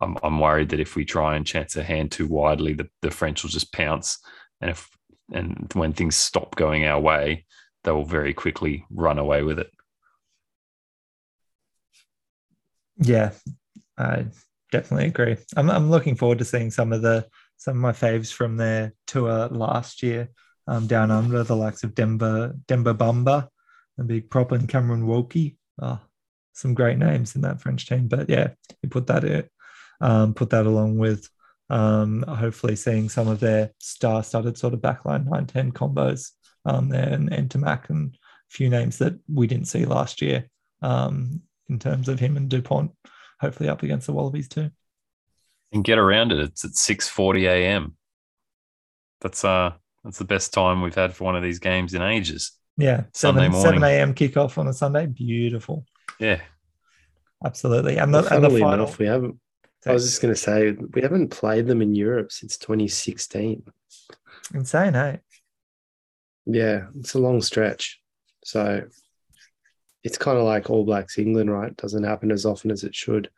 I'm, 0.00 0.16
I'm 0.22 0.38
worried 0.38 0.70
that 0.70 0.80
if 0.80 0.96
we 0.96 1.04
try 1.04 1.36
and 1.36 1.46
chance 1.46 1.76
a 1.76 1.82
hand 1.82 2.10
too 2.10 2.26
widely, 2.26 2.72
the, 2.72 2.88
the 3.02 3.10
French 3.10 3.42
will 3.42 3.50
just 3.50 3.72
pounce, 3.72 4.18
and 4.60 4.70
if 4.70 4.88
and 5.32 5.70
when 5.74 5.92
things 5.92 6.16
stop 6.16 6.54
going 6.54 6.86
our 6.86 7.00
way, 7.00 7.46
they 7.82 7.90
will 7.90 8.04
very 8.04 8.34
quickly 8.34 8.84
run 8.90 9.18
away 9.18 9.42
with 9.42 9.58
it. 9.58 9.70
Yeah, 12.98 13.32
I 13.98 14.26
definitely 14.74 15.06
agree. 15.06 15.36
I'm 15.56 15.70
I'm 15.70 15.90
looking 15.90 16.16
forward 16.16 16.38
to 16.38 16.44
seeing 16.44 16.70
some 16.70 16.92
of 16.92 17.00
the 17.02 17.26
some 17.56 17.76
of 17.76 17.82
my 17.82 17.92
faves 17.92 18.32
from 18.32 18.56
their 18.56 18.92
tour 19.06 19.48
last 19.48 20.02
year 20.02 20.30
um, 20.66 20.86
down 20.86 21.10
under, 21.10 21.44
the 21.44 21.56
likes 21.56 21.84
of 21.84 21.94
Demba 21.94 22.54
Demba 22.66 22.94
Bamba, 22.94 23.48
the 23.96 24.04
big 24.04 24.30
prop 24.30 24.52
and 24.52 24.68
Cameron 24.68 25.06
Woki. 25.06 25.56
Oh, 25.80 26.00
some 26.52 26.74
great 26.74 26.98
names 26.98 27.36
in 27.36 27.42
that 27.42 27.60
French 27.60 27.86
team. 27.86 28.08
But 28.08 28.28
yeah, 28.28 28.50
you 28.82 28.88
put 28.88 29.06
that 29.06 29.24
in, 29.24 29.44
um, 30.00 30.34
put 30.34 30.50
that 30.50 30.66
along 30.66 30.98
with 30.98 31.28
um, 31.70 32.24
hopefully 32.26 32.76
seeing 32.76 33.08
some 33.08 33.28
of 33.28 33.40
their 33.40 33.70
star-studded 33.78 34.58
sort 34.58 34.74
of 34.74 34.80
backline 34.80 35.26
9-10 35.26 35.72
combos 35.72 36.30
um, 36.66 36.88
there 36.88 37.08
and, 37.08 37.32
and 37.32 37.54
and 37.54 37.64
a 37.64 38.50
few 38.50 38.68
names 38.68 38.98
that 38.98 39.18
we 39.32 39.46
didn't 39.46 39.68
see 39.68 39.84
last 39.84 40.20
year 40.20 40.48
um, 40.82 41.40
in 41.68 41.78
terms 41.78 42.08
of 42.08 42.20
him 42.20 42.36
and 42.36 42.48
Dupont, 42.48 42.92
hopefully 43.40 43.68
up 43.68 43.82
against 43.82 44.06
the 44.06 44.12
Wallabies 44.12 44.48
too. 44.48 44.70
and 45.72 45.82
get 45.84 45.98
around 45.98 46.32
it. 46.32 46.38
It's 46.38 46.64
at 46.64 46.72
6:40 46.72 47.48
a.m. 47.48 47.96
That's 49.20 49.44
uh 49.44 49.72
that's 50.02 50.18
the 50.18 50.24
best 50.24 50.52
time 50.52 50.82
we've 50.82 50.94
had 50.94 51.14
for 51.14 51.24
one 51.24 51.36
of 51.36 51.42
these 51.42 51.58
games 51.58 51.94
in 51.94 52.02
ages. 52.02 52.52
Yeah, 52.76 53.04
Sunday 53.14 53.42
7, 53.44 53.52
morning. 53.52 53.80
7 53.80 53.82
a.m. 53.84 54.14
kickoff 54.14 54.58
on 54.58 54.68
a 54.68 54.72
Sunday. 54.72 55.06
Beautiful. 55.06 55.86
Yeah, 56.18 56.40
Absolutely. 57.44 57.96
And 57.98 58.12
the, 58.12 58.18
Well, 58.22 58.32
and 58.32 58.44
the 58.44 58.48
funnily 58.48 58.60
final. 58.60 58.84
enough, 58.86 58.98
we 58.98 59.06
haven't. 59.06 59.38
I 59.86 59.92
was 59.92 60.04
just 60.06 60.22
going 60.22 60.32
to 60.32 60.40
say 60.40 60.72
we 60.72 61.02
haven't 61.02 61.28
played 61.28 61.66
them 61.66 61.82
in 61.82 61.94
Europe 61.94 62.32
since 62.32 62.56
2016. 62.56 63.62
Insane, 64.54 64.94
hey? 64.94 65.20
Yeah, 66.46 66.86
it's 66.98 67.14
a 67.14 67.18
long 67.18 67.42
stretch. 67.42 68.00
So 68.44 68.82
it's 70.04 70.18
kind 70.18 70.38
of 70.38 70.44
like 70.44 70.70
All 70.70 70.84
Blacks 70.84 71.18
England, 71.18 71.50
right? 71.50 71.76
Doesn't 71.76 72.04
happen 72.04 72.30
as 72.30 72.44
often 72.44 72.70
as 72.70 72.84
it 72.84 72.94
should. 72.94 73.30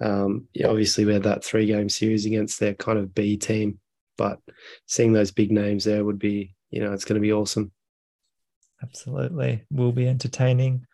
Um, 0.00 0.48
yeah, 0.54 0.68
obviously 0.68 1.04
we 1.04 1.12
had 1.12 1.24
that 1.24 1.44
three 1.44 1.66
game 1.66 1.88
series 1.88 2.24
against 2.24 2.58
their 2.58 2.74
kind 2.74 2.98
of 2.98 3.14
B 3.14 3.36
team, 3.36 3.78
but 4.16 4.40
seeing 4.86 5.12
those 5.12 5.30
big 5.30 5.52
names 5.52 5.84
there 5.84 6.04
would 6.04 6.18
be, 6.18 6.54
you 6.70 6.80
know, 6.80 6.92
it's 6.92 7.04
going 7.04 7.20
to 7.20 7.26
be 7.26 7.32
awesome. 7.32 7.72
Absolutely. 8.82 9.64
Will 9.70 9.92
be 9.92 10.08
entertaining. 10.08 10.86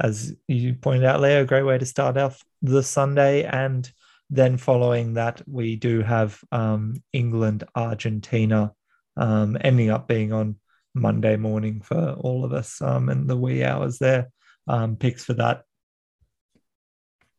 As 0.00 0.34
you 0.48 0.74
pointed 0.74 1.04
out, 1.04 1.20
Leo, 1.20 1.42
a 1.42 1.46
great 1.46 1.62
way 1.62 1.78
to 1.78 1.86
start 1.86 2.16
off 2.16 2.42
the 2.62 2.82
Sunday. 2.82 3.44
And 3.44 3.90
then 4.30 4.56
following 4.56 5.14
that, 5.14 5.42
we 5.46 5.76
do 5.76 6.02
have 6.02 6.38
um, 6.50 7.02
England, 7.12 7.64
Argentina, 7.74 8.72
um, 9.16 9.56
ending 9.60 9.90
up 9.90 10.08
being 10.08 10.32
on 10.32 10.56
Monday 10.94 11.36
morning 11.36 11.82
for 11.82 12.12
all 12.18 12.44
of 12.44 12.52
us 12.52 12.80
um, 12.82 13.26
the 13.26 13.36
wee 13.36 13.62
hours 13.62 13.98
there. 13.98 14.28
Um, 14.68 14.96
picks 14.96 15.24
for 15.24 15.34
that. 15.34 15.62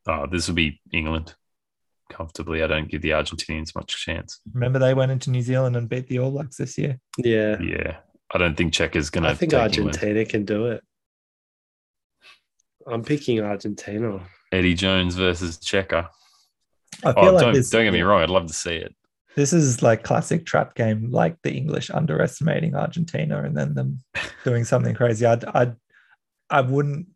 oh, 0.07 0.25
this 0.31 0.47
will 0.47 0.55
be 0.55 0.79
England 0.93 1.35
comfortably. 2.09 2.63
I 2.63 2.67
don't 2.67 2.87
give 2.89 3.01
the 3.01 3.09
Argentinians 3.09 3.75
much 3.75 4.03
chance. 4.05 4.39
Remember, 4.53 4.79
they 4.79 4.93
went 4.93 5.11
into 5.11 5.29
New 5.29 5.41
Zealand 5.41 5.75
and 5.75 5.89
beat 5.89 6.07
the 6.07 6.19
All 6.19 6.31
Blacks 6.31 6.57
this 6.57 6.77
year. 6.77 6.99
Yeah. 7.17 7.59
Yeah, 7.61 7.97
I 8.33 8.37
don't 8.37 8.55
think 8.55 8.71
Czech 8.73 8.95
is 8.95 9.09
going 9.09 9.23
to. 9.25 9.29
I 9.31 9.33
think 9.33 9.51
take 9.51 9.59
Argentina 9.59 10.07
England. 10.11 10.29
can 10.29 10.45
do 10.45 10.67
it. 10.67 10.83
I'm 12.89 13.03
picking 13.03 13.41
Argentina. 13.41 14.25
Eddie 14.53 14.73
Jones 14.75 15.15
versus 15.15 15.57
Cheika. 15.57 16.07
I 17.03 17.11
feel 17.13 17.25
Oh, 17.25 17.31
like 17.33 17.41
don't, 17.43 17.53
this, 17.53 17.69
don't 17.69 17.83
get 17.83 17.91
me 17.93 18.01
wrong. 18.01 18.21
I'd 18.23 18.29
love 18.29 18.47
to 18.47 18.53
see 18.53 18.75
it. 18.75 18.95
this 19.35 19.51
is 19.51 19.83
like 19.83 20.03
classic 20.03 20.45
trap 20.45 20.73
game, 20.73 21.11
like 21.11 21.35
the 21.43 21.51
English 21.51 21.89
underestimating 21.89 22.73
Argentina 22.75 23.43
and 23.43 23.55
then 23.57 23.73
them 23.73 23.99
doing 24.45 24.63
something 24.63 24.95
crazy. 24.95 25.25
I'd, 25.25 25.43
I'd, 25.43 25.75
I 26.49 26.61
wouldn't 26.61 27.07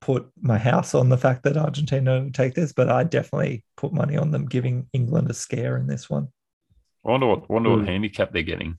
put 0.00 0.30
my 0.40 0.58
house 0.58 0.94
on 0.94 1.08
the 1.08 1.18
fact 1.18 1.42
that 1.42 1.56
Argentina 1.56 2.20
would 2.22 2.34
take 2.34 2.54
this, 2.54 2.72
but 2.72 2.88
I 2.88 3.04
definitely 3.04 3.64
put 3.76 3.92
money 3.92 4.16
on 4.16 4.30
them 4.30 4.46
giving 4.46 4.88
England 4.92 5.30
a 5.30 5.34
scare 5.34 5.76
in 5.76 5.86
this 5.86 6.08
one. 6.08 6.28
I 7.06 7.10
wonder 7.10 7.26
what 7.26 7.48
wonder 7.48 7.70
Hmm. 7.70 7.78
what 7.80 7.88
handicap 7.88 8.32
they're 8.32 8.42
getting. 8.42 8.78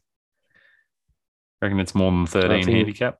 I 1.61 1.65
Reckon 1.65 1.79
it's 1.79 1.95
more 1.95 2.11
than 2.11 2.25
thirteen 2.25 2.63
think- 2.63 2.77
handicap. 2.77 3.17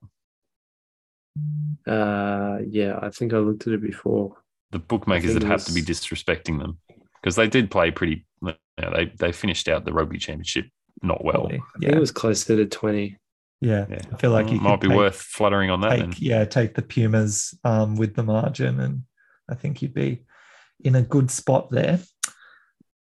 Uh, 1.86 2.58
yeah, 2.68 2.98
I 3.00 3.10
think 3.10 3.32
I 3.32 3.38
looked 3.38 3.66
at 3.66 3.72
it 3.72 3.82
before. 3.82 4.36
The 4.72 4.78
bookmakers 4.78 5.30
think 5.32 5.42
would 5.42 5.50
have 5.50 5.64
to 5.64 5.72
be 5.72 5.82
disrespecting 5.82 6.58
them 6.58 6.78
because 7.20 7.36
they 7.36 7.48
did 7.48 7.70
play 7.70 7.90
pretty. 7.90 8.24
You 8.42 8.54
know, 8.80 8.90
they 8.94 9.06
they 9.18 9.32
finished 9.32 9.68
out 9.68 9.84
the 9.84 9.92
rugby 9.92 10.18
championship 10.18 10.66
not 11.02 11.24
well. 11.24 11.34
Probably. 11.48 11.56
I 11.58 11.78
think 11.78 11.90
Yeah, 11.92 11.96
it 11.96 12.00
was 12.00 12.12
closer 12.12 12.56
to 12.56 12.66
20. 12.66 13.16
Yeah. 13.60 13.86
Yeah. 13.90 14.00
I 14.12 14.16
feel 14.16 14.30
like 14.30 14.50
you 14.50 14.60
might 14.60 14.80
be 14.80 14.88
take- 14.88 14.96
worth 14.96 15.20
fluttering 15.20 15.70
on 15.70 15.80
that. 15.82 15.98
then. 15.98 16.10
take 16.12 16.20
yeah 16.22 16.44
take 16.44 16.74
the 16.74 16.82
pumas 16.82 17.54
um, 17.64 17.96
with 17.96 18.14
the 18.14 18.22
margin 18.22 18.80
and 18.80 19.02
i 19.50 19.54
think 19.54 19.82
you'd 19.82 19.94
be 19.94 20.24
in 20.82 20.94
a 20.94 21.02
good 21.02 21.30
spot 21.30 21.70
there 21.70 22.00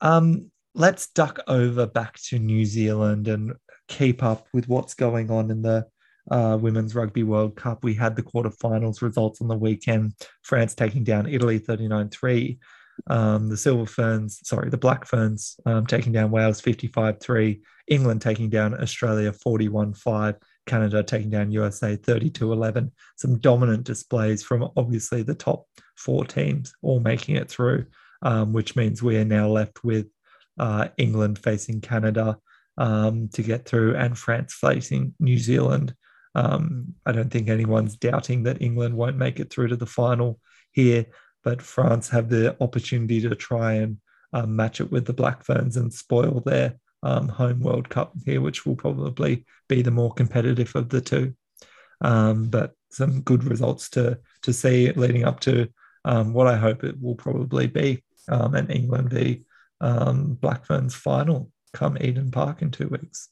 um, 0.00 0.50
let's 0.74 1.09
duck 1.09 1.38
over 1.48 1.86
back 1.86 2.18
to 2.28 2.38
new 2.38 2.64
zealand 2.64 3.26
and 3.28 3.55
keep 3.88 4.22
up 4.22 4.46
with 4.52 4.68
what's 4.68 4.94
going 4.94 5.30
on 5.30 5.50
in 5.50 5.62
the 5.62 5.86
uh, 6.30 6.57
women's 6.61 6.94
rugby 6.94 7.22
world 7.22 7.55
cup 7.57 7.84
we 7.84 7.92
had 7.94 8.16
the 8.16 8.22
quarterfinals 8.22 9.02
results 9.02 9.40
on 9.42 9.48
the 9.48 9.57
weekend 9.57 10.12
france 10.42 10.74
taking 10.74 11.05
down 11.05 11.26
italy 11.26 11.59
39-3 11.61 12.59
um, 13.09 13.49
the 13.49 13.57
silver 13.57 13.86
ferns 13.86 14.40
sorry 14.45 14.70
the 14.70 14.76
black 14.76 15.07
ferns 15.07 15.59
um, 15.66 15.86
taking 15.86 16.12
down 16.12 16.30
wales 16.30 16.61
55-3 16.61 17.61
england 17.88 18.22
taking 18.22 18.49
down 18.49 18.80
australia 18.80 19.32
41-5 19.32 20.36
Canada 20.66 21.03
taking 21.03 21.30
down 21.30 21.53
USA 21.53 21.97
32 21.97 22.53
11. 22.53 22.92
Some 23.16 23.38
dominant 23.38 23.84
displays 23.84 24.42
from 24.42 24.70
obviously 24.76 25.22
the 25.22 25.34
top 25.34 25.66
four 25.97 26.24
teams, 26.24 26.72
all 26.82 27.01
making 27.01 27.36
it 27.36 27.49
through, 27.49 27.86
um, 28.22 28.53
which 28.53 28.76
means 28.76 29.03
we 29.03 29.16
are 29.16 29.24
now 29.24 29.49
left 29.49 29.84
with 29.84 30.07
uh, 30.59 30.88
England 30.97 31.38
facing 31.38 31.80
Canada 31.80 32.38
um, 32.78 33.28
to 33.34 33.42
get 33.42 33.66
through 33.66 33.97
and 33.97 34.16
France 34.16 34.55
facing 34.55 35.14
New 35.20 35.38
Zealand. 35.38 35.95
Um, 36.34 36.95
I 37.07 37.12
don't 37.12 37.30
think 37.30 37.49
anyone's 37.49 37.97
doubting 37.97 38.45
that 38.45 38.62
England 38.62 38.97
won't 38.97 39.16
make 39.16 39.38
it 39.38 39.51
through 39.51 39.68
to 39.68 39.76
the 39.76 39.86
final 39.86 40.40
here, 40.72 41.07
but 41.45 41.62
France 41.62 42.09
have 42.09 42.28
the 42.28 42.57
opportunity 42.61 43.20
to 43.20 43.34
try 43.34 43.74
and 43.74 43.99
um, 44.32 44.57
match 44.57 44.80
it 44.80 44.90
with 44.90 45.07
the 45.07 45.12
Black 45.12 45.45
Ferns 45.45 45.76
and 45.76 45.92
spoil 45.92 46.40
their 46.45 46.74
um, 47.03 47.28
home 47.28 47.61
World 47.61 47.88
Cup 47.88 48.14
here, 48.24 48.40
which 48.40 48.66
will 48.66 48.76
probably 48.76 49.45
be 49.68 49.82
the 49.82 49.90
more 49.90 50.12
competitive 50.12 50.74
of 50.74 50.88
the 50.88 51.01
two. 51.01 51.34
Um, 52.01 52.49
but 52.49 52.72
some 52.90 53.20
good 53.20 53.45
results 53.45 53.90
to 53.90 54.18
to 54.42 54.53
see 54.53 54.90
leading 54.92 55.24
up 55.24 55.40
to 55.40 55.68
um, 56.05 56.32
what 56.32 56.47
I 56.47 56.57
hope 56.57 56.84
it 56.84 57.01
will 57.01 57.14
probably 57.14 57.66
be 57.66 58.03
um, 58.28 58.55
an 58.55 58.70
England 58.70 59.11
v 59.11 59.45
um, 59.80 60.34
Black 60.34 60.64
Ferns 60.64 60.95
final 60.95 61.51
come 61.72 61.99
Eden 62.01 62.30
Park 62.30 62.62
in 62.62 62.70
two 62.70 62.88
weeks. 62.88 63.28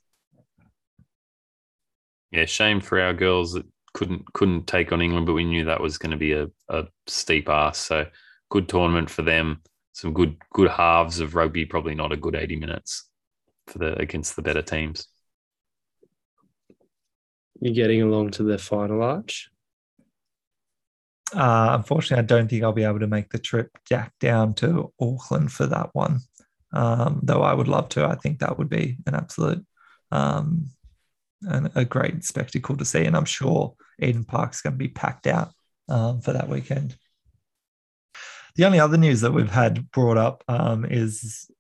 Yeah, 2.31 2.47
shame 2.47 2.81
for 2.81 3.01
our 3.01 3.13
girls 3.13 3.53
that 3.53 3.67
couldn't 3.95 4.33
couldn't 4.33 4.67
take 4.67 4.93
on 4.93 5.03
England, 5.03 5.27
but 5.27 5.35
we 5.35 5.45
knew 5.45 5.65
that 5.65 5.81
was 5.81 5.99
going 5.99 6.13
to 6.13 6.17
be 6.17 6.33
a, 6.33 6.49
a 6.69 6.85
steep 7.07 7.49
ask. 7.49 7.87
So 7.87 8.07
good 8.51 8.69
tournament 8.69 9.11
for 9.11 9.23
them. 9.23 9.63
Some 9.93 10.13
good 10.13 10.37
good 10.53 10.71
halves 10.71 11.21
of 11.21 11.35
rugby. 11.35 11.65
Probably 11.67 11.95
not 11.95 12.13
a 12.13 12.17
good 12.17 12.35
eighty 12.35 12.57
minutes 12.57 13.09
for 13.67 13.79
the 13.79 13.99
against 13.99 14.37
the 14.37 14.43
better 14.43 14.63
teams. 14.63 15.09
You're 17.61 17.75
getting 17.75 18.03
along 18.03 18.33
to 18.33 18.43
the 18.43 18.59
final 18.59 19.03
arch. 19.03 19.49
Uh, 21.35 21.71
unfortunately, 21.73 22.23
I 22.23 22.27
don't 22.27 22.49
think 22.49 22.63
I'll 22.63 22.73
be 22.73 22.85
able 22.85 23.01
to 23.01 23.07
make 23.07 23.31
the 23.31 23.39
trip 23.39 23.71
back 23.89 24.13
down 24.21 24.55
to 24.55 24.93
Auckland 25.01 25.53
for 25.53 25.67
that 25.67 25.91
one. 25.93 26.21
Um, 26.75 27.21
though 27.23 27.43
I 27.43 27.53
would 27.53 27.69
love 27.69 27.89
to. 27.91 28.07
I 28.07 28.15
think 28.17 28.39
that 28.39 28.59
would 28.59 28.69
be 28.69 28.97
an 29.07 29.15
absolute 29.15 29.65
um, 30.11 30.71
and 31.43 31.71
a 31.75 31.85
great 31.85 32.25
spectacle 32.25 32.77
to 32.77 32.85
see. 32.85 33.05
And 33.05 33.17
I'm 33.17 33.27
sure 33.27 33.75
Eden 34.01 34.25
Park's 34.25 34.63
going 34.63 34.75
to 34.75 34.79
be 34.79 34.89
packed 34.89 35.27
out 35.27 35.53
um, 35.89 36.21
for 36.21 36.33
that 36.33 36.49
weekend. 36.49 36.97
The 38.55 38.65
only 38.65 38.81
other 38.81 38.99
news 38.99 39.23
that 39.23 39.33
we've 39.33 39.51
had 39.51 39.91
brought 39.93 40.19
up 40.19 40.45
um, 40.49 40.85
is 40.85 41.51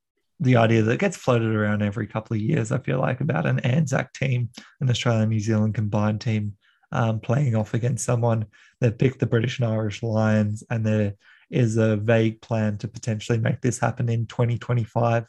the 0.40 0.56
idea 0.56 0.82
that 0.82 0.98
gets 0.98 1.16
floated 1.16 1.54
around 1.54 1.82
every 1.82 2.06
couple 2.06 2.34
of 2.34 2.42
years, 2.42 2.72
I 2.72 2.78
feel 2.78 2.98
like, 2.98 3.20
about 3.20 3.46
an 3.46 3.60
Anzac 3.60 4.12
team, 4.12 4.50
an 4.80 4.90
Australia 4.90 5.26
New 5.26 5.40
Zealand 5.40 5.74
combined 5.74 6.20
team 6.20 6.56
um, 6.90 7.20
playing 7.20 7.54
off 7.54 7.74
against 7.74 8.04
someone. 8.04 8.46
They've 8.80 8.96
picked 8.96 9.20
the 9.20 9.26
British 9.26 9.58
and 9.58 9.68
Irish 9.68 10.02
Lions, 10.02 10.62
and 10.68 10.84
there 10.84 11.14
is 11.50 11.76
a 11.76 11.96
vague 11.96 12.40
plan 12.42 12.78
to 12.78 12.88
potentially 12.88 13.38
make 13.38 13.60
this 13.60 13.78
happen 13.78 14.08
in 14.08 14.26
2025. 14.26 15.24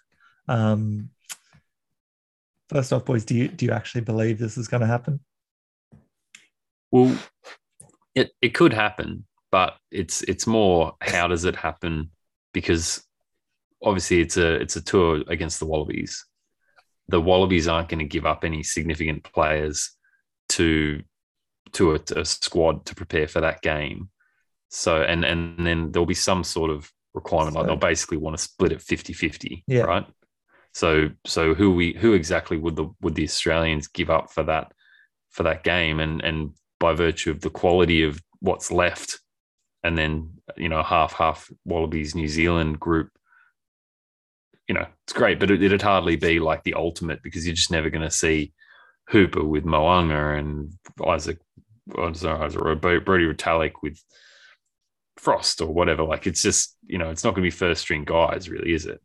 Um, 0.48 1.10
first 2.70 2.92
off, 2.92 3.06
boys, 3.06 3.24
do 3.24 3.36
you 3.36 3.48
do 3.48 3.66
you 3.66 3.72
actually 3.72 4.02
believe 4.02 4.40
this 4.40 4.58
is 4.58 4.68
going 4.68 4.82
to 4.82 4.88
happen? 4.88 5.20
Well, 6.94 7.18
it 8.14 8.32
it 8.42 8.54
could 8.54 8.72
happen, 8.72 9.26
but 9.52 9.76
it's 9.92 10.22
it's 10.22 10.46
more 10.48 10.94
how 11.02 11.28
does 11.28 11.44
it 11.44 11.56
happen? 11.56 12.12
Because 12.54 13.04
obviously 13.84 14.22
it's 14.22 14.38
a 14.38 14.54
it's 14.62 14.76
a 14.76 14.82
tour 14.82 15.24
against 15.28 15.60
the 15.60 15.66
Wallabies. 15.66 16.24
The 17.08 17.20
Wallabies 17.20 17.68
aren't 17.68 17.90
going 17.90 18.00
to 18.00 18.06
give 18.06 18.26
up 18.28 18.44
any 18.44 18.62
significant 18.62 19.24
players 19.24 19.92
to 20.50 21.02
to 21.74 21.96
a, 21.96 22.00
a 22.16 22.24
squad 22.26 22.86
to 22.86 22.96
prepare 22.96 23.28
for 23.28 23.42
that 23.42 23.62
game. 23.64 24.10
So 24.70 25.02
and 25.02 25.26
and 25.26 25.66
then 25.66 25.92
there'll 25.92 26.06
be 26.06 26.14
some 26.14 26.44
sort 26.44 26.70
of 26.70 26.92
requirement 27.16 27.56
like 27.56 27.66
they'll 27.66 27.76
basically 27.76 28.18
want 28.18 28.38
to 28.38 28.44
split 28.44 28.72
it 28.72 28.80
50-50, 28.80 29.64
Yeah. 29.68 29.82
right? 29.82 30.06
So 30.74 31.10
so 31.26 31.54
who 31.56 31.74
we 31.74 31.94
who 31.94 32.14
exactly 32.14 32.58
would 32.58 32.76
the 32.76 32.90
would 33.02 33.16
the 33.16 33.24
Australians 33.24 33.88
give 33.88 34.10
up 34.12 34.32
for 34.32 34.44
that 34.44 34.72
for 35.32 35.44
that 35.44 35.64
game 35.64 36.00
and 36.00 36.22
and 36.24 36.52
by 36.84 36.94
virtue 36.94 37.32
of 37.32 37.40
the 37.42 37.50
quality 37.62 38.04
of 38.04 38.22
what's 38.42 38.72
left 38.72 39.10
and 39.84 39.98
then 39.98 40.30
you 40.58 40.70
know 40.70 40.84
half 40.84 41.14
half 41.14 41.50
Wallabies 41.66 42.14
New 42.14 42.28
Zealand 42.28 42.80
group 42.80 43.10
you 44.68 44.76
know 44.76 44.86
it's 45.06 45.14
great 45.14 45.40
but 45.40 45.50
it, 45.50 45.64
it'd 45.64 45.82
hardly 45.82 46.16
be 46.18 46.40
like 46.40 46.64
the 46.64 46.74
ultimate 46.74 47.24
because 47.24 47.46
you're 47.46 47.56
just 47.56 47.72
never 47.72 47.90
going 47.90 48.04
to 48.10 48.12
see 48.24 48.52
Hooper 49.10 49.44
with 49.44 49.66
Mo'unga 49.66 50.38
and 50.40 50.74
Isaac 51.06 51.38
oh, 51.98 52.12
sorry, 52.14 52.46
Isaac 52.46 52.62
or 52.62 52.76
Brodie 52.76 53.32
Retallick 53.34 53.74
with 53.82 53.98
Frost 55.18 55.62
or 55.62 55.72
whatever 55.74 56.04
like 56.04 56.28
it's 56.28 56.42
just 56.42 56.76
you 56.86 56.98
know 56.98 57.10
it's 57.10 57.24
not 57.24 57.32
going 57.34 57.44
to 57.44 57.52
be 57.52 57.52
first 57.66 57.82
string 57.82 58.04
guys 58.04 58.50
really 58.50 58.74
is 58.74 58.86
it 58.86 59.00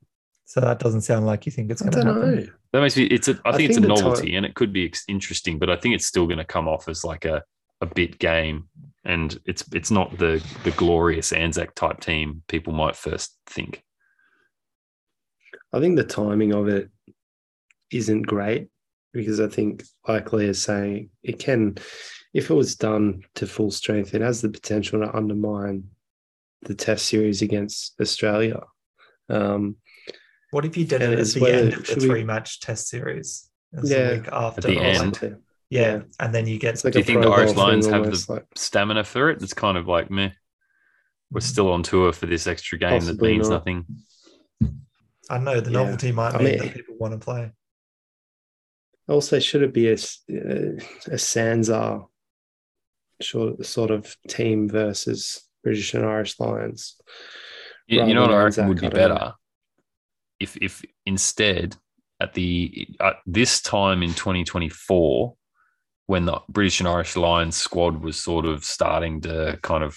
So 0.46 0.60
that 0.60 0.78
doesn't 0.80 1.02
sound 1.02 1.26
like 1.26 1.46
you 1.46 1.52
think 1.52 1.70
it's 1.70 1.82
I 1.82 1.90
going 1.90 2.06
to 2.06 2.12
happen. 2.12 2.36
know. 2.36 2.46
that 2.72 2.80
makes 2.80 2.96
me. 2.96 3.04
It's 3.16 3.28
a. 3.28 3.34
I 3.44 3.50
I 3.50 3.56
think, 3.56 3.68
it's 3.68 3.78
a 3.78 3.80
think 3.82 3.88
the 3.88 3.94
time- 3.94 4.04
novelty, 4.04 4.36
and 4.36 4.46
it 4.48 4.54
could 4.54 4.72
be 4.72 4.84
interesting, 5.06 5.58
but 5.60 5.68
I 5.68 5.76
think 5.80 5.94
it's 5.94 6.06
still 6.12 6.26
going 6.26 6.42
to 6.44 6.52
come 6.54 6.66
off 6.66 6.88
as 6.88 7.04
like 7.04 7.24
a 7.34 7.42
a 7.80 7.86
bit 7.86 8.18
game, 8.18 8.68
and 9.04 9.38
it's 9.44 9.64
it's 9.72 9.90
not 9.90 10.18
the 10.18 10.44
the 10.64 10.70
glorious 10.72 11.32
Anzac 11.32 11.74
type 11.74 12.00
team 12.00 12.42
people 12.48 12.72
might 12.72 12.96
first 12.96 13.36
think. 13.46 13.82
I 15.72 15.80
think 15.80 15.96
the 15.96 16.04
timing 16.04 16.54
of 16.54 16.68
it 16.68 16.90
isn't 17.92 18.22
great 18.22 18.68
because 19.12 19.40
I 19.40 19.48
think, 19.48 19.84
like 20.06 20.32
Leah's 20.32 20.62
saying, 20.62 21.10
it 21.22 21.38
can, 21.38 21.76
if 22.34 22.50
it 22.50 22.54
was 22.54 22.76
done 22.76 23.22
to 23.36 23.46
full 23.46 23.70
strength, 23.70 24.14
it 24.14 24.20
has 24.22 24.40
the 24.40 24.48
potential 24.48 25.00
to 25.00 25.14
undermine 25.16 25.84
the 26.62 26.74
test 26.74 27.06
series 27.06 27.42
against 27.42 28.00
Australia. 28.00 28.60
Um, 29.28 29.76
What 30.50 30.64
if 30.64 30.76
you 30.76 30.84
did 30.86 31.02
And 31.02 31.12
it 31.12 31.16
at 31.16 31.20
it's 31.20 31.34
the 31.34 31.40
whether- 31.40 31.58
end 31.58 31.72
of 31.74 31.78
the 31.80 31.84
should 31.84 32.02
we- 32.02 32.08
three 32.08 32.24
match 32.24 32.60
test 32.60 32.88
series? 32.88 33.50
As 33.76 33.90
Yeah. 33.90 34.08
the 34.10 34.16
week 34.20 34.28
after. 34.32 34.60
the 34.62 34.78
or 34.78 34.82
end. 34.84 35.42
Like- 35.70 35.80
yeah. 35.80 36.00
And 36.20 36.34
then 36.34 36.46
you 36.46 36.58
get 36.58 36.82
like 36.84 36.92
Do 36.92 36.98
you 37.00 37.04
think 37.04 37.22
the 37.22 37.28
Irish 37.28 37.52
golf 37.52 37.68
Lions 37.68 37.86
have 37.86 38.02
almost, 38.02 38.26
the 38.26 38.32
like- 38.34 38.46
stamina 38.56 39.04
for 39.04 39.30
it? 39.30 39.42
It's 39.42 39.54
kind 39.54 39.76
of 39.78 39.86
like 39.86 40.10
meh. 40.10 40.30
We're 41.30 41.40
still 41.40 41.70
on 41.72 41.82
tour 41.82 42.12
for 42.12 42.26
this 42.26 42.46
extra 42.46 42.78
game 42.78 43.04
that 43.04 43.20
means 43.20 43.48
not. 43.50 43.56
nothing. 43.66 43.84
I 45.30 45.38
know 45.38 45.60
the 45.60 45.70
Yeah. 45.70 45.82
novelty 45.82 46.12
might 46.12 46.34
I 46.34 46.38
mean 46.38 46.44
mean- 46.46 46.58
that 46.58 46.74
people 46.74 46.96
want 46.98 47.12
to 47.12 47.18
play. 47.18 47.50
Also, 49.08 49.38
should 49.38 49.62
it 49.62 49.72
be 49.72 49.88
a, 49.88 49.92
s- 49.94 50.22
uh, 50.30 50.76
a 51.06 51.16
Sanzar 51.16 52.08
sort 53.22 53.64
sort 53.64 53.90
of 53.90 54.14
team 54.28 54.68
versus 54.68 55.48
British 55.64 55.94
and 55.94 56.04
Irish 56.04 56.38
Lions? 56.40 56.96
You, 57.86 58.04
you 58.06 58.14
know 58.14 58.22
what 58.22 58.30
I 58.30 58.36
than 58.36 58.44
reckon 58.44 58.68
would 58.68 58.80
be 58.80 58.86
Anzac, 58.86 59.00
I 59.00 59.08
don't 59.08 59.08
know. 59.14 59.18
better 59.20 59.34
if 60.40 60.56
if 60.58 60.82
instead 61.06 61.76
at 62.20 62.34
the 62.34 62.88
at 63.00 63.16
this 63.26 63.60
time 63.62 64.02
in 64.02 64.10
2024 64.14 65.36
when 66.08 66.24
the 66.24 66.40
British 66.48 66.80
and 66.80 66.88
Irish 66.88 67.16
Lions 67.16 67.56
squad 67.56 68.02
was 68.02 68.18
sort 68.18 68.44
of 68.46 68.64
starting 68.64 69.20
to 69.20 69.58
kind 69.62 69.84
of 69.84 69.96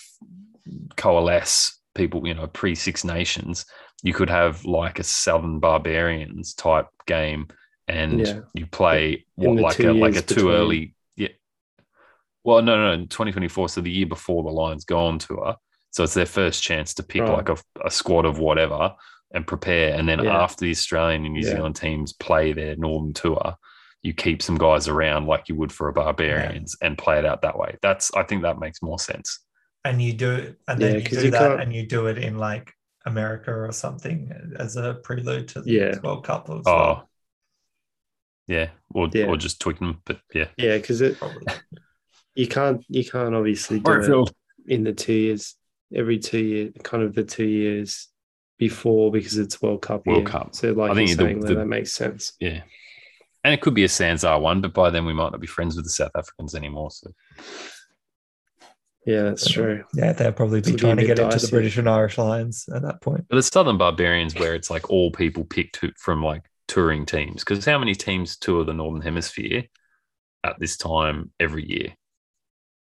coalesce 0.97 1.79
people, 1.95 2.27
you 2.27 2.33
know, 2.33 2.47
pre 2.47 2.75
Six 2.75 3.03
Nations, 3.03 3.65
you 4.03 4.13
could 4.13 4.29
have 4.29 4.63
like 4.65 4.99
a 4.99 5.03
Southern 5.03 5.59
Barbarians 5.59 6.53
type 6.53 6.87
game, 7.07 7.47
and 7.87 8.19
Yeah. 8.19 8.39
you 8.53 8.65
play 8.65 9.25
what 9.35 9.55
like 9.57 9.79
a 9.79 9.91
like 9.93 10.15
a 10.15 10.21
too 10.21 10.35
between. 10.35 10.53
early, 10.53 10.95
yeah. 11.15 11.29
Well, 12.43 12.61
no, 12.61 12.75
no, 12.75 12.95
no, 12.97 13.05
2024. 13.05 13.69
So 13.69 13.81
the 13.81 13.91
year 13.91 14.05
before 14.07 14.43
the 14.43 14.49
Lions 14.49 14.85
go 14.85 15.05
on 15.05 15.19
tour, 15.19 15.55
so 15.91 16.03
it's 16.03 16.13
their 16.13 16.25
first 16.25 16.63
chance 16.63 16.93
to 16.95 17.03
pick 17.03 17.21
Right. 17.21 17.31
like 17.47 17.49
a, 17.49 17.57
a 17.85 17.91
squad 17.91 18.25
of 18.25 18.39
whatever 18.39 18.95
and 19.33 19.47
prepare, 19.47 19.93
and 19.97 20.09
then 20.09 20.23
Yeah. 20.23 20.41
after 20.43 20.65
the 20.65 20.71
Australian 20.71 21.25
and 21.25 21.33
New. 21.35 21.43
Zealand 21.43 21.75
teams 21.77 22.13
play 22.13 22.53
their 22.53 22.75
Northern 22.75 23.13
tour. 23.13 23.55
You 24.03 24.13
keep 24.13 24.41
some 24.41 24.57
guys 24.57 24.87
around 24.87 25.27
like 25.27 25.47
you 25.47 25.55
would 25.55 25.71
for 25.71 25.87
a 25.87 25.93
barbarians 25.93 26.75
and 26.81 26.97
play 26.97 27.19
it 27.19 27.25
out 27.25 27.41
that 27.43 27.57
way. 27.57 27.77
That's 27.81 28.11
I 28.15 28.23
think 28.23 28.41
that 28.43 28.59
makes 28.59 28.81
more 28.81 28.99
sense. 28.99 29.39
and 29.83 29.99
you 30.01 30.13
do 30.13 30.31
it, 30.31 30.57
and 30.67 30.79
Yeah, 30.79 30.87
then 30.89 30.95
you 30.99 31.03
'cause 31.03 31.17
do 31.19 31.25
you 31.25 31.31
that, 31.31 31.39
can't- 31.49 31.61
and 31.61 31.73
you 31.73 31.87
do 31.87 32.05
it 32.07 32.17
in 32.19 32.37
like 32.37 32.71
America 33.05 33.51
or 33.51 33.71
something 33.71 34.31
as 34.59 34.75
a 34.75 34.93
prelude 35.03 35.47
to 35.49 35.61
the 35.61 35.71
Yeah. 35.71 35.99
World 36.03 36.23
Cup 36.23 36.49
as 36.51 36.61
Oh, 36.67 36.75
well. 36.75 37.09
yeah, 38.47 38.69
or 38.93 39.09
Yeah. 39.11 39.25
or 39.25 39.37
just 39.37 39.59
tweak 39.59 39.79
them, 39.79 40.01
but 40.05 40.19
yeah. 40.35 40.49
Yeah, 40.57 40.77
because 40.77 41.01
it 41.01 41.17
Probably. 41.17 41.45
you 42.35 42.47
can't 42.47 42.83
you 42.89 43.03
can't 43.03 43.33
obviously 43.33 43.79
do 43.79 43.91
it 44.23 44.31
in 44.67 44.83
the 44.83 44.93
two 44.93 45.13
years 45.13 45.55
every 45.93 46.19
two 46.19 46.39
year 46.39 46.71
kind 46.83 47.03
of 47.03 47.13
the 47.15 47.23
two 47.23 47.45
years 47.47 48.07
before 48.59 49.11
because 49.11 49.37
it's 49.37 49.61
World 49.63 49.81
Cup. 49.81 50.05
World 50.05 50.19
year. 50.19 50.27
Cup. 50.27 50.53
So 50.55 50.71
like 50.73 50.91
I 50.91 50.93
think 50.95 51.09
you're 51.09 51.17
the- 51.17 51.23
saying, 51.23 51.39
the- 51.39 51.47
that, 51.47 51.55
that 51.55 51.65
makes 51.65 51.91
sense. 51.91 52.33
Yeah. 52.39 52.61
And 53.43 53.53
it 53.53 53.61
could 53.61 53.73
be 53.73 53.83
a 53.83 53.87
Sanzar 53.87 54.39
one, 54.39 54.61
but 54.61 54.73
by 54.73 54.89
then 54.91 55.05
we 55.05 55.13
might 55.13 55.31
not 55.31 55.41
be 55.41 55.47
friends 55.47 55.75
with 55.75 55.85
the 55.85 55.91
South 55.91 56.11
Africans 56.15 56.53
anymore. 56.53 56.91
So 56.91 57.11
Yeah, 59.05 59.23
that's 59.23 59.49
true. 59.49 59.83
Yeah, 59.95 60.13
they'll 60.13 60.31
probably 60.31 60.61
be 60.61 60.69
It'll 60.69 60.77
be 60.77 60.79
trying 60.79 60.97
to 60.97 61.01
bit 61.01 61.17
get 61.17 61.19
into 61.19 61.39
the. 61.39 61.47
British 61.51 61.77
and 61.77 61.89
Irish 61.89 62.17
Lions 62.17 62.69
at 62.73 62.83
that 62.83 63.01
point. 63.01 63.25
but 63.29 63.35
the 63.35 63.43
Southern 63.43 63.77
Barbarians 63.77 64.35
where 64.35 64.53
it's 64.53 64.69
like 64.69 64.89
all 64.91 65.11
people 65.11 65.43
picked 65.43 65.83
from 65.97 66.23
like 66.23 66.43
touring 66.67 67.05
teams. 67.05 67.43
Because 67.43 67.65
how 67.65 67.79
many 67.79 67.95
teams 67.95 68.37
tour 68.37 68.63
the 68.63 68.73
Northern 68.73 69.01
Hemisphere 69.01 69.63
at 70.43 70.59
this 70.59 70.77
time 70.77 71.31
every 71.39 71.67
year? 71.67 71.93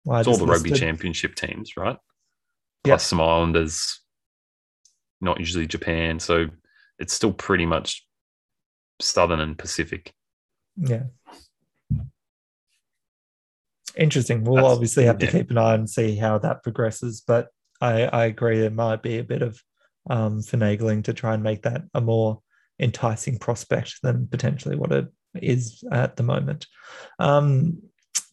Well, 0.05 0.21
It's 0.21 0.29
all 0.29 0.35
just 0.35 0.47
the 0.47 0.53
rugby 0.53 0.71
championship 0.71 1.35
teams, 1.35 1.77
right? 1.77 1.97
Yeah. 2.85 2.93
Plus 2.93 3.05
some 3.05 3.21
Islanders, 3.21 4.01
not 5.21 5.41
usually 5.41 5.67
Japan. 5.67 6.21
So 6.21 6.47
it's 7.01 7.13
still 7.13 7.33
pretty 7.33 7.67
much 7.67 8.07
Southern 9.01 9.41
and 9.41 9.59
Pacific. 9.59 10.13
Yeah. 10.77 11.05
Interesting. 13.97 14.45
We'll 14.45 14.57
That's- 14.57 14.72
obviously 14.72 15.05
have 15.05 15.18
to 15.18 15.27
keep 15.27 15.51
an 15.51 15.59
eye 15.59 15.74
and 15.74 15.89
see 15.89 16.16
how 16.16 16.39
that 16.39 16.62
progresses, 16.62 17.22
but 17.27 17.49
I, 17.81 18.05
I 18.05 18.24
agree 18.27 18.59
there 18.59 18.70
might 18.70 19.03
be 19.03 19.18
a 19.18 19.24
bit 19.24 19.43
of 19.43 19.61
um, 20.09 20.41
finagling 20.41 21.05
to 21.05 21.14
try 21.14 21.35
and 21.35 21.43
make 21.43 21.62
that 21.62 21.83
a 21.95 22.01
more 22.01 22.41
enticing 22.79 23.39
prospect 23.39 24.03
than 24.03 24.27
potentially 24.27 24.77
what 24.77 24.93
it 24.93 25.07
is 25.35 25.83
at 25.91 26.16
the 26.16 26.22
moment. 26.22 26.66
Um, 27.18 27.83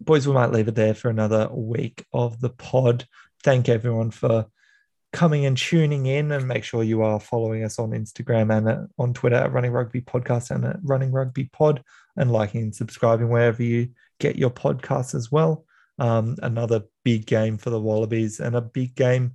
boys, 0.01 0.27
we 0.27 0.33
might 0.33 0.51
leave 0.51 0.67
it 0.67 0.75
there 0.75 0.93
for 0.93 1.09
another 1.09 1.49
week 1.51 2.05
of 2.13 2.39
the 2.39 2.49
pod. 2.49 3.05
Thank 3.41 3.69
everyone 3.69 4.11
for 4.11 4.47
coming 5.11 5.45
and 5.45 5.57
tuning 5.57 6.07
in 6.07 6.31
and 6.31 6.47
make 6.47 6.63
sure 6.63 6.83
you 6.83 7.03
are 7.03 7.19
following 7.19 7.63
us 7.63 7.79
on 7.79 7.91
Instagram 7.91 8.55
and 8.55 8.67
uh, 8.67 8.81
on 8.97 9.13
Twitter 9.13 9.35
at 9.35 9.53
Running 9.53 9.71
Rugby 9.71 10.01
Podcast 10.01 10.51
and 10.51 10.65
at 10.65 10.77
Running 10.81 11.11
Rugby 11.11 11.45
Pod 11.53 11.83
and 12.15 12.31
liking 12.31 12.61
and 12.61 12.75
subscribing 12.75 13.29
wherever 13.29 13.63
you 13.63 13.89
get 14.19 14.35
your 14.35 14.51
podcasts 14.51 15.15
as 15.15 15.31
well. 15.31 15.65
Um, 15.99 16.37
another 16.41 16.83
big 17.03 17.25
game 17.25 17.57
for 17.57 17.69
the 17.69 17.79
Wallabies 17.79 18.39
and 18.39 18.55
a 18.55 18.61
big 18.61 18.95
game 18.95 19.33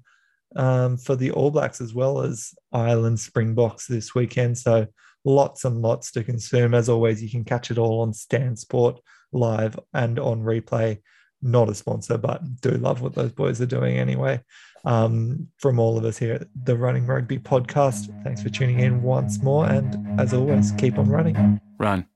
um, 0.57 0.97
for 0.97 1.17
the 1.17 1.31
All 1.31 1.51
Blacks 1.51 1.81
as 1.81 1.95
well 1.95 2.21
as 2.21 2.55
Ireland 2.73 3.21
Springboks 3.21 3.87
this 3.87 4.15
weekend. 4.15 4.59
So 4.59 4.87
lots 5.25 5.65
and 5.65 5.83
lots 5.83 6.11
to 6.13 6.25
consume. 6.25 6.75
As 6.75 6.89
always, 6.89 7.23
you 7.23 7.31
can 7.31 7.45
catch 7.45 7.71
it 7.71 7.79
all 7.79 8.01
on 8.01 8.13
Stan 8.13 8.57
Sport 8.57 9.01
live 9.33 9.79
and 9.95 10.19
on 10.19 10.43
replay. 10.43 11.01
Not 11.41 11.69
a 11.69 11.75
sponsor, 11.75 12.19
but 12.19 12.61
do 12.61 12.71
love 12.71 13.01
what 13.01 13.15
those 13.15 13.33
boys 13.33 13.61
are 13.61 13.67
doing 13.67 13.97
anyway. 13.99 14.41
Um, 14.85 15.49
from 15.59 15.79
all 15.79 15.99
of 15.99 16.05
us 16.05 16.19
here 16.19 16.35
at 16.35 16.49
the 16.65 16.77
Running 16.77 17.07
Rugby 17.07 17.39
podcast, 17.39 18.09
thanks 18.25 18.43
for 18.43 18.49
tuning 18.49 18.81
in 18.81 19.03
once 19.03 19.43
more. 19.43 19.67
And 19.67 20.21
as 20.21 20.35
always, 20.35 20.73
keep 20.73 20.99
on 20.99 21.09
running. 21.09 21.61
Run. 21.79 22.07